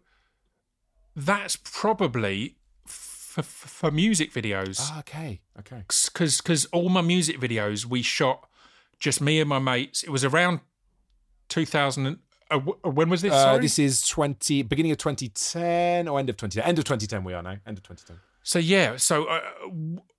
that's 1.16 1.56
probably 1.56 2.58
f- 2.86 3.34
f- 3.40 3.46
for 3.46 3.90
music 3.90 4.32
videos. 4.32 4.78
ah, 4.80 5.00
okay, 5.00 5.42
okay. 5.58 5.78
because 5.80 6.40
because 6.40 6.66
all 6.66 6.88
my 6.88 7.02
music 7.02 7.40
videos 7.40 7.84
we 7.84 8.04
shot 8.04 8.48
just 9.00 9.22
me 9.22 9.40
and 9.40 9.50
my 9.50 9.58
mates. 9.58 10.04
It 10.04 10.12
was 10.12 10.24
around 10.24 10.60
2000. 11.48 12.20
Uh, 12.52 12.60
when 12.60 13.10
was 13.10 13.24
this? 13.24 13.34
Uh, 13.34 13.58
this 13.58 13.80
is 13.80 14.06
20 14.08 14.62
beginning 14.62 14.92
of 14.92 15.00
2010 15.00 16.08
or 16.08 16.20
end 16.20 16.30
of 16.30 16.38
2010. 16.38 16.64
End 16.70 16.78
of 16.78 16.86
2010 16.86 17.24
we 17.24 17.34
are 17.34 17.42
now. 17.42 17.58
End 17.66 17.80
of 17.80 17.84
2010. 17.84 18.18
So 18.44 18.60
yeah, 18.60 18.98
so 18.98 19.26
uh, 19.26 19.40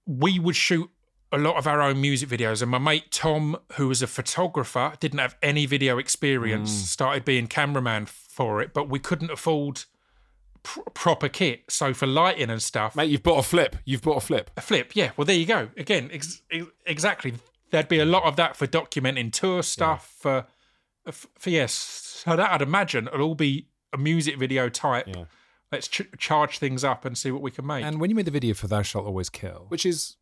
we 0.07 0.41
would 0.41 0.57
shoot 0.57 0.91
a 1.33 1.39
lot 1.39 1.57
of 1.57 1.67
our 1.67 1.81
own 1.81 2.01
music 2.01 2.29
videos, 2.29 2.61
and 2.63 2.71
my 2.71 2.79
mate 2.79 3.11
Tom, 3.11 3.57
who 3.75 3.89
was 3.89 4.03
a 4.03 4.07
photographer, 4.07 4.95
didn't 5.01 5.21
have 5.21 5.37
any 5.43 5.65
video 5.67 5.99
experience, 5.99 6.71
Mm. 6.73 6.87
started 6.87 7.25
being 7.25 7.47
cameraman 7.47 8.07
for 8.07 8.61
it, 8.61 8.73
but 8.75 8.89
we 8.89 8.99
couldn't 8.99 9.31
afford 9.31 9.85
pr- 10.63 10.81
proper 10.95 11.29
kit. 11.29 11.65
So 11.69 11.95
for 11.95 12.07
lighting 12.07 12.51
and 12.51 12.61
stuff, 12.63 12.97
Mate, 12.97 13.11
you've 13.11 13.23
bought 13.23 13.39
a 13.39 13.43
flip. 13.49 13.77
You've 13.85 14.03
bought 14.03 14.17
a 14.17 14.21
flip. 14.21 14.51
a 14.57 14.61
flip. 14.61 14.95
Yeah, 14.97 15.13
well 15.17 15.25
there 15.25 15.37
you 15.37 15.47
go. 15.47 15.69
Again, 15.77 16.11
ex- 16.13 16.43
ex- 16.51 16.67
exactly. 16.87 17.35
There'd 17.71 17.89
be 17.89 18.01
a 18.01 18.05
lot 18.05 18.25
of 18.25 18.35
that 18.37 18.57
for 18.57 18.67
documenting 18.67 19.33
tour 19.33 19.63
stuff. 19.63 20.13
For, 20.19 20.47
for, 21.11 21.29
for 21.39 21.51
yes, 21.51 21.73
so 21.73 22.35
that 22.37 22.51
I'd 22.51 22.63
imagine 22.63 23.07
it'll 23.07 23.23
all 23.23 23.35
be 23.37 23.69
a 23.93 23.99
music 23.99 24.37
video 24.39 24.69
type. 24.69 25.07
Yeah. 25.07 25.25
Let's 25.71 25.87
ch- 25.87 26.03
charge 26.19 26.59
things 26.59 26.83
up 26.83 27.05
and 27.05 27.17
see 27.17 27.31
what 27.31 27.43
we 27.43 27.53
can 27.53 27.65
make. 27.65 27.85
And 27.85 28.01
when 28.01 28.11
you 28.11 28.17
made 28.17 28.25
the 28.25 28.33
video 28.33 28.55
for 28.55 28.67
Thou 28.67 28.83
Shalt 28.83 29.07
Always 29.07 29.29
Kill, 29.31 29.67
which 29.69 29.87
is 29.87 30.17
uh, 30.17 30.20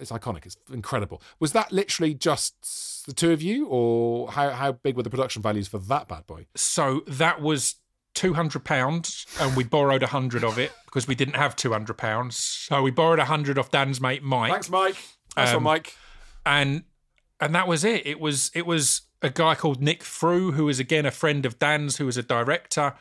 it's 0.00 0.10
iconic, 0.10 0.46
it's 0.46 0.56
incredible. 0.72 1.20
Was 1.40 1.52
that 1.52 1.72
literally 1.72 2.14
just 2.14 3.04
the 3.06 3.12
two 3.12 3.32
of 3.32 3.42
you, 3.42 3.66
or 3.66 4.30
how 4.32 4.50
how 4.50 4.72
big 4.72 4.96
were 4.96 5.02
the 5.02 5.10
production 5.10 5.42
values 5.42 5.68
for 5.68 5.78
that 5.78 6.08
bad 6.08 6.26
boy? 6.26 6.46
So 6.54 7.02
that 7.06 7.40
was 7.40 7.76
two 8.14 8.34
hundred 8.34 8.64
pounds, 8.64 9.26
and 9.40 9.56
we 9.56 9.64
borrowed 9.64 10.02
a 10.02 10.06
hundred 10.08 10.44
of 10.44 10.58
it 10.58 10.72
because 10.86 11.06
we 11.08 11.14
didn't 11.14 11.34
have 11.36 11.56
two 11.56 11.72
hundred 11.72 11.98
pounds. 11.98 12.36
So 12.36 12.82
we 12.82 12.90
borrowed 12.90 13.18
a 13.18 13.24
hundred 13.24 13.58
off 13.58 13.70
Dan's 13.70 14.00
mate 14.00 14.22
Mike, 14.22 14.52
Thanks, 14.52 14.70
Mike. 14.70 14.96
That's 15.36 15.52
Um, 15.52 15.62
Mike. 15.64 15.94
and 16.46 16.84
and 17.40 17.54
that 17.54 17.66
was 17.66 17.84
it. 17.84 18.06
It 18.06 18.20
was 18.20 18.50
it 18.54 18.66
was 18.66 19.02
a 19.22 19.30
guy 19.30 19.54
called 19.54 19.80
Nick 19.82 20.02
Frew, 20.02 20.52
who 20.52 20.66
was 20.66 20.78
again 20.78 21.06
a 21.06 21.10
friend 21.10 21.44
of 21.46 21.58
Dan's, 21.58 21.96
who 21.96 22.06
was 22.06 22.16
a 22.16 22.22
director, 22.22 22.94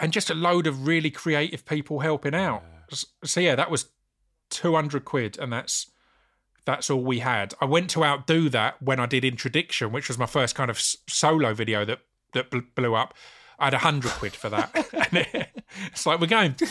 and 0.00 0.12
just 0.12 0.30
a 0.30 0.34
load 0.34 0.66
of 0.66 0.86
really 0.86 1.10
creative 1.10 1.64
people 1.64 2.00
helping 2.00 2.34
out. 2.34 2.62
S- 2.90 3.06
So 3.24 3.40
yeah, 3.40 3.54
that 3.54 3.70
was 3.70 3.86
two 4.58 4.74
hundred 4.74 5.04
quid, 5.04 5.38
and 5.38 5.52
that's 5.52 5.90
that's 6.64 6.90
all 6.90 7.02
we 7.02 7.20
had. 7.20 7.54
I 7.60 7.64
went 7.64 7.88
to 7.90 8.04
outdo 8.04 8.48
that 8.50 8.82
when 8.82 9.00
I 9.00 9.06
did 9.06 9.22
Introdiction, 9.24 9.90
which 9.90 10.08
was 10.08 10.18
my 10.18 10.26
first 10.26 10.54
kind 10.54 10.70
of 10.70 10.78
solo 10.80 11.54
video 11.54 11.84
that 11.84 12.00
that 12.34 12.50
blew 12.74 12.94
up. 12.94 13.14
I 13.60 13.64
had 13.66 13.74
a 13.74 13.78
hundred 13.78 14.12
quid 14.12 14.32
for 14.36 14.48
that. 14.50 14.70
and 14.92 15.26
it- 15.26 15.48
it's 15.92 16.06
like 16.06 16.18
we're 16.20 16.26
going 16.26 16.54
b- 16.58 16.66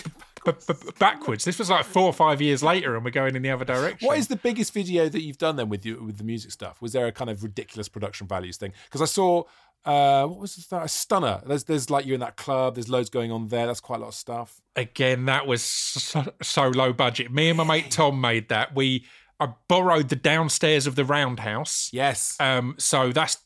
b- 0.45 0.73
backwards. 1.00 1.45
This 1.45 1.60
was 1.60 1.69
like 1.69 1.86
four 1.86 2.04
or 2.04 2.13
five 2.13 2.41
years 2.41 2.63
later, 2.63 2.95
and 2.95 3.06
we're 3.06 3.12
going 3.12 3.36
in 3.36 3.41
the 3.43 3.50
other 3.52 3.65
direction. 3.65 4.08
What 4.08 4.17
is 4.17 4.28
the 4.28 4.36
biggest 4.36 4.73
video 4.73 5.08
that 5.10 5.21
you've 5.21 5.38
done 5.38 5.56
then 5.56 5.69
with 5.69 5.86
you 5.86 6.02
with 6.04 6.17
the 6.17 6.23
music 6.23 6.52
stuff? 6.52 6.82
Was 6.82 6.93
there 6.93 7.06
a 7.08 7.12
kind 7.12 7.30
of 7.30 7.43
ridiculous 7.43 7.88
production 7.89 8.28
values 8.28 8.58
thing? 8.58 8.73
Because 8.86 9.02
I 9.02 9.06
saw 9.06 9.43
uh, 9.86 10.26
what 10.28 10.40
was 10.40 10.56
that? 10.70 10.84
A 10.84 10.88
stunner. 10.88 11.42
There's 11.46 11.63
there's 11.66 11.90
like 11.90 12.06
you're 12.06 12.16
in 12.16 12.20
that 12.22 12.36
club. 12.36 12.76
There's 12.76 12.90
loads 12.90 13.10
going 13.10 13.32
on 13.32 13.48
there. 13.48 13.68
That's 13.68 13.80
quite 13.80 13.98
a 13.98 14.02
lot 14.02 14.10
of 14.10 14.16
stuff. 14.16 14.60
again 14.76 15.26
that 15.26 15.48
was 15.48 15.62
so, 15.63 16.24
so 16.42 16.68
low 16.70 16.94
budget 16.94 17.32
me 17.32 17.50
and 17.50 17.58
my 17.58 17.63
mate 17.63 17.90
tom 17.90 18.20
made 18.22 18.48
that 18.50 18.76
we 18.76 19.06
i 19.40 19.48
borrowed 19.68 20.10
the 20.10 20.16
downstairs 20.16 20.86
of 20.88 20.96
the 20.96 21.04
roundhouse 21.06 21.90
Yes. 21.92 22.36
um 22.40 22.76
so 22.78 23.12
that's 23.12 23.38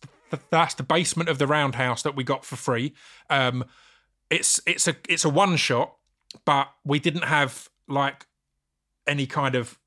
that's 0.50 0.74
the 0.76 0.84
basement 0.84 1.30
of 1.30 1.38
the 1.38 1.48
roundhouse 1.48 2.04
that 2.04 2.16
we 2.16 2.24
got 2.24 2.44
for 2.46 2.56
free 2.58 2.94
um 3.30 3.64
it's 4.30 4.60
it's 4.66 4.88
a 4.88 4.96
it's 5.08 5.24
a 5.26 5.30
one 5.30 5.56
shot 5.58 5.96
but 6.46 6.70
we 6.84 7.00
didn't 7.00 7.24
have 7.26 7.70
like 7.88 8.26
any 9.08 9.26
kind 9.28 9.56
of 9.56 9.78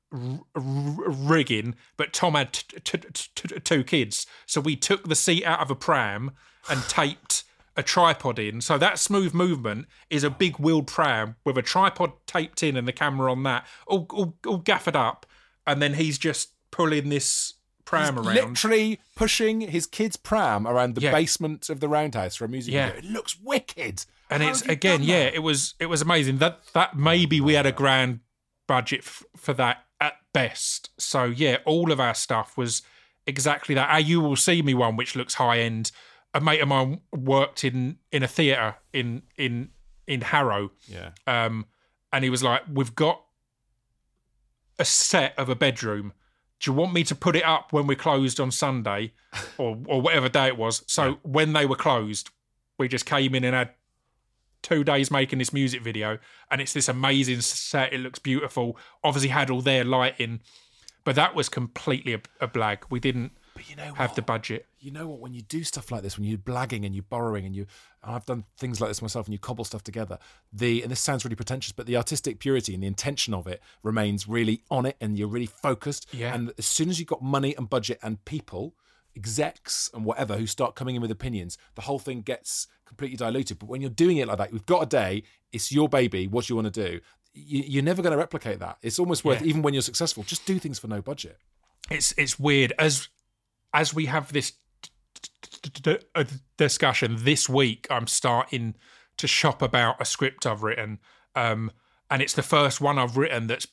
rigging 0.55 1.75
but 1.97 2.13
tom 2.13 2.33
had 2.35 2.53
t- 2.53 2.79
t- 2.83 2.97
t- 3.35 3.59
two 3.59 3.83
kids 3.83 4.25
so 4.45 4.61
we 4.61 4.75
took 4.75 5.07
the 5.07 5.15
seat 5.15 5.43
out 5.45 5.59
of 5.59 5.69
a 5.71 5.75
pram 5.75 6.31
and 6.69 6.81
taped 6.83 7.43
a 7.77 7.83
tripod 7.83 8.39
in 8.39 8.61
so 8.61 8.77
that 8.77 8.97
smooth 8.97 9.33
movement 9.33 9.85
is 10.09 10.23
a 10.23 10.29
big 10.29 10.57
wheeled 10.57 10.87
pram 10.87 11.35
with 11.43 11.57
a 11.57 11.61
tripod 11.61 12.11
taped 12.25 12.63
in 12.63 12.77
and 12.77 12.87
the 12.87 12.93
camera 12.93 13.31
on 13.31 13.43
that 13.43 13.65
all, 13.87 14.07
all, 14.11 14.37
all 14.47 14.57
gaffered 14.57 14.95
up 14.95 15.25
and 15.67 15.81
then 15.81 15.95
he's 15.95 16.17
just 16.17 16.51
pulling 16.71 17.09
this 17.09 17.53
pram 17.83 18.17
around 18.17 18.33
Literally 18.35 18.99
pushing 19.15 19.61
his 19.61 19.85
kid's 19.85 20.15
pram 20.17 20.65
around 20.65 20.95
the 20.95 21.01
Yeah. 21.01 21.11
basement 21.11 21.69
of 21.69 21.79
the 21.81 21.87
roundhouse 21.87 22.35
for 22.35 22.45
a 22.45 22.47
music 22.49 22.73
Yeah. 22.73 22.91
video. 22.93 23.09
It 23.09 23.13
looks 23.13 23.37
wicked. 23.39 24.05
and 24.29 24.41
How 24.41 24.49
it's 24.49 24.61
again 24.63 25.03
yeah 25.03 25.29
it 25.31 25.43
was 25.43 25.75
it 25.79 25.85
was 25.85 26.01
amazing 26.01 26.39
that 26.39 26.61
that 26.73 26.97
maybe 26.97 27.39
we 27.39 27.53
had 27.53 27.67
a 27.67 27.71
grand 27.71 28.21
budget 28.67 29.01
f- 29.01 29.23
for 29.37 29.53
that 29.53 29.83
at 29.94 29.94
best. 30.35 30.89
So 30.99 31.23
yeah 31.23 31.57
all 31.65 31.91
of 31.91 31.99
our 31.99 32.13
stuff 32.13 32.57
was 32.57 32.81
exactly 33.25 33.73
that. 33.75 33.89
Our 33.89 34.01
you 34.01 34.19
will 34.21 34.35
see 34.35 34.61
me 34.61 34.73
one 34.73 34.97
which 34.97 35.15
looks 35.15 35.35
high 35.35 35.59
end 35.59 35.91
a 36.33 36.41
mate 36.41 36.59
of 36.59 36.67
mine 36.67 36.99
worked 37.13 37.63
in 37.63 37.97
in 38.11 38.21
a 38.21 38.27
theater 38.27 38.75
in 38.91 39.23
in 39.37 39.69
in 40.05 40.21
harrow. 40.21 40.71
Yeah. 40.87 41.11
um 41.25 41.65
and 42.11 42.23
he 42.23 42.29
was 42.29 42.43
like 42.43 42.63
we've 42.71 42.93
got 42.93 43.21
a 44.77 44.85
set 44.85 45.33
of 45.39 45.47
a 45.47 45.55
bedroom. 45.55 46.11
Do 46.59 46.71
you 46.71 46.75
want 46.75 46.93
me 46.93 47.03
to 47.05 47.15
put 47.15 47.35
it 47.37 47.45
up 47.45 47.71
when 47.71 47.87
we're 47.87 47.95
closed 47.95 48.39
on 48.39 48.51
sunday? 48.51 49.13
Or 49.57 49.77
or 49.87 50.01
whatever 50.01 50.29
day 50.29 50.47
it 50.47 50.57
was. 50.57 50.83
So 50.87 51.19
when 51.23 51.53
they 51.53 51.65
were 51.65 51.75
closed 51.75 52.29
we 52.77 52.89
just 52.89 53.05
came 53.05 53.33
in 53.35 53.43
and 53.45 53.55
had 53.55 53.69
two 54.65 54.83
days 54.83 55.11
making 55.11 55.39
this 55.39 55.53
music 55.53 55.81
video 55.81 56.17
and 56.49 56.59
it's 56.59 56.73
this 56.73 56.89
amazing 56.89 57.41
set 57.41 57.93
it 57.93 57.99
looks 57.99 58.19
beautiful 58.19 58.77
obviously 59.03 59.29
had 59.29 59.49
all 59.49 59.61
their 59.61 59.83
lighting 59.83 60.39
but 61.03 61.15
that 61.15 61.35
was 61.35 61.49
completely 61.49 62.13
a, 62.13 62.21
a 62.41 62.47
blag 62.47 62.79
we 62.89 62.99
didn't 62.99 63.31
But 63.53 63.69
you 63.69 63.75
know 63.75 63.93
have 63.93 64.15
the 64.15 64.21
budget 64.21 64.65
you 64.85 64.91
know 64.91 65.07
what? 65.07 65.19
When 65.19 65.33
you 65.33 65.41
do 65.41 65.63
stuff 65.63 65.91
like 65.91 66.03
this, 66.03 66.15
when 66.15 66.27
you're 66.27 66.37
blagging 66.37 66.85
and 66.85 66.93
you're 66.93 67.05
borrowing 67.09 67.43
and 67.43 67.55
you, 67.55 67.65
and 68.03 68.15
I've 68.15 68.25
done 68.25 68.45
things 68.55 68.79
like 68.79 68.91
this 68.91 69.01
myself, 69.01 69.25
and 69.25 69.33
you 69.33 69.39
cobble 69.39 69.65
stuff 69.65 69.83
together. 69.83 70.19
The 70.53 70.83
and 70.83 70.91
this 70.91 70.99
sounds 70.99 71.25
really 71.25 71.35
pretentious, 71.35 71.71
but 71.71 71.87
the 71.87 71.97
artistic 71.97 72.39
purity 72.39 72.75
and 72.75 72.83
the 72.83 72.87
intention 72.87 73.33
of 73.33 73.47
it 73.47 73.63
remains 73.81 74.27
really 74.27 74.61
on 74.69 74.85
it, 74.85 74.95
and 75.01 75.17
you're 75.17 75.27
really 75.27 75.47
focused. 75.47 76.07
Yeah. 76.13 76.35
And 76.35 76.53
as 76.59 76.67
soon 76.67 76.89
as 76.89 76.99
you've 76.99 77.07
got 77.07 77.23
money 77.23 77.55
and 77.57 77.67
budget 77.67 77.97
and 78.03 78.23
people, 78.25 78.75
execs 79.15 79.89
and 79.93 80.03
whatever 80.05 80.37
who 80.37 80.45
start 80.47 80.75
coming 80.75 80.95
in 80.95 81.01
with 81.01 81.11
opinions, 81.11 81.57
the 81.75 81.81
whole 81.81 81.99
thing 81.99 82.21
gets 82.21 82.67
completely 82.85 83.17
diluted. 83.17 83.59
But 83.59 83.69
when 83.69 83.81
you're 83.81 83.89
doing 83.89 84.17
it 84.17 84.27
like 84.27 84.37
that, 84.37 84.51
we've 84.51 84.65
got 84.65 84.83
a 84.83 84.85
day, 84.85 85.23
it's 85.51 85.71
your 85.71 85.87
baby, 85.89 86.27
what 86.27 86.45
do 86.45 86.51
you 86.53 86.55
want 86.61 86.73
to 86.73 86.89
do? 86.89 86.99
You, 87.33 87.63
you're 87.67 87.83
never 87.83 88.01
going 88.01 88.11
to 88.11 88.17
replicate 88.17 88.59
that. 88.59 88.77
It's 88.81 88.99
almost 88.99 89.25
worth, 89.25 89.41
Yeah. 89.41 89.47
even 89.47 89.61
when 89.61 89.73
you're 89.73 89.81
successful, 89.81 90.23
just 90.23 90.45
do 90.45 90.59
things 90.59 90.79
for 90.79 90.87
no 90.87 91.01
budget. 91.01 91.37
it's 91.91 92.13
it's 92.17 92.39
weird 92.39 92.73
as 92.79 93.09
as 93.73 93.93
we 93.93 94.05
have 94.07 94.31
this 94.33 94.53
discussion 96.57 97.17
this 97.19 97.47
week 97.49 97.87
i'm 97.89 98.07
starting 98.07 98.75
to 99.17 99.27
shop 99.27 99.61
about 99.61 99.99
a 99.99 100.05
script 100.05 100.45
i've 100.45 100.63
written 100.63 100.99
um 101.35 101.71
and 102.09 102.21
it's 102.21 102.33
the 102.33 102.43
first 102.43 102.79
one 102.81 102.97
i've 102.99 103.17
written 103.17 103.47
that's 103.47 103.65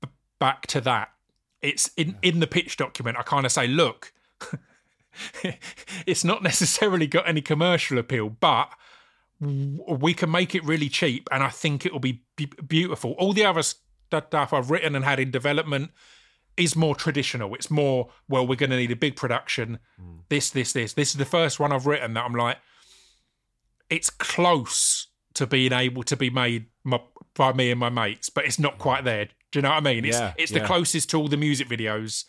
b- 0.00 0.08
back 0.38 0.66
to 0.66 0.80
that 0.80 1.10
it's 1.60 1.90
in 1.96 2.16
in 2.22 2.40
the 2.40 2.46
pitch 2.46 2.76
document 2.76 3.16
i 3.18 3.22
kind 3.22 3.44
of 3.46 3.52
say 3.52 3.66
look 3.66 4.12
it's 6.06 6.24
not 6.24 6.42
necessarily 6.42 7.06
got 7.06 7.28
any 7.28 7.40
commercial 7.40 7.98
appeal 7.98 8.28
but 8.28 8.72
we 9.40 10.14
can 10.14 10.30
make 10.30 10.54
it 10.54 10.64
really 10.64 10.88
cheap 10.88 11.28
and 11.32 11.42
i 11.42 11.48
think 11.48 11.84
it 11.84 11.92
will 11.92 12.00
be 12.00 12.22
beautiful 12.66 13.12
all 13.18 13.32
the 13.32 13.44
other 13.44 13.62
stuff 13.62 14.52
i've 14.52 14.70
written 14.70 14.94
and 14.94 15.04
had 15.04 15.18
in 15.18 15.30
development 15.30 15.90
is 16.56 16.76
more 16.76 16.94
traditional. 16.94 17.54
It's 17.54 17.70
more, 17.70 18.10
well, 18.28 18.46
we're 18.46 18.56
going 18.56 18.70
to 18.70 18.76
need 18.76 18.90
a 18.90 18.96
big 18.96 19.16
production. 19.16 19.78
Hmm. 19.98 20.18
This, 20.28 20.50
this, 20.50 20.72
this. 20.72 20.92
This 20.94 21.10
is 21.10 21.16
the 21.16 21.24
first 21.24 21.58
one 21.58 21.72
I've 21.72 21.86
written 21.86 22.14
that 22.14 22.24
I'm 22.24 22.34
like, 22.34 22.58
it's 23.90 24.10
close 24.10 25.08
to 25.34 25.46
being 25.46 25.72
able 25.72 26.02
to 26.04 26.16
be 26.16 26.30
made 26.30 26.66
my, 26.84 27.00
by 27.34 27.52
me 27.52 27.70
and 27.70 27.80
my 27.80 27.88
mates, 27.88 28.28
but 28.28 28.44
it's 28.44 28.58
not 28.58 28.78
quite 28.78 29.04
there. 29.04 29.26
Do 29.50 29.58
you 29.58 29.62
know 29.62 29.70
what 29.70 29.76
I 29.76 29.80
mean? 29.80 30.04
It's, 30.04 30.18
Yeah, 30.18 30.34
it's 30.36 30.52
yeah. 30.52 30.60
the 30.60 30.66
closest 30.66 31.10
to 31.10 31.18
all 31.18 31.28
the 31.28 31.36
music 31.36 31.68
videos 31.68 32.24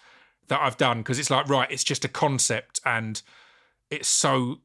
that 0.48 0.62
I've 0.62 0.78
done 0.78 1.00
because 1.00 1.20
it's 1.20 1.30
like, 1.30 1.48
right, 1.50 1.70
it's 1.72 1.84
just 1.84 2.04
a 2.06 2.08
concept 2.08 2.80
and 2.86 3.22
it's 3.90 4.08
so 4.08 4.60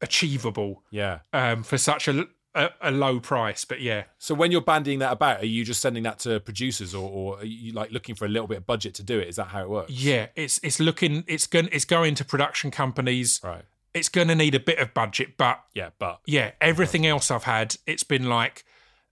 achievable 0.00 0.82
Yeah. 0.90 1.20
um, 1.32 1.62
for 1.62 1.78
such 1.78 2.08
a, 2.08 2.26
a, 2.54 2.70
a 2.80 2.90
low 2.90 3.20
price. 3.20 3.64
But 3.64 3.80
yeah, 3.80 4.04
So 4.18 4.34
when 4.34 4.50
you're 4.50 4.60
bandying 4.62 4.98
that 5.00 5.12
about, 5.12 5.40
are 5.42 5.46
you 5.46 5.64
just 5.64 5.80
sending 5.80 6.02
that 6.04 6.18
to 6.20 6.40
producers 6.40 6.94
or, 6.94 7.08
or 7.10 7.38
are 7.38 7.44
you 7.44 7.72
like 7.72 7.90
looking 7.92 8.14
for 8.14 8.24
a 8.24 8.28
little 8.28 8.46
bit 8.46 8.58
of 8.58 8.66
budget 8.66 8.94
to 8.94 9.02
do 9.02 9.18
it? 9.18 9.28
Is 9.28 9.36
that 9.36 9.48
how 9.48 9.62
it 9.62 9.70
works? 9.70 9.90
yeah, 9.92 10.26
it's 10.36 10.60
it's 10.62 10.80
looking, 10.80 11.24
it's 11.26 11.46
going, 11.46 11.68
it's 11.72 11.84
going 11.84 12.14
to 12.16 12.24
production 12.24 12.70
companies. 12.70 13.40
Right. 13.42 13.64
It's 13.94 14.10
going 14.10 14.28
to 14.28 14.34
need 14.34 14.54
a 14.54 14.60
bit 14.60 14.78
of 14.78 14.92
budget, 14.92 15.38
but 15.38 15.60
Yeah, 15.74 15.90
but 15.98 16.20
yeah, 16.26 16.50
everything 16.60 17.06
else 17.06 17.30
I've 17.30 17.44
had, 17.44 17.76
it's 17.86 18.02
been 18.04 18.28
like 18.28 18.64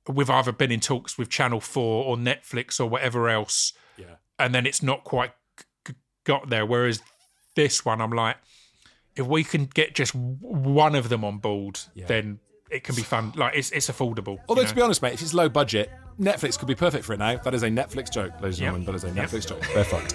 we've 0.07 0.29
either 0.29 0.53
been 0.53 0.71
in 0.71 0.81
talks 0.81 1.17
with 1.17 1.31
Channel 1.31 1.61
Four 1.61 2.05
or 2.05 2.17
Netflix 2.19 2.79
or 2.79 2.87
whatever 2.87 3.31
else, 3.31 3.73
yeah. 3.97 4.17
and 4.39 4.55
then 4.55 4.67
it's 4.67 4.83
not 4.83 5.03
quite 5.05 5.33
got 6.25 6.49
there. 6.51 6.67
Whereas 6.67 7.03
this 7.55 7.85
one, 7.85 8.01
I'm 8.01 8.11
like, 8.13 8.37
if 9.17 9.27
we 9.27 9.45
can 9.45 9.67
get 9.67 9.95
just 9.95 10.15
one 10.15 10.95
of 10.95 11.09
them 11.09 11.25
on 11.25 11.39
board, 11.39 11.79
then 11.95 12.41
it 12.71 12.83
can 12.85 12.95
be 12.97 13.03
fun. 13.03 13.33
Like 13.37 13.55
it's 13.55 13.71
it's 13.71 13.89
affordable. 13.89 14.39
Although 14.49 14.63
you 14.63 14.69
to 14.69 14.75
be 14.75 14.83
honest, 14.83 15.03
mate, 15.03 15.15
if 15.15 15.23
it's 15.23 15.35
low 15.35 15.49
budget, 15.49 15.91
Netflix 16.21 16.59
could 16.59 16.69
be 16.69 16.75
perfect 16.75 17.05
for 17.05 17.13
it 17.13 17.19
now. 17.19 17.37
That 17.37 17.55
is 17.55 17.63
a 17.63 17.69
Netflix 17.69 18.11
joke, 18.11 18.33
ladies 18.41 18.59
and 18.61 18.65
Yep. 18.65 18.75
gentlemen. 18.75 18.87
That 18.87 18.95
is 18.95 19.05
a 19.05 19.09
Yep. 19.09 19.17
Netflix 19.31 19.49
joke. 19.49 19.63
They're 19.75 19.85
fucked. 19.85 20.15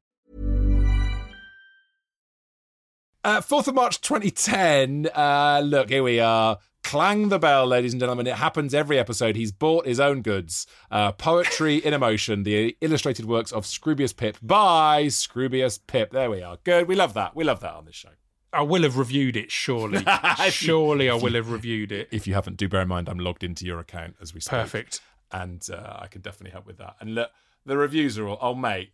Uh, 3.23 3.39
4th 3.39 3.67
of 3.67 3.75
March 3.75 4.01
2010. 4.01 5.07
Uh, 5.13 5.61
look, 5.63 5.89
here 5.89 6.01
we 6.01 6.19
are. 6.19 6.57
Clang 6.83 7.29
the 7.29 7.37
bell, 7.37 7.67
ladies 7.67 7.93
and 7.93 7.99
gentlemen. 7.99 8.25
It 8.25 8.35
happens 8.35 8.73
every 8.73 8.97
episode. 8.97 9.35
He's 9.35 9.51
bought 9.51 9.85
his 9.85 9.99
own 9.99 10.23
goods. 10.23 10.65
Uh, 10.89 11.11
Poetry 11.11 11.75
in 11.77 11.93
Emotion, 11.93 12.41
the 12.41 12.75
illustrated 12.81 13.25
works 13.25 13.51
of 13.51 13.65
Scroobius 13.65 14.15
Pip 14.15 14.37
by 14.41 15.05
Scroobius 15.05 15.79
Pip. 15.85 16.11
There 16.11 16.31
we 16.31 16.41
are. 16.41 16.57
Good. 16.63 16.87
We 16.87 16.95
love 16.95 17.13
that. 17.13 17.35
We 17.35 17.43
love 17.43 17.59
that 17.59 17.73
on 17.75 17.85
this 17.85 17.95
show. 17.95 18.09
I 18.51 18.63
will 18.63 18.81
have 18.81 18.97
reviewed 18.97 19.37
it. 19.37 19.51
Surely, 19.51 20.03
surely 20.49 21.09
I 21.09 21.13
will 21.13 21.33
have 21.35 21.51
reviewed 21.51 21.91
it. 21.91 22.09
If 22.11 22.25
you 22.25 22.33
haven't, 22.33 22.57
do 22.57 22.67
bear 22.67 22.81
in 22.81 22.87
mind 22.87 23.07
I'm 23.07 23.19
logged 23.19 23.43
into 23.43 23.65
your 23.65 23.79
account 23.79 24.15
as 24.19 24.33
we 24.33 24.41
speak. 24.41 24.51
Perfect. 24.51 24.99
And 25.31 25.65
uh, 25.71 25.99
I 25.99 26.07
can 26.07 26.21
definitely 26.21 26.51
help 26.51 26.65
with 26.65 26.79
that. 26.79 26.95
And 26.99 27.13
look, 27.13 27.29
the 27.67 27.77
reviews 27.77 28.17
are 28.17 28.27
all, 28.27 28.39
oh, 28.41 28.55
mate, 28.55 28.91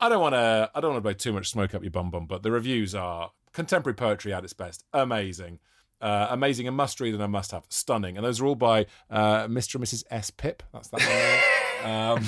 I 0.00 0.08
don't 0.08 0.20
want 0.20 0.34
to, 0.34 0.70
I 0.74 0.80
don't 0.80 0.90
want 0.90 0.98
to 0.98 1.02
blow 1.02 1.12
too 1.12 1.32
much 1.32 1.48
smoke 1.48 1.74
up 1.74 1.82
your 1.82 1.92
bum 1.92 2.10
bum, 2.10 2.26
but 2.26 2.42
the 2.42 2.50
reviews 2.50 2.94
are 2.94 3.30
contemporary 3.52 3.94
poetry 3.94 4.32
at 4.32 4.44
its 4.44 4.52
best. 4.52 4.84
Amazing. 4.92 5.58
Uh, 6.00 6.26
amazing, 6.30 6.66
a 6.66 6.72
must 6.72 7.00
read 7.00 7.14
and 7.14 7.22
a 7.22 7.28
must 7.28 7.52
have. 7.52 7.64
Stunning. 7.68 8.16
And 8.16 8.26
those 8.26 8.40
are 8.40 8.46
all 8.46 8.56
by 8.56 8.86
uh, 9.08 9.46
Mr. 9.46 9.76
and 9.76 9.84
Mrs. 9.84 10.02
S. 10.10 10.30
Pip. 10.30 10.62
That's 10.72 10.88
that 10.88 11.00
one. 11.00 11.52
Um, 11.84 12.26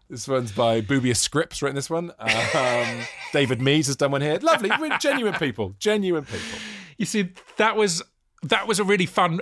this 0.10 0.26
one's 0.26 0.50
by 0.50 0.80
Boobia 0.80 1.16
Scripps, 1.16 1.62
written 1.62 1.76
this 1.76 1.88
one. 1.88 2.12
Um, 2.18 3.00
David 3.32 3.60
Mees 3.60 3.86
has 3.86 3.96
done 3.96 4.10
one 4.10 4.22
here. 4.22 4.38
Lovely, 4.42 4.70
really 4.80 4.96
genuine 4.98 5.34
people. 5.34 5.74
Genuine 5.78 6.24
people. 6.24 6.58
You 6.98 7.06
see, 7.06 7.32
that 7.56 7.76
was 7.76 8.02
that 8.42 8.66
was 8.66 8.80
a 8.80 8.84
really 8.84 9.06
fun. 9.06 9.40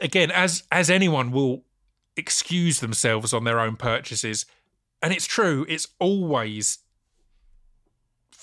Again, 0.00 0.30
as 0.30 0.62
as 0.70 0.88
anyone 0.88 1.32
will 1.32 1.64
excuse 2.16 2.80
themselves 2.80 3.32
on 3.32 3.44
their 3.44 3.60
own 3.60 3.76
purchases, 3.76 4.46
and 5.02 5.12
it's 5.12 5.26
true. 5.26 5.66
It's 5.68 5.88
always 5.98 6.78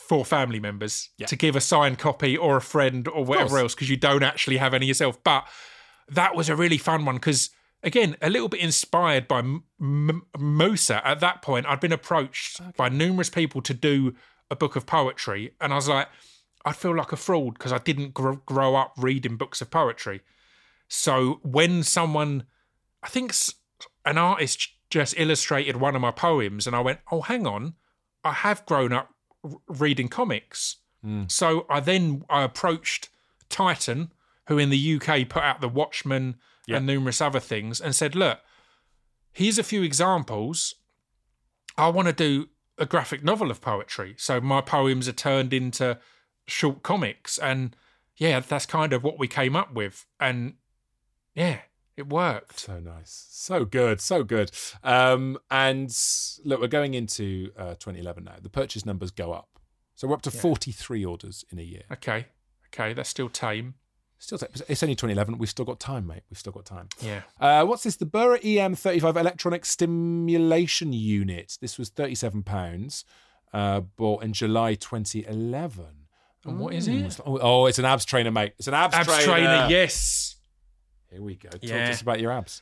for 0.08 0.24
family 0.26 0.60
members 0.60 1.10
Yeah. 1.18 1.28
to 1.28 1.36
give 1.36 1.56
a 1.56 1.62
signed 1.62 1.98
copy 2.00 2.38
or 2.38 2.58
a 2.58 2.62
friend 2.62 3.08
or 3.08 3.26
whatever 3.26 3.58
else 3.58 3.74
because 3.76 3.90
you 3.90 3.98
don't 3.98 4.24
actually 4.24 4.58
have 4.58 4.74
any 4.74 4.86
yourself. 4.86 5.22
But 5.24 5.48
that 6.08 6.36
was 6.36 6.50
a 6.50 6.56
really 6.56 6.78
fun 6.78 7.06
one 7.06 7.16
because 7.16 7.50
again, 7.84 8.16
a 8.22 8.30
little 8.30 8.50
bit 8.50 8.60
inspired 8.62 9.28
by 9.28 9.40
M- 9.40 9.64
M- 9.80 10.26
Musa. 10.40 11.06
At 11.08 11.20
that 11.20 11.42
point, 11.44 11.66
I'd 11.68 11.80
been 11.80 11.92
approached 11.92 12.60
by 12.78 12.90
numerous 12.90 13.30
people 13.30 13.62
to 13.62 13.74
do 13.76 14.16
a 14.50 14.56
book 14.56 14.76
of 14.76 14.86
poetry, 14.88 15.54
and 15.62 15.72
I 15.72 15.76
was 15.76 15.88
like, 15.88 16.08
I'd 16.66 16.76
feel 16.76 16.96
like 16.96 17.12
a 17.12 17.16
fraud 17.18 17.54
because 17.56 17.72
I 17.72 17.78
didn't 17.78 18.14
gr- 18.16 18.34
grow 18.48 18.76
up 18.76 18.94
reading 18.98 19.38
books 19.38 19.62
of 19.62 19.70
poetry. 19.70 20.22
So 20.88 21.40
when 21.44 21.84
someone, 21.84 22.46
I 23.04 23.08
think 23.10 23.34
an 24.04 24.18
artist 24.18 24.70
just 24.90 25.14
illustrated 25.18 25.78
one 25.78 25.96
of 25.96 26.02
my 26.02 26.12
poems, 26.12 26.66
and 26.68 26.76
I 26.76 26.80
went, 26.80 27.00
"Oh, 27.12 27.22
hang 27.22 27.46
on, 27.48 27.76
I 28.24 28.32
have 28.34 28.66
grown 28.66 28.94
up 28.94 29.10
reading 29.68 30.08
comics." 30.08 30.78
Hmm. 31.02 31.24
So 31.28 31.66
I 31.70 31.80
then 31.80 32.24
I 32.30 32.44
approached 32.44 33.10
Titan, 33.50 34.12
who 34.48 34.58
in 34.58 34.70
the 34.70 34.96
UK 34.96 35.28
put 35.30 35.44
out 35.44 35.62
the 35.62 35.70
Watchmen 35.70 36.36
and 36.68 36.86
numerous 36.86 37.22
other 37.22 37.40
things, 37.40 37.80
and 37.80 37.96
said, 37.96 38.16
"Look, 38.16 38.40
here's 39.32 39.60
a 39.60 39.64
few 39.64 39.84
examples. 39.84 40.76
I 41.78 41.90
want 41.90 42.08
to 42.08 42.14
do 42.14 42.50
a 42.78 42.86
graphic 42.86 43.24
novel 43.24 43.52
of 43.52 43.62
poetry. 43.62 44.16
So 44.18 44.42
my 44.42 44.62
poems 44.62 45.08
are 45.08 45.14
turned 45.14 45.54
into 45.54 46.00
short 46.48 46.84
comics, 46.84 47.38
and 47.38 47.76
yeah, 48.18 48.40
that's 48.40 48.66
kind 48.66 48.94
of 48.94 49.04
what 49.04 49.20
we 49.20 49.28
came 49.28 49.56
up 49.56 49.74
with, 49.74 50.06
and 50.20 50.56
yeah, 51.34 51.60
it 51.98 52.08
worked. 52.10 52.60
So 52.60 52.80
nice. 52.80 53.28
So 53.30 53.66
good. 53.66 54.02
So 54.02 54.24
good. 54.24 54.52
Um, 54.84 55.38
and 55.50 55.96
look, 56.44 56.60
we're 56.62 56.68
going 56.68 56.94
into 56.94 57.52
uh, 57.58 57.76
2011 57.76 58.24
now. 58.24 58.34
The 58.42 58.50
purchase 58.50 58.86
numbers 58.86 59.12
go 59.12 59.32
up 59.32 59.60
So 59.96 60.08
we're 60.08 60.16
up 60.16 60.22
to 60.24 60.32
43 60.32 61.06
orders 61.06 61.46
in 61.52 61.60
a 61.60 61.64
year. 61.64 61.84
Okay, 61.92 62.28
okay, 62.68 62.94
that's 62.94 63.10
still 63.10 63.30
tame. 63.30 63.76
Still, 64.18 64.40
it's 64.70 64.82
only 64.82 64.96
2011. 64.96 65.38
We've 65.38 65.50
still 65.50 65.66
got 65.66 65.80
time, 65.80 66.08
mate. 66.08 66.24
We've 66.30 66.38
still 66.40 66.54
got 66.54 66.66
time. 66.66 66.88
Yeah. 67.02 67.22
Uh, 67.40 67.66
what's 67.66 67.84
this? 67.84 67.98
The 67.98 68.06
Burra 68.06 68.40
EM35 68.40 69.18
electronic 69.18 69.66
stimulation 69.66 70.94
unit. 70.94 71.58
This 71.62 71.78
was 71.78 71.92
£37, 71.92 73.04
uh, 73.54 73.82
bought 73.82 74.24
in 74.24 74.34
July 74.34 74.76
2011. 74.76 75.86
And 76.46 76.60
what 76.60 76.74
is 76.74 76.88
it? 76.88 77.20
Oh, 77.26 77.66
it's 77.66 77.78
an 77.78 77.86
abs 77.86 78.06
trainer, 78.06 78.32
mate. 78.32 78.54
It's 78.58 78.68
an 78.68 78.74
abs, 78.74 78.96
Abs 78.96 79.24
trainer, 79.26 79.68
yes. 79.70 80.35
Here 81.16 81.24
we 81.24 81.36
go. 81.36 81.48
Talk 81.48 81.64
Yeah. 81.64 81.86
to 81.86 81.92
us 81.94 82.02
about 82.02 82.20
your 82.20 82.34
abs. 82.34 82.62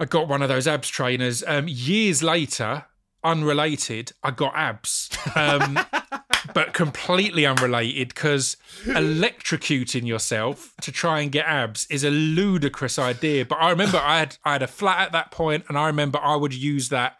I 0.00 0.06
got 0.06 0.26
one 0.26 0.42
of 0.42 0.48
those 0.48 0.66
abs 0.66 0.88
trainers. 0.88 1.44
Um, 1.46 1.66
years 1.68 2.20
later, 2.20 2.86
unrelated, 3.22 4.10
I 4.24 4.32
got 4.32 4.56
abs. 4.56 5.08
Um, 5.36 5.78
but 6.52 6.74
completely 6.74 7.46
unrelated 7.46 8.08
because 8.08 8.56
electrocuting 8.86 10.04
yourself 10.04 10.74
to 10.80 10.90
try 10.90 11.20
and 11.20 11.30
get 11.30 11.46
abs 11.46 11.86
is 11.90 12.02
a 12.02 12.10
ludicrous 12.10 12.98
idea. 12.98 13.44
But 13.44 13.58
I 13.60 13.70
remember 13.70 13.98
I 13.98 14.18
had 14.18 14.36
I 14.44 14.54
had 14.54 14.62
a 14.62 14.66
flat 14.66 15.00
at 15.06 15.12
that 15.12 15.30
point, 15.30 15.64
and 15.68 15.78
I 15.78 15.86
remember 15.86 16.18
I 16.20 16.34
would 16.34 16.52
use 16.54 16.88
that 16.88 17.18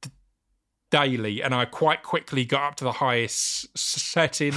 d- 0.00 0.08
daily, 0.90 1.42
and 1.42 1.54
I 1.54 1.66
quite 1.66 2.02
quickly 2.02 2.46
got 2.46 2.62
up 2.62 2.76
to 2.76 2.84
the 2.84 2.92
highest 2.92 3.76
setting. 3.76 4.54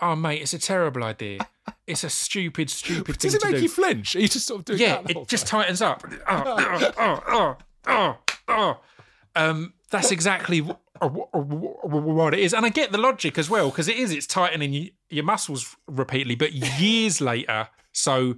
Oh 0.00 0.16
mate, 0.16 0.42
it's 0.42 0.52
a 0.54 0.58
terrible 0.58 1.04
idea. 1.04 1.38
It's 1.86 2.04
a 2.04 2.10
stupid, 2.10 2.70
stupid 2.70 3.16
thing 3.20 3.30
Does 3.30 3.34
it 3.34 3.44
make 3.44 3.56
do. 3.56 3.62
you 3.62 3.68
flinch? 3.68 4.16
Are 4.16 4.20
you 4.20 4.28
just 4.28 4.46
sort 4.46 4.60
of 4.60 4.64
doing 4.64 4.80
Yeah, 4.80 5.02
that 5.02 5.12
whole 5.12 5.22
it 5.22 5.28
just 5.28 5.46
time? 5.46 5.62
tightens 5.62 5.82
up. 5.82 6.02
Oh, 6.28 6.42
oh, 6.46 6.92
oh, 6.98 7.22
oh, 7.28 7.56
oh, 7.86 8.18
oh. 8.48 8.80
Um, 9.36 9.74
that's 9.90 10.10
exactly 10.10 10.60
wh- 10.60 10.72
wh- 11.00 11.30
wh- 11.32 11.84
what 11.84 12.34
it 12.34 12.40
is, 12.40 12.52
and 12.54 12.64
I 12.66 12.68
get 12.70 12.90
the 12.92 12.98
logic 12.98 13.38
as 13.38 13.48
well 13.50 13.70
because 13.70 13.88
it 13.88 13.96
is. 13.96 14.10
It's 14.12 14.26
tightening 14.26 14.90
your 15.10 15.24
muscles 15.24 15.76
repeatedly, 15.86 16.34
but 16.36 16.52
years 16.52 17.20
later, 17.20 17.68
so 17.92 18.36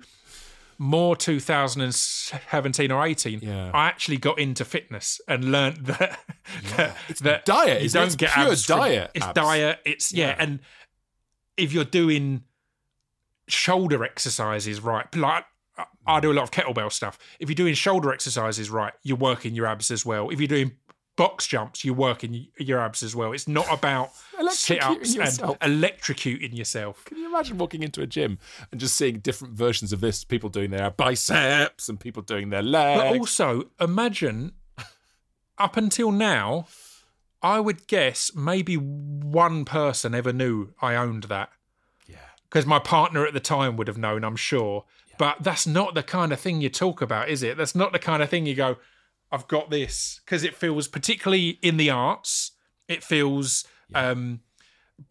more 0.79 1.17
2017 1.17 2.91
or 2.93 3.07
18, 3.07 3.41
Yeah. 3.41 3.71
I 3.73 3.87
actually 3.87 4.19
got 4.19 4.39
into 4.39 4.65
fitness 4.65 5.21
and 5.29 5.51
learned 5.53 5.77
that 5.87 6.19
that, 6.77 6.97
that 7.23 7.45
diet, 7.45 7.81
You 7.81 7.87
isn't 7.87 7.99
don't 7.99 8.07
It's 8.09 8.17
get 8.17 8.31
pure 8.33 8.49
abs 8.53 8.65
from- 8.67 8.79
diet 8.81 9.11
It's 9.15 9.33
diet. 9.33 9.81
It's 9.85 10.13
yeah, 10.13 10.29
Yeah. 10.29 10.37
and 10.39 10.61
if 11.57 11.73
you're 11.73 11.85
doing 11.85 12.43
shoulder 13.49 14.05
exercises 14.05 14.81
right, 14.81 15.07
like 15.15 15.45
I- 16.07 16.21
do 16.21 16.33
a 16.33 16.35
lot 16.35 16.43
of 16.45 16.51
kettlebell 16.51 16.93
stuff. 16.93 17.19
If 17.39 17.49
you're 17.49 17.55
doing 17.55 17.75
shoulder 17.75 18.13
exercises 18.13 18.71
right, 18.71 18.93
you're 19.03 19.17
working 19.17 19.55
your 19.55 19.67
abs 19.67 19.91
as 19.91 20.07
well. 20.07 20.31
If 20.31 20.41
you're 20.41 20.49
doing 20.49 20.73
box 21.17 21.47
jumps, 21.47 21.85
you're 21.85 21.95
working 21.95 22.47
your 22.59 22.79
abs 22.79 23.03
as 23.03 23.17
well. 23.17 23.33
It's 23.33 23.49
not 23.49 23.67
about 23.73 24.11
sit 24.51 24.83
ups 24.83 25.15
and 25.17 25.27
electrocuting 25.61 26.57
yourself. 26.57 27.05
Can 27.07 27.17
you 27.19 27.27
imagine 27.27 27.59
walking 27.59 27.83
into 27.83 28.03
a 28.03 28.07
gym 28.07 28.39
and 28.71 28.81
just 28.81 28.97
seeing 28.97 29.19
different 29.21 29.55
versions 29.55 29.93
of 29.93 30.01
this? 30.01 30.25
People 30.25 30.49
doing 30.51 30.71
their 30.71 30.91
biceps 30.91 31.89
and 31.89 31.99
people 31.99 32.23
doing 32.23 32.51
their 32.51 32.63
legs. 32.63 33.03
But 33.03 33.19
also, 33.19 33.71
imagine 33.81 34.53
up 35.59 35.77
until 35.77 36.13
now, 36.13 36.67
I 37.43 37.61
would 37.61 37.87
guess 37.87 38.35
maybe 38.35 38.77
one 38.77 39.65
person 39.65 40.15
ever 40.15 40.33
knew 40.33 40.75
I 40.81 40.95
owned 40.95 41.25
that. 41.25 41.51
Yeah. 42.07 42.17
Because 42.49 42.67
my 42.67 42.79
partner 42.79 43.27
at 43.27 43.35
the 43.35 43.41
time 43.41 43.77
would 43.77 43.89
have 43.89 43.99
known, 43.99 44.25
I'm 44.25 44.37
sure. 44.37 44.85
But 45.19 45.43
that's 45.43 45.67
not 45.67 45.95
the 45.95 46.03
kind 46.03 46.33
of 46.33 46.41
thing 46.41 46.61
you 46.61 46.69
talk 46.69 47.01
about, 47.01 47.29
is 47.29 47.43
it? 47.43 47.57
That's 47.57 47.75
not 47.75 47.93
the 47.93 47.99
kind 47.99 48.23
of 48.23 48.29
thing 48.29 48.47
you 48.47 48.55
go, 48.55 48.77
I've 49.33 49.49
got 49.49 49.71
this. 49.71 50.21
Because 50.25 50.45
it 50.45 50.55
feels, 50.55 50.89
particularly 50.89 51.59
in 51.63 51.77
the 51.77 51.91
arts, 51.91 52.53
it 52.89 53.03
feels 53.03 53.65
um, 53.95 54.41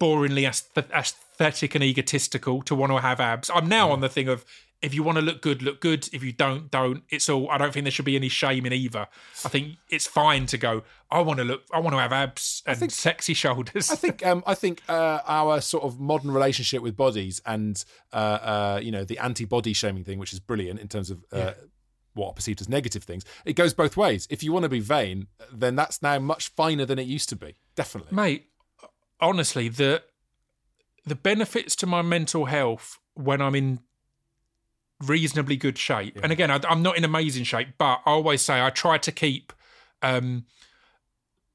boringly 0.00 0.46
aesthetic 0.46 1.74
and 1.74 1.84
egotistical 1.84 2.62
to 2.62 2.74
want 2.74 2.92
to 2.92 3.00
have 3.00 3.20
abs. 3.20 3.50
I'm 3.54 3.68
now 3.68 3.90
on 3.90 4.00
the 4.00 4.08
thing 4.08 4.28
of 4.28 4.44
if 4.82 4.94
you 4.94 5.02
want 5.02 5.16
to 5.16 5.22
look 5.22 5.40
good, 5.40 5.62
look 5.62 5.80
good. 5.80 6.08
If 6.12 6.22
you 6.22 6.32
don't, 6.32 6.70
don't. 6.70 7.02
It's 7.08 7.28
all. 7.28 7.50
I 7.50 7.58
don't 7.58 7.72
think 7.72 7.84
there 7.84 7.90
should 7.90 8.04
be 8.04 8.16
any 8.16 8.28
shame 8.28 8.66
in 8.66 8.72
either. 8.72 9.08
I 9.44 9.48
think 9.48 9.76
it's 9.90 10.06
fine 10.06 10.46
to 10.46 10.58
go. 10.58 10.82
I 11.10 11.20
want 11.20 11.38
to 11.38 11.44
look. 11.44 11.62
I 11.72 11.80
want 11.80 11.94
to 11.94 12.00
have 12.00 12.12
abs 12.12 12.62
and 12.66 12.92
sexy 12.92 13.34
shoulders. 13.34 13.90
I 13.90 13.96
think 13.96 14.24
um, 14.24 14.42
I 14.46 14.54
think 14.54 14.82
uh, 14.88 15.20
our 15.26 15.60
sort 15.60 15.84
of 15.84 15.98
modern 15.98 16.30
relationship 16.30 16.82
with 16.82 16.96
bodies 16.96 17.40
and 17.46 17.82
uh, 18.12 18.16
uh, 18.16 18.80
you 18.82 18.90
know 18.90 19.04
the 19.04 19.18
anti-body 19.18 19.72
shaming 19.72 20.04
thing, 20.04 20.18
which 20.18 20.32
is 20.32 20.40
brilliant 20.40 20.78
in 20.78 20.88
terms 20.88 21.10
of 21.10 21.24
uh, 21.32 21.52
what 22.14 22.28
are 22.28 22.34
perceived 22.34 22.60
as 22.60 22.68
negative 22.68 23.04
things. 23.04 23.24
It 23.44 23.54
goes 23.54 23.72
both 23.72 23.96
ways. 23.96 24.26
If 24.30 24.42
you 24.42 24.52
want 24.52 24.64
to 24.64 24.68
be 24.68 24.80
vain, 24.80 25.28
then 25.52 25.74
that's 25.74 26.02
now 26.02 26.18
much 26.18 26.48
finer 26.48 26.84
than 26.84 26.98
it 26.98 27.06
used 27.06 27.28
to 27.30 27.36
be. 27.36 27.56
Definitely. 27.74 28.14
mate. 28.14 28.46
Honestly, 29.20 29.70
the 29.70 30.02
the 31.06 31.14
benefits 31.14 31.74
to 31.76 31.86
my 31.86 32.02
mental 32.02 32.44
health 32.44 32.98
when 33.14 33.40
I'm 33.40 33.54
in 33.54 33.80
reasonably 35.04 35.56
good 35.56 35.78
shape, 35.78 36.18
and 36.22 36.32
again, 36.32 36.50
I, 36.50 36.60
I'm 36.68 36.82
not 36.82 36.96
in 36.96 37.04
amazing 37.04 37.44
shape, 37.44 37.68
but 37.78 38.00
I 38.06 38.10
always 38.10 38.42
say 38.42 38.62
I 38.62 38.70
try 38.70 38.98
to 38.98 39.12
keep 39.12 39.52
um, 40.02 40.44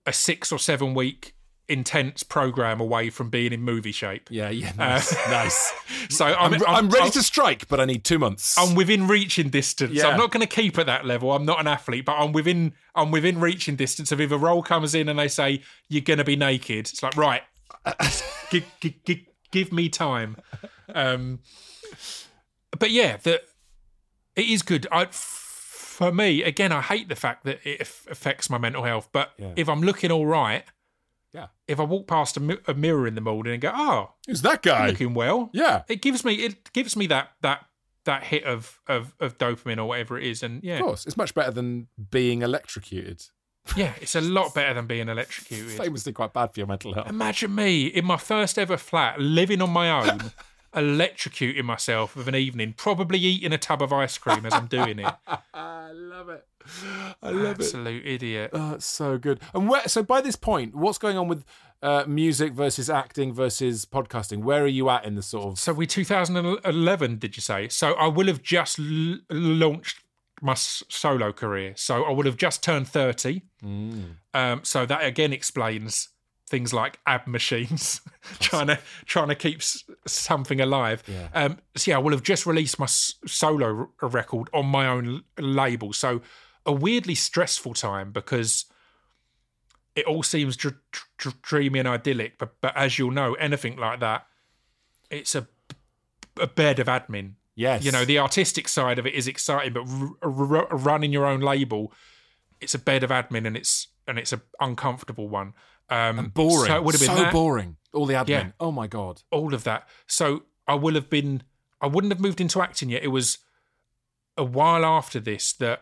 a 0.05 0.13
six 0.13 0.51
or 0.51 0.59
seven 0.59 0.93
week 0.93 1.35
intense 1.67 2.21
program 2.21 2.81
away 2.81 3.09
from 3.09 3.29
being 3.29 3.53
in 3.53 3.61
movie 3.61 3.93
shape. 3.93 4.27
Yeah, 4.29 4.49
yeah, 4.49 4.73
nice, 4.77 5.13
nice. 5.27 5.73
So 6.09 6.25
I'm, 6.25 6.55
I'm, 6.55 6.65
I'm, 6.67 6.89
ready 6.89 7.03
I'm- 7.03 7.11
to 7.11 7.23
strike, 7.23 7.67
but 7.69 7.79
I 7.79 7.85
need 7.85 8.03
two 8.03 8.19
months. 8.19 8.57
I'm 8.57 8.75
within 8.75 9.07
reaching 9.07 9.49
distance. 9.49 9.93
Yeah. 9.93 10.07
I'm 10.07 10.17
not 10.17 10.31
going 10.31 10.41
to 10.45 10.47
keep 10.47 10.77
at 10.77 10.87
that 10.87 11.05
level. 11.05 11.31
I'm 11.31 11.45
not 11.45 11.59
an 11.59 11.67
athlete, 11.67 12.05
but 12.05 12.13
I'm 12.13 12.33
within. 12.33 12.73
I'm 12.95 13.11
within 13.11 13.39
reaching 13.39 13.75
distance 13.77 14.11
of 14.11 14.19
if 14.19 14.31
a 14.31 14.37
role 14.37 14.61
comes 14.63 14.93
in 14.93 15.07
and 15.07 15.17
they 15.17 15.29
say 15.29 15.61
you're 15.87 16.01
going 16.01 16.17
to 16.17 16.25
be 16.25 16.35
naked. 16.35 16.89
It's 16.89 17.01
like 17.01 17.15
right, 17.15 17.43
give, 18.49 18.65
give, 18.81 18.93
give, 19.05 19.19
give 19.51 19.71
me 19.71 19.87
time. 19.87 20.35
Um, 20.93 21.39
but 22.77 22.91
yeah, 22.91 23.17
that 23.17 23.41
it 24.35 24.45
is 24.45 24.61
good. 24.61 24.87
I, 24.91 25.05
for 25.11 26.11
me, 26.11 26.43
again, 26.43 26.71
I 26.71 26.81
hate 26.81 27.09
the 27.09 27.15
fact 27.15 27.43
that 27.45 27.59
it 27.63 27.81
affects 27.81 28.49
my 28.49 28.57
mental 28.57 28.83
health. 28.83 29.09
But 29.11 29.31
Yeah. 29.37 29.53
if 29.55 29.67
I'm 29.69 29.81
looking 29.81 30.11
all 30.11 30.25
right, 30.25 30.63
yeah. 31.33 31.47
if 31.67 31.79
I 31.79 31.83
walk 31.83 32.07
past 32.07 32.37
a, 32.37 32.39
mi- 32.39 32.57
a 32.67 32.73
mirror 32.73 33.07
in 33.07 33.15
the 33.15 33.21
morning 33.21 33.53
and 33.53 33.61
go, 33.61 33.71
"Oh, 33.73 34.13
Who's 34.27 34.41
that 34.41 34.61
guy? 34.61 34.87
looking 34.87 35.13
well," 35.13 35.49
Yeah. 35.53 35.83
it 35.87 36.01
gives 36.01 36.23
me 36.25 36.35
it 36.35 36.71
gives 36.73 36.95
me 36.95 37.07
that 37.07 37.31
that 37.41 37.65
that 38.05 38.23
hit 38.23 38.43
of 38.45 38.79
of 38.87 39.13
of 39.19 39.37
dopamine 39.37 39.77
or 39.77 39.85
whatever 39.85 40.17
it 40.17 40.25
is, 40.25 40.41
and 40.43 40.63
yeah, 40.63 40.75
Of 40.79 40.81
course, 40.85 41.05
it's 41.05 41.17
much 41.17 41.33
better 41.35 41.51
than 41.51 41.87
being 42.09 42.41
electrocuted. 42.41 43.23
yeah, 43.77 43.93
it's 44.01 44.15
a 44.15 44.21
lot 44.21 44.55
better 44.55 44.73
than 44.73 44.87
being 44.87 45.07
electrocuted. 45.07 45.77
Famously, 45.77 46.13
quite 46.13 46.33
bad 46.33 46.51
for 46.51 46.59
your 46.61 46.67
mental 46.67 46.95
health. 46.95 47.07
Imagine 47.09 47.53
me 47.53 47.85
in 47.85 48.05
my 48.05 48.17
first 48.17 48.57
ever 48.57 48.75
flat, 48.75 49.19
living 49.21 49.61
on 49.61 49.69
my 49.69 49.91
own, 50.09 50.31
electrocuting 50.75 51.63
myself 51.63 52.15
of 52.15 52.27
an 52.27 52.35
evening, 52.35 52.73
probably 52.77 53.19
eating 53.19 53.53
a 53.53 53.57
tub 53.57 53.81
of 53.81 53.91
ice 53.93 54.17
cream 54.17 54.45
as 54.45 54.53
I'm 54.53 54.67
doing 54.67 54.99
it. 54.99 55.13
I 55.53 55.91
love 55.91 56.29
it. 56.29 56.45
I 57.21 57.31
love 57.31 57.59
it. 57.59 57.63
Absolute 57.63 58.05
idiot. 58.05 58.51
Oh, 58.53 58.73
it's 58.75 58.85
so 58.85 59.17
good. 59.17 59.39
And 59.53 59.67
where? 59.69 59.87
So 59.87 60.03
by 60.03 60.21
this 60.21 60.35
point, 60.35 60.75
what's 60.75 60.97
going 60.97 61.17
on 61.17 61.27
with 61.27 61.43
uh, 61.81 62.03
music 62.07 62.53
versus 62.53 62.89
acting 62.89 63.33
versus 63.33 63.85
podcasting? 63.85 64.43
Where 64.43 64.63
are 64.63 64.67
you 64.67 64.89
at 64.89 65.03
in 65.05 65.15
the 65.15 65.21
sort 65.23 65.45
of? 65.47 65.59
So 65.59 65.73
we 65.73 65.87
2011, 65.87 67.17
did 67.17 67.35
you 67.35 67.41
say? 67.41 67.67
So 67.69 67.93
I 67.93 68.07
will 68.07 68.27
have 68.27 68.41
just 68.41 68.79
l- 68.79 69.17
launched 69.29 70.03
my 70.41 70.53
s- 70.53 70.83
solo 70.89 71.31
career. 71.31 71.73
So 71.75 72.03
I 72.03 72.11
would 72.11 72.25
have 72.25 72.37
just 72.37 72.63
turned 72.63 72.87
30. 72.87 73.41
Um, 74.33 74.59
so 74.63 74.85
that 74.85 75.03
again 75.03 75.33
explains 75.33 76.09
things 76.51 76.71
like 76.73 76.99
ab 77.07 77.25
machines, 77.25 78.01
trying 78.39 78.67
to 78.67 78.77
trying 79.05 79.29
to 79.29 79.35
keep 79.35 79.59
s- 79.61 79.83
something 80.05 80.61
alive. 80.61 81.01
Yeah. 81.07 81.29
Um, 81.33 81.57
so 81.75 81.89
yeah, 81.91 81.97
I 81.97 81.99
will 81.99 82.11
have 82.11 82.21
just 82.21 82.45
released 82.45 82.77
my 82.77 82.85
s- 82.85 83.15
solo 83.25 83.89
r- 84.01 84.09
record 84.09 84.49
on 84.53 84.67
my 84.67 84.85
own 84.87 85.07
l- 85.07 85.21
label. 85.43 85.93
So 85.93 86.21
a 86.65 86.71
weirdly 86.71 87.15
stressful 87.15 87.73
time 87.73 88.11
because 88.11 88.65
it 89.95 90.05
all 90.05 90.23
seems 90.23 90.55
dr- 90.55 90.75
dr- 91.17 91.41
dreamy 91.41 91.79
and 91.79 91.87
idyllic. 91.87 92.37
But 92.37 92.61
but 92.61 92.75
as 92.77 92.99
you'll 92.99 93.11
know, 93.11 93.33
anything 93.35 93.77
like 93.77 93.99
that, 94.01 94.27
it's 95.09 95.33
a 95.33 95.47
a 96.39 96.47
bed 96.47 96.79
of 96.79 96.87
admin. 96.87 97.33
Yes. 97.55 97.83
You 97.83 97.91
know, 97.91 98.05
the 98.05 98.19
artistic 98.19 98.67
side 98.69 98.97
of 98.99 99.05
it 99.05 99.13
is 99.13 99.27
exciting, 99.27 99.73
but 99.73 99.83
r- 99.87 100.57
r- 100.61 100.77
running 100.77 101.11
your 101.11 101.25
own 101.25 101.41
label, 101.41 101.91
it's 102.61 102.73
a 102.73 102.79
bed 102.79 103.03
of 103.03 103.09
admin 103.09 103.45
and 103.47 103.57
it's 103.57 103.87
and 104.07 104.17
it's 104.17 104.33
an 104.33 104.41
uncomfortable 104.59 105.27
one. 105.29 105.53
Um, 105.91 106.31
boring. 106.33 106.67
So 106.67 106.75
it 106.75 106.83
would 106.83 106.95
have 106.95 107.01
been 107.01 107.15
so 107.17 107.23
that, 107.23 107.33
boring. 107.33 107.75
All 107.93 108.05
the 108.05 108.13
admin. 108.13 108.29
Yeah. 108.29 108.51
Oh 108.59 108.71
my 108.71 108.87
god. 108.87 109.21
all 109.29 109.53
of 109.53 109.63
that. 109.65 109.87
So 110.07 110.43
I 110.67 110.75
will 110.75 110.95
have 110.95 111.09
been. 111.09 111.43
I 111.81 111.87
wouldn't 111.87 112.13
have 112.13 112.21
moved 112.21 112.39
into 112.39 112.61
acting 112.61 112.89
yet. 112.89 113.03
It 113.03 113.09
was 113.09 113.39
a 114.37 114.43
while 114.43 114.85
after 114.85 115.19
this 115.19 115.51
that 115.53 115.81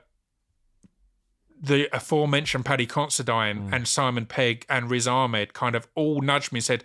the 1.62 1.94
aforementioned 1.96 2.66
Paddy 2.66 2.86
Considine 2.86 3.70
and 3.72 3.88
Simon 3.88 4.26
Pegg 4.26 4.66
and 4.70 4.90
Riz 4.90 5.08
Ahmed 5.08 5.54
kind 5.54 5.76
of 5.76 5.88
all 5.94 6.22
nudged 6.22 6.52
me 6.52 6.58
and 6.60 6.64
said, 6.64 6.84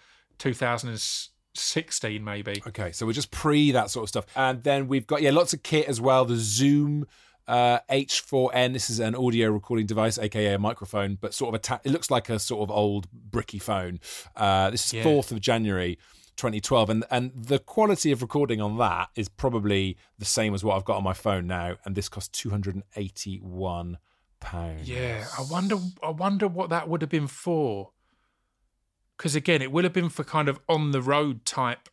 2016, 1.54 2.22
maybe. 2.24 2.62
Okay, 2.66 2.92
so 2.92 3.06
we're 3.06 3.12
just 3.12 3.30
pre 3.30 3.70
that 3.72 3.90
sort 3.90 4.04
of 4.04 4.08
stuff, 4.08 4.26
and 4.36 4.62
then 4.62 4.88
we've 4.88 5.06
got 5.06 5.22
yeah, 5.22 5.30
lots 5.30 5.52
of 5.52 5.62
kit 5.62 5.86
as 5.86 6.00
well. 6.00 6.24
The 6.24 6.36
Zoom 6.36 7.06
uh, 7.46 7.78
H4n. 7.90 8.72
This 8.72 8.90
is 8.90 9.00
an 9.00 9.14
audio 9.14 9.50
recording 9.50 9.86
device, 9.86 10.18
aka 10.18 10.54
a 10.54 10.58
microphone, 10.58 11.16
but 11.20 11.32
sort 11.34 11.54
of 11.54 11.60
atta- 11.60 11.80
It 11.84 11.92
looks 11.92 12.10
like 12.10 12.28
a 12.28 12.38
sort 12.38 12.62
of 12.62 12.70
old 12.74 13.08
bricky 13.12 13.58
phone. 13.58 14.00
Uh, 14.36 14.70
this 14.70 14.86
is 14.86 14.92
Yeah. 14.94 15.02
fourth 15.02 15.30
of 15.32 15.40
January. 15.40 15.98
2012 16.36 16.90
and 16.90 17.04
and 17.12 17.30
the 17.32 17.60
quality 17.60 18.10
of 18.10 18.20
recording 18.20 18.60
on 18.60 18.76
that 18.78 19.08
is 19.14 19.28
probably 19.28 19.96
the 20.18 20.24
same 20.24 20.52
as 20.52 20.64
what 20.64 20.74
I've 20.76 20.84
got 20.84 20.96
on 20.96 21.04
my 21.04 21.12
phone 21.12 21.46
now 21.46 21.76
and 21.84 21.94
this 21.94 22.08
costs 22.08 22.36
281 22.40 23.98
pounds. 24.40 24.88
Yeah, 24.90 25.26
I 25.38 25.42
wonder. 25.48 25.76
I 26.02 26.10
wonder 26.10 26.48
what 26.48 26.70
that 26.70 26.88
would 26.88 27.02
have 27.02 27.08
been 27.10 27.28
for. 27.28 27.90
Because 29.16 29.34
again, 29.36 29.62
it 29.62 29.70
would 29.72 29.84
have 29.84 29.92
been 29.92 30.08
for 30.08 30.24
kind 30.24 30.48
of 30.48 30.58
on 30.68 30.90
the 30.90 31.00
road 31.00 31.44
type 31.44 31.88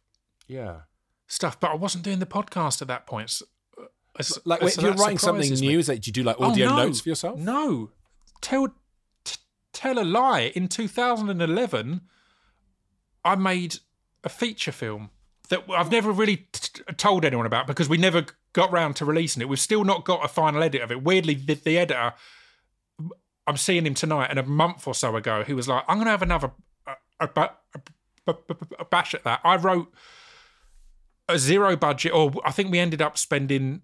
Yeah. 0.48 0.82
stuff, 1.28 1.60
but 1.60 1.72
I 1.72 1.76
wasn't 1.76 2.04
doing 2.04 2.20
the 2.20 2.26
podcast 2.26 2.82
at 2.82 2.88
that 2.88 3.06
point. 3.06 3.30
So, 3.30 3.46
uh, 3.78 4.24
Like 4.46 4.62
so 4.62 4.66
if 4.68 4.78
you're 4.82 4.94
writing 4.94 5.18
something 5.18 5.50
me. 5.52 5.60
new, 5.62 5.80
is 5.80 5.88
that 5.88 6.02
do 6.02 6.10
you 6.10 6.14
do 6.14 6.24
like 6.24 6.38
Oh, 6.40 6.46
audio 6.52 6.70
no. 6.70 6.76
notes 6.78 7.02
for 7.02 7.10
yourself? 7.10 7.40
No, 7.40 7.92
tell 8.42 8.70
t- 9.24 9.38
tell 9.72 10.00
a 10.00 10.04
lie. 10.04 10.52
In 10.56 10.68
2011, 10.68 12.02
I 13.24 13.36
made 13.36 13.78
a 14.24 14.30
feature 14.30 14.72
film 14.72 15.12
that 15.50 15.64
I've 15.70 15.92
never 15.92 16.12
really 16.12 16.38
t- 16.52 16.70
t- 16.74 16.94
told 16.98 17.24
anyone 17.26 17.46
about 17.46 17.68
because 17.68 17.88
we 17.88 17.98
never 17.98 18.26
got 18.54 18.72
round 18.72 18.96
to 18.98 19.06
releasing 19.06 19.42
it. 19.42 19.50
We've 19.50 19.60
still 19.60 19.84
not 19.84 20.06
got 20.06 20.26
a 20.26 20.28
final 20.28 20.64
edit 20.64 20.82
of 20.82 20.92
it. 20.92 21.04
Weirdly, 21.04 21.36
the, 21.36 21.54
the 21.54 21.78
editor, 21.78 22.14
I'm 23.48 23.58
seeing 23.58 23.86
him 23.86 23.94
tonight, 23.94 24.28
and 24.30 24.40
a 24.40 24.44
month 24.44 24.88
or 24.88 24.94
so 24.96 25.16
ago, 25.16 25.44
he 25.46 25.54
was 25.54 25.68
like, 25.68 25.84
"I'm 25.88 25.98
going 25.98 26.06
to 26.06 26.12
have 26.12 26.22
another 26.22 26.52
a, 27.22 27.50
a, 28.80 28.86
bash 28.86 29.14
at 29.14 29.24
that." 29.24 29.42
I 29.44 29.56
wrote 29.56 29.94
a 31.30 31.38
zero 31.38 31.76
budget, 31.76 32.14
or 32.14 32.32
I 32.46 32.52
think 32.52 32.72
we 32.72 32.80
ended 32.80 33.02
up 33.02 33.18
spending 33.18 33.82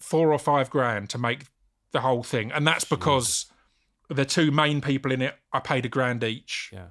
four 0.00 0.32
or 0.32 0.38
five 0.38 0.68
grand 0.70 1.08
to 1.10 1.18
make 1.18 1.44
the 1.92 2.00
whole 2.00 2.22
thing, 2.22 2.50
and 2.52 2.66
that's 2.66 2.84
because 2.84 3.46
the 4.08 4.24
two 4.24 4.50
main 4.50 4.80
people 4.80 5.12
in 5.12 5.22
it, 5.22 5.36
I 5.52 5.60
paid 5.60 5.84
a 5.86 5.88
grand 5.88 6.22
each, 6.24 6.70
Yeah. 6.72 6.88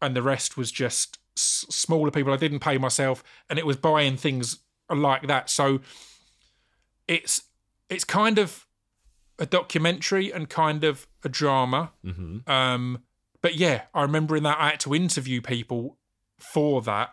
and 0.00 0.14
the 0.16 0.22
rest 0.22 0.56
was 0.56 0.70
just 0.72 1.18
s- 1.36 1.66
smaller 1.68 2.10
people. 2.10 2.32
I 2.32 2.36
didn't 2.36 2.60
pay 2.60 2.78
myself, 2.78 3.22
and 3.50 3.58
it 3.58 3.66
was 3.66 3.76
buying 3.76 4.16
things 4.16 4.58
like 4.88 5.26
that. 5.26 5.50
So 5.50 5.80
it's 7.08 7.42
it's 7.88 8.04
kind 8.04 8.38
of 8.38 8.66
a 9.38 9.46
documentary 9.46 10.32
and 10.32 10.48
kind 10.48 10.84
of 10.84 11.06
a 11.24 11.28
drama. 11.28 11.92
Mm-hmm. 12.04 12.50
Um, 12.50 13.02
but 13.42 13.56
yeah, 13.56 13.82
I 13.92 14.02
remember 14.02 14.36
in 14.36 14.42
that 14.44 14.58
I 14.58 14.70
had 14.70 14.80
to 14.80 14.94
interview 14.94 15.40
people 15.42 15.98
for 16.38 16.80
that, 16.82 17.10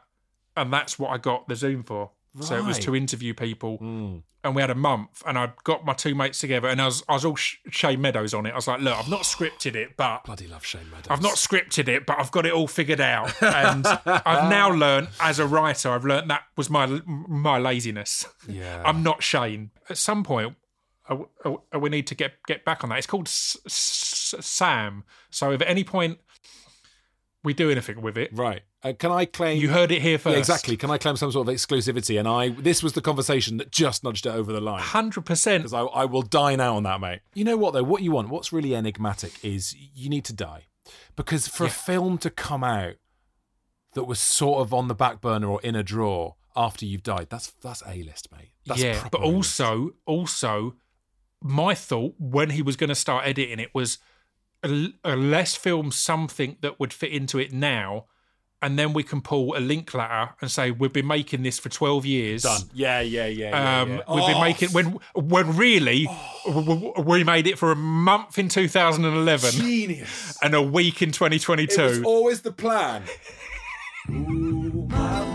and 0.56 0.72
that's 0.72 0.98
what 0.98 1.10
I 1.12 1.18
got 1.18 1.48
the 1.48 1.56
Zoom 1.56 1.84
for. 1.84 2.12
So 2.42 2.56
it 2.56 2.64
was 2.64 2.80
to 2.80 2.96
interview 2.96 3.34
people, 3.34 3.80
Mm. 3.80 4.22
and 4.44 4.56
we 4.56 4.62
had 4.62 4.70
a 4.70 4.76
month, 4.76 5.24
and 5.26 5.38
I 5.38 5.52
got 5.64 5.84
my 5.84 5.94
two 5.94 6.14
mates 6.14 6.40
together, 6.40 6.68
and 6.70 6.80
I 6.80 6.86
was 6.86 7.04
I 7.10 7.14
was 7.14 7.26
all 7.26 7.36
Sh- 7.36 7.58
Shane 7.72 8.00
Meadows 8.00 8.34
on 8.36 8.46
it. 8.46 8.52
I 8.52 8.56
was 8.56 8.68
like, 8.68 8.80
look, 8.82 8.96
I've 8.98 9.10
not 9.10 9.22
scripted 9.24 9.76
it, 9.76 9.98
but 9.98 10.24
Bloody 10.26 10.48
love 10.48 10.64
Shane 10.64 10.90
Meadows. 10.92 11.08
I've 11.10 11.24
not 11.24 11.34
scripted 11.34 11.88
it, 11.88 12.06
but 12.06 12.20
I've 12.20 12.32
got 12.32 12.46
it 12.46 12.54
all 12.54 12.68
figured 12.68 13.02
out, 13.02 13.34
and 13.42 13.86
I've 14.06 14.50
now 14.50 14.70
learned 14.72 15.10
as 15.20 15.40
a 15.40 15.48
writer, 15.48 15.90
I've 15.90 16.06
learned 16.06 16.30
that 16.30 16.44
was 16.56 16.70
my 16.70 16.86
my 17.08 17.58
laziness. 17.58 18.26
Yeah. 18.48 18.84
I'm 18.86 19.02
not 19.04 19.24
Shane. 19.24 19.72
At 19.90 19.98
some 19.98 20.24
point, 20.24 20.56
we 21.80 21.90
need 21.90 22.08
to 22.08 22.16
get 22.16 22.34
get 22.48 22.66
back 22.66 22.84
on 22.84 22.90
that. 22.90 22.98
It's 22.98 23.08
called 23.08 23.28
S- 23.28 23.58
S- 23.66 24.36
Sam. 24.42 25.04
So 25.30 25.52
if 25.52 25.62
at 25.62 25.68
any 25.68 25.84
point 25.84 26.20
we 27.44 27.54
do 27.54 27.70
anything 27.70 28.02
with 28.02 28.18
it, 28.18 28.30
Right. 28.34 28.62
Uh, 28.82 28.94
can 28.98 29.12
I 29.12 29.26
claim 29.26 29.60
you 29.60 29.70
heard 29.70 29.92
it 29.92 30.02
here 30.02 30.18
first. 30.18 30.34
Yeah, 30.34 30.40
exactly. 30.40 30.78
Can 30.78 30.90
I 30.90 30.98
claim 30.98 31.18
some 31.18 31.34
sort 31.34 31.50
of 31.50 31.54
exclusivity? 31.54 32.18
And 32.18 32.30
I 32.30 32.50
this 32.50 32.82
was 32.82 32.94
the 32.94 33.02
conversation 33.02 33.58
that 33.58 33.72
just 33.72 34.06
nudged 34.06 34.26
it 34.26 34.30
over 34.30 34.54
the 34.54 34.62
line. 34.62 34.82
Hundred 34.82 35.26
percent. 35.26 35.64
Because 35.64 35.74
I, 35.74 35.82
I 35.82 36.06
will 36.06 36.22
dine 36.22 36.62
out 36.62 36.78
on 36.78 36.84
that, 36.84 37.02
mate. 37.02 37.20
You 37.34 37.44
know 37.44 37.58
what 37.58 37.74
though? 37.74 37.84
What 37.84 38.04
you 38.04 38.12
want, 38.12 38.30
what's 38.30 38.54
really 38.54 38.74
enigmatic 38.74 39.34
is 39.44 39.76
you 39.76 40.10
need 40.10 40.24
to 40.26 40.34
die. 40.34 40.68
Because 41.18 41.48
for 41.48 41.66
a 41.66 41.70
film 41.70 42.18
to 42.20 42.30
come 42.30 42.64
out 42.64 42.96
that 43.96 44.06
was 44.06 44.20
sort 44.20 44.62
of 44.62 44.74
on 44.74 44.88
the 44.88 44.96
back 44.96 45.20
burner 45.20 45.48
or 45.48 45.62
in 45.62 45.76
a 45.76 45.84
drawer 45.84 46.36
after 46.56 46.86
you've 46.86 47.04
died, 47.04 47.28
that's 47.30 47.52
that's 47.62 47.84
A 47.86 48.02
list, 48.04 48.30
mate. 48.32 48.52
That's 48.66 48.82
yeah, 48.82 49.08
but 49.12 49.22
also, 49.22 49.92
also, 50.06 50.76
my 51.42 51.74
thought 51.74 52.16
when 52.20 52.50
he 52.52 52.62
was 52.62 52.76
going 52.76 52.90
to 52.90 52.96
start 52.96 53.26
editing 53.26 53.60
it 53.60 53.70
was, 53.74 53.98
uh, 54.64 54.90
let's 55.16 55.56
film 55.56 55.92
something 55.92 56.58
that 56.62 56.80
would 56.80 56.92
fit 56.94 57.12
into 57.12 57.40
it 57.40 57.54
now, 57.54 58.06
and 58.62 58.78
then 58.78 58.92
we 58.92 59.04
can 59.04 59.22
pull 59.22 59.56
a 59.56 59.60
Linklater 59.62 60.32
and 60.42 60.52
say 60.52 60.70
we've 60.70 60.92
been 60.92 61.08
making 61.08 61.44
this 61.44 61.58
for 61.60 61.70
twelve 61.70 62.06
years. 62.06 62.42
done. 62.44 62.62
Yeah, 62.74 63.00
yeah, 63.00 63.26
yeah. 63.28 63.50
yeah, 63.52 63.82
Um, 63.82 63.90
yeah. 63.90 63.96
We've 64.14 64.26
been 64.26 64.36
Oh, 64.36 64.42
making 64.42 64.70
when 64.72 64.98
when 65.16 65.56
really 65.56 66.10
w- 66.46 66.66
w- 66.92 66.94
we 67.06 67.24
made 67.24 67.48
it 67.48 67.58
for 67.58 67.72
a 67.72 67.76
month 67.78 68.38
in 68.38 68.50
2011 68.50 69.52
genius. 69.52 70.38
and 70.44 70.54
a 70.54 70.62
week 70.62 71.02
in 71.02 71.12
2022. 71.14 71.82
It 71.82 71.88
was 71.90 72.04
always 72.04 72.42
the 72.42 72.52
plan. 72.52 73.04
My 74.10 75.26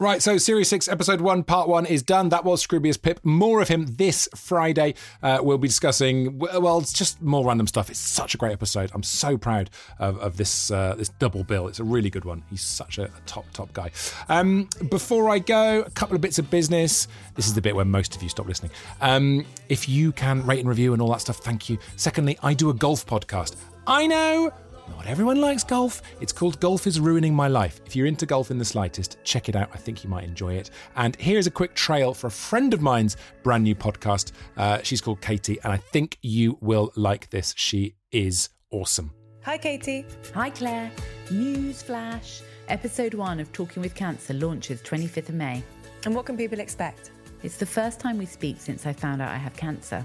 Right, 0.00 0.22
so 0.22 0.38
Series 0.38 0.66
6, 0.68 0.88
Episode 0.88 1.20
1, 1.20 1.42
Part 1.42 1.68
1 1.68 1.84
is 1.84 2.02
done. 2.02 2.30
That 2.30 2.42
was 2.42 2.66
Scroobius 2.66 3.00
Pip. 3.02 3.20
More 3.22 3.60
of 3.60 3.68
him 3.68 3.84
this 3.96 4.30
Friday. 4.34 4.94
Uh, 5.22 5.40
we'll 5.42 5.58
be 5.58 5.68
discussing, 5.68 6.38
well, 6.38 6.78
it's 6.78 6.94
just 6.94 7.20
more 7.20 7.44
random 7.44 7.66
stuff. 7.66 7.90
It's 7.90 7.98
such 7.98 8.32
a 8.34 8.38
great 8.38 8.52
episode. 8.52 8.90
I'm 8.94 9.02
so 9.02 9.36
proud 9.36 9.68
of, 9.98 10.18
of 10.20 10.38
this 10.38 10.70
uh, 10.70 10.94
this 10.96 11.10
double 11.10 11.44
bill. 11.44 11.68
It's 11.68 11.80
a 11.80 11.84
really 11.84 12.08
good 12.08 12.24
one. 12.24 12.42
He's 12.48 12.62
such 12.62 12.96
a, 12.96 13.04
a 13.04 13.20
top, 13.26 13.44
top 13.52 13.74
guy. 13.74 13.90
Um, 14.30 14.70
before 14.88 15.28
I 15.28 15.38
go, 15.38 15.82
a 15.82 15.90
couple 15.90 16.16
of 16.16 16.22
bits 16.22 16.38
of 16.38 16.50
business. 16.50 17.06
This 17.34 17.46
is 17.46 17.52
the 17.52 17.60
bit 17.60 17.76
where 17.76 17.84
most 17.84 18.16
of 18.16 18.22
you 18.22 18.30
stop 18.30 18.46
listening. 18.48 18.72
Um, 19.02 19.44
if 19.68 19.86
you 19.86 20.12
can 20.12 20.46
rate 20.46 20.60
and 20.60 20.68
review 20.70 20.94
and 20.94 21.02
all 21.02 21.10
that 21.10 21.20
stuff, 21.20 21.40
thank 21.40 21.68
you. 21.68 21.76
Secondly, 21.96 22.38
I 22.42 22.54
do 22.54 22.70
a 22.70 22.74
golf 22.74 23.04
podcast. 23.04 23.54
I 23.86 24.06
know 24.06 24.50
not 24.90 25.06
everyone 25.06 25.40
likes 25.40 25.64
golf. 25.64 26.02
It's 26.20 26.32
called 26.32 26.60
Golf 26.60 26.86
is 26.86 26.98
Ruining 27.00 27.34
My 27.34 27.48
Life. 27.48 27.80
If 27.86 27.94
you're 27.94 28.06
into 28.06 28.26
golf 28.26 28.50
in 28.50 28.58
the 28.58 28.64
slightest, 28.64 29.16
check 29.24 29.48
it 29.48 29.56
out. 29.56 29.70
I 29.72 29.78
think 29.78 30.02
you 30.02 30.10
might 30.10 30.24
enjoy 30.24 30.54
it. 30.54 30.70
And 30.96 31.16
here's 31.16 31.46
a 31.46 31.50
quick 31.50 31.74
trail 31.74 32.12
for 32.12 32.26
a 32.26 32.30
friend 32.30 32.74
of 32.74 32.82
mine's 32.82 33.16
brand 33.42 33.64
new 33.64 33.74
podcast. 33.74 34.32
Uh, 34.56 34.80
she's 34.82 35.00
called 35.00 35.20
Katie, 35.20 35.58
and 35.62 35.72
I 35.72 35.76
think 35.76 36.18
you 36.22 36.58
will 36.60 36.92
like 36.96 37.30
this. 37.30 37.54
She 37.56 37.94
is 38.10 38.48
awesome. 38.70 39.12
Hi, 39.44 39.56
Katie. 39.56 40.04
Hi 40.34 40.50
Claire. 40.50 40.90
News 41.30 41.82
flash. 41.82 42.42
Episode 42.68 43.14
1 43.14 43.40
of 43.40 43.52
Talking 43.52 43.82
with 43.82 43.94
Cancer 43.94 44.34
launches 44.34 44.82
25th 44.82 45.28
of 45.28 45.34
May. 45.34 45.62
And 46.04 46.14
what 46.14 46.26
can 46.26 46.36
people 46.36 46.60
expect? 46.60 47.12
It's 47.42 47.56
the 47.56 47.66
first 47.66 48.00
time 48.00 48.18
we 48.18 48.26
speak 48.26 48.60
since 48.60 48.86
I 48.86 48.92
found 48.92 49.22
out 49.22 49.30
I 49.30 49.36
have 49.36 49.56
cancer, 49.56 50.04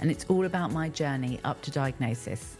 and 0.00 0.10
it's 0.10 0.26
all 0.28 0.44
about 0.44 0.72
my 0.72 0.88
journey 0.88 1.40
up 1.44 1.62
to 1.62 1.70
diagnosis. 1.70 2.58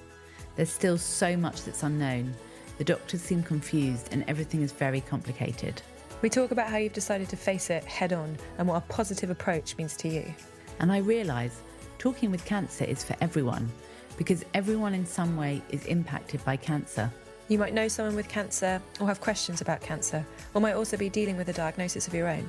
There's 0.57 0.71
still 0.71 0.99
so 0.99 1.37
much 1.37 1.65
that's 1.65 1.83
unknown. 1.83 2.35
The 2.79 2.85
doctors 2.85 3.23
seem 3.23 3.43
confused, 3.43 4.09
and 4.13 4.25
everything 4.29 4.63
is 4.63 4.73
very 4.73 5.01
complicated. 5.01 5.81
We 6.23 6.31
talk 6.31 6.51
about 6.51 6.69
how 6.69 6.79
you've 6.79 6.93
decided 6.93 7.29
to 7.29 7.37
face 7.37 7.71
it 7.71 7.85
head 7.85 8.13
on 8.13 8.37
and 8.59 8.67
what 8.67 8.77
a 8.77 8.93
positive 8.93 9.31
approach 9.31 9.77
means 9.77 9.97
to 9.99 10.09
you. 10.09 10.35
And 10.81 10.91
I 10.91 10.99
realise 10.99 11.61
talking 11.99 12.31
with 12.31 12.45
cancer 12.45 12.85
is 12.85 13.05
for 13.05 13.17
everyone, 13.21 13.71
because 14.17 14.45
everyone 14.55 14.95
in 14.95 15.07
some 15.07 15.37
way 15.37 15.63
is 15.71 15.87
impacted 15.87 16.45
by 16.45 16.57
cancer. 16.57 17.11
You 17.49 17.59
might 17.59 17.75
know 17.75 17.89
someone 17.89 18.17
with 18.17 18.29
cancer 18.29 18.81
or 19.01 19.07
have 19.07 19.21
questions 19.21 19.61
about 19.61 19.81
cancer, 19.81 20.25
or 20.55 20.61
might 20.61 20.75
also 20.75 20.97
be 20.97 21.09
dealing 21.09 21.37
with 21.37 21.49
a 21.49 21.53
diagnosis 21.53 22.09
of 22.09 22.15
your 22.15 22.29
own. 22.29 22.49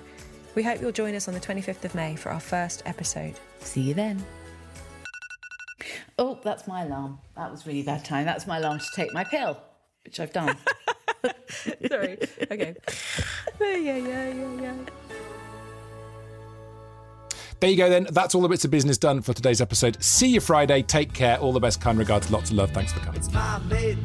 We 0.55 0.63
hope 0.63 0.79
you'll 0.79 0.93
join 0.93 1.15
us 1.15 1.27
on 1.27 1.33
the 1.33 1.39
25th 1.39 1.83
of 1.83 1.95
May 1.95 2.15
for 2.15 2.29
our 2.29 2.39
first 2.39 2.81
episode. 2.85 3.33
See 3.59 3.81
you 3.81 3.93
then. 3.93 4.23
Oh, 6.17 6.39
that's 6.43 6.67
my 6.67 6.83
alarm. 6.83 7.19
That 7.35 7.51
was 7.51 7.67
really 7.67 7.83
bad 7.83 8.05
time. 8.05 8.25
That's 8.25 8.47
my 8.47 8.57
alarm 8.57 8.79
to 8.79 8.85
take 8.95 9.13
my 9.13 9.23
pill, 9.23 9.57
which 10.05 10.19
I've 10.19 10.31
done. 10.31 10.55
Sorry. 11.87 12.17
Okay. 12.51 12.75
yeah, 13.59 13.75
yeah, 13.75 13.97
yeah, 13.97 14.61
yeah. 14.61 14.73
There 17.59 17.69
you 17.69 17.77
go, 17.77 17.89
then. 17.89 18.07
That's 18.11 18.35
all 18.35 18.41
the 18.41 18.47
bits 18.47 18.65
of 18.65 18.71
business 18.71 18.97
done 18.97 19.21
for 19.21 19.33
today's 19.33 19.61
episode. 19.61 20.01
See 20.03 20.27
you 20.27 20.39
Friday. 20.39 20.81
Take 20.83 21.13
care. 21.13 21.37
All 21.37 21.51
the 21.51 21.59
best. 21.59 21.81
Kind 21.81 21.97
regards. 21.97 22.31
Lots 22.31 22.51
of 22.51 22.57
love. 22.57 22.71
Thanks 22.71 22.93
for 22.93 22.99
coming. 22.99 23.19
It's 23.19 23.31
my 23.31 23.59
mate. 23.59 23.97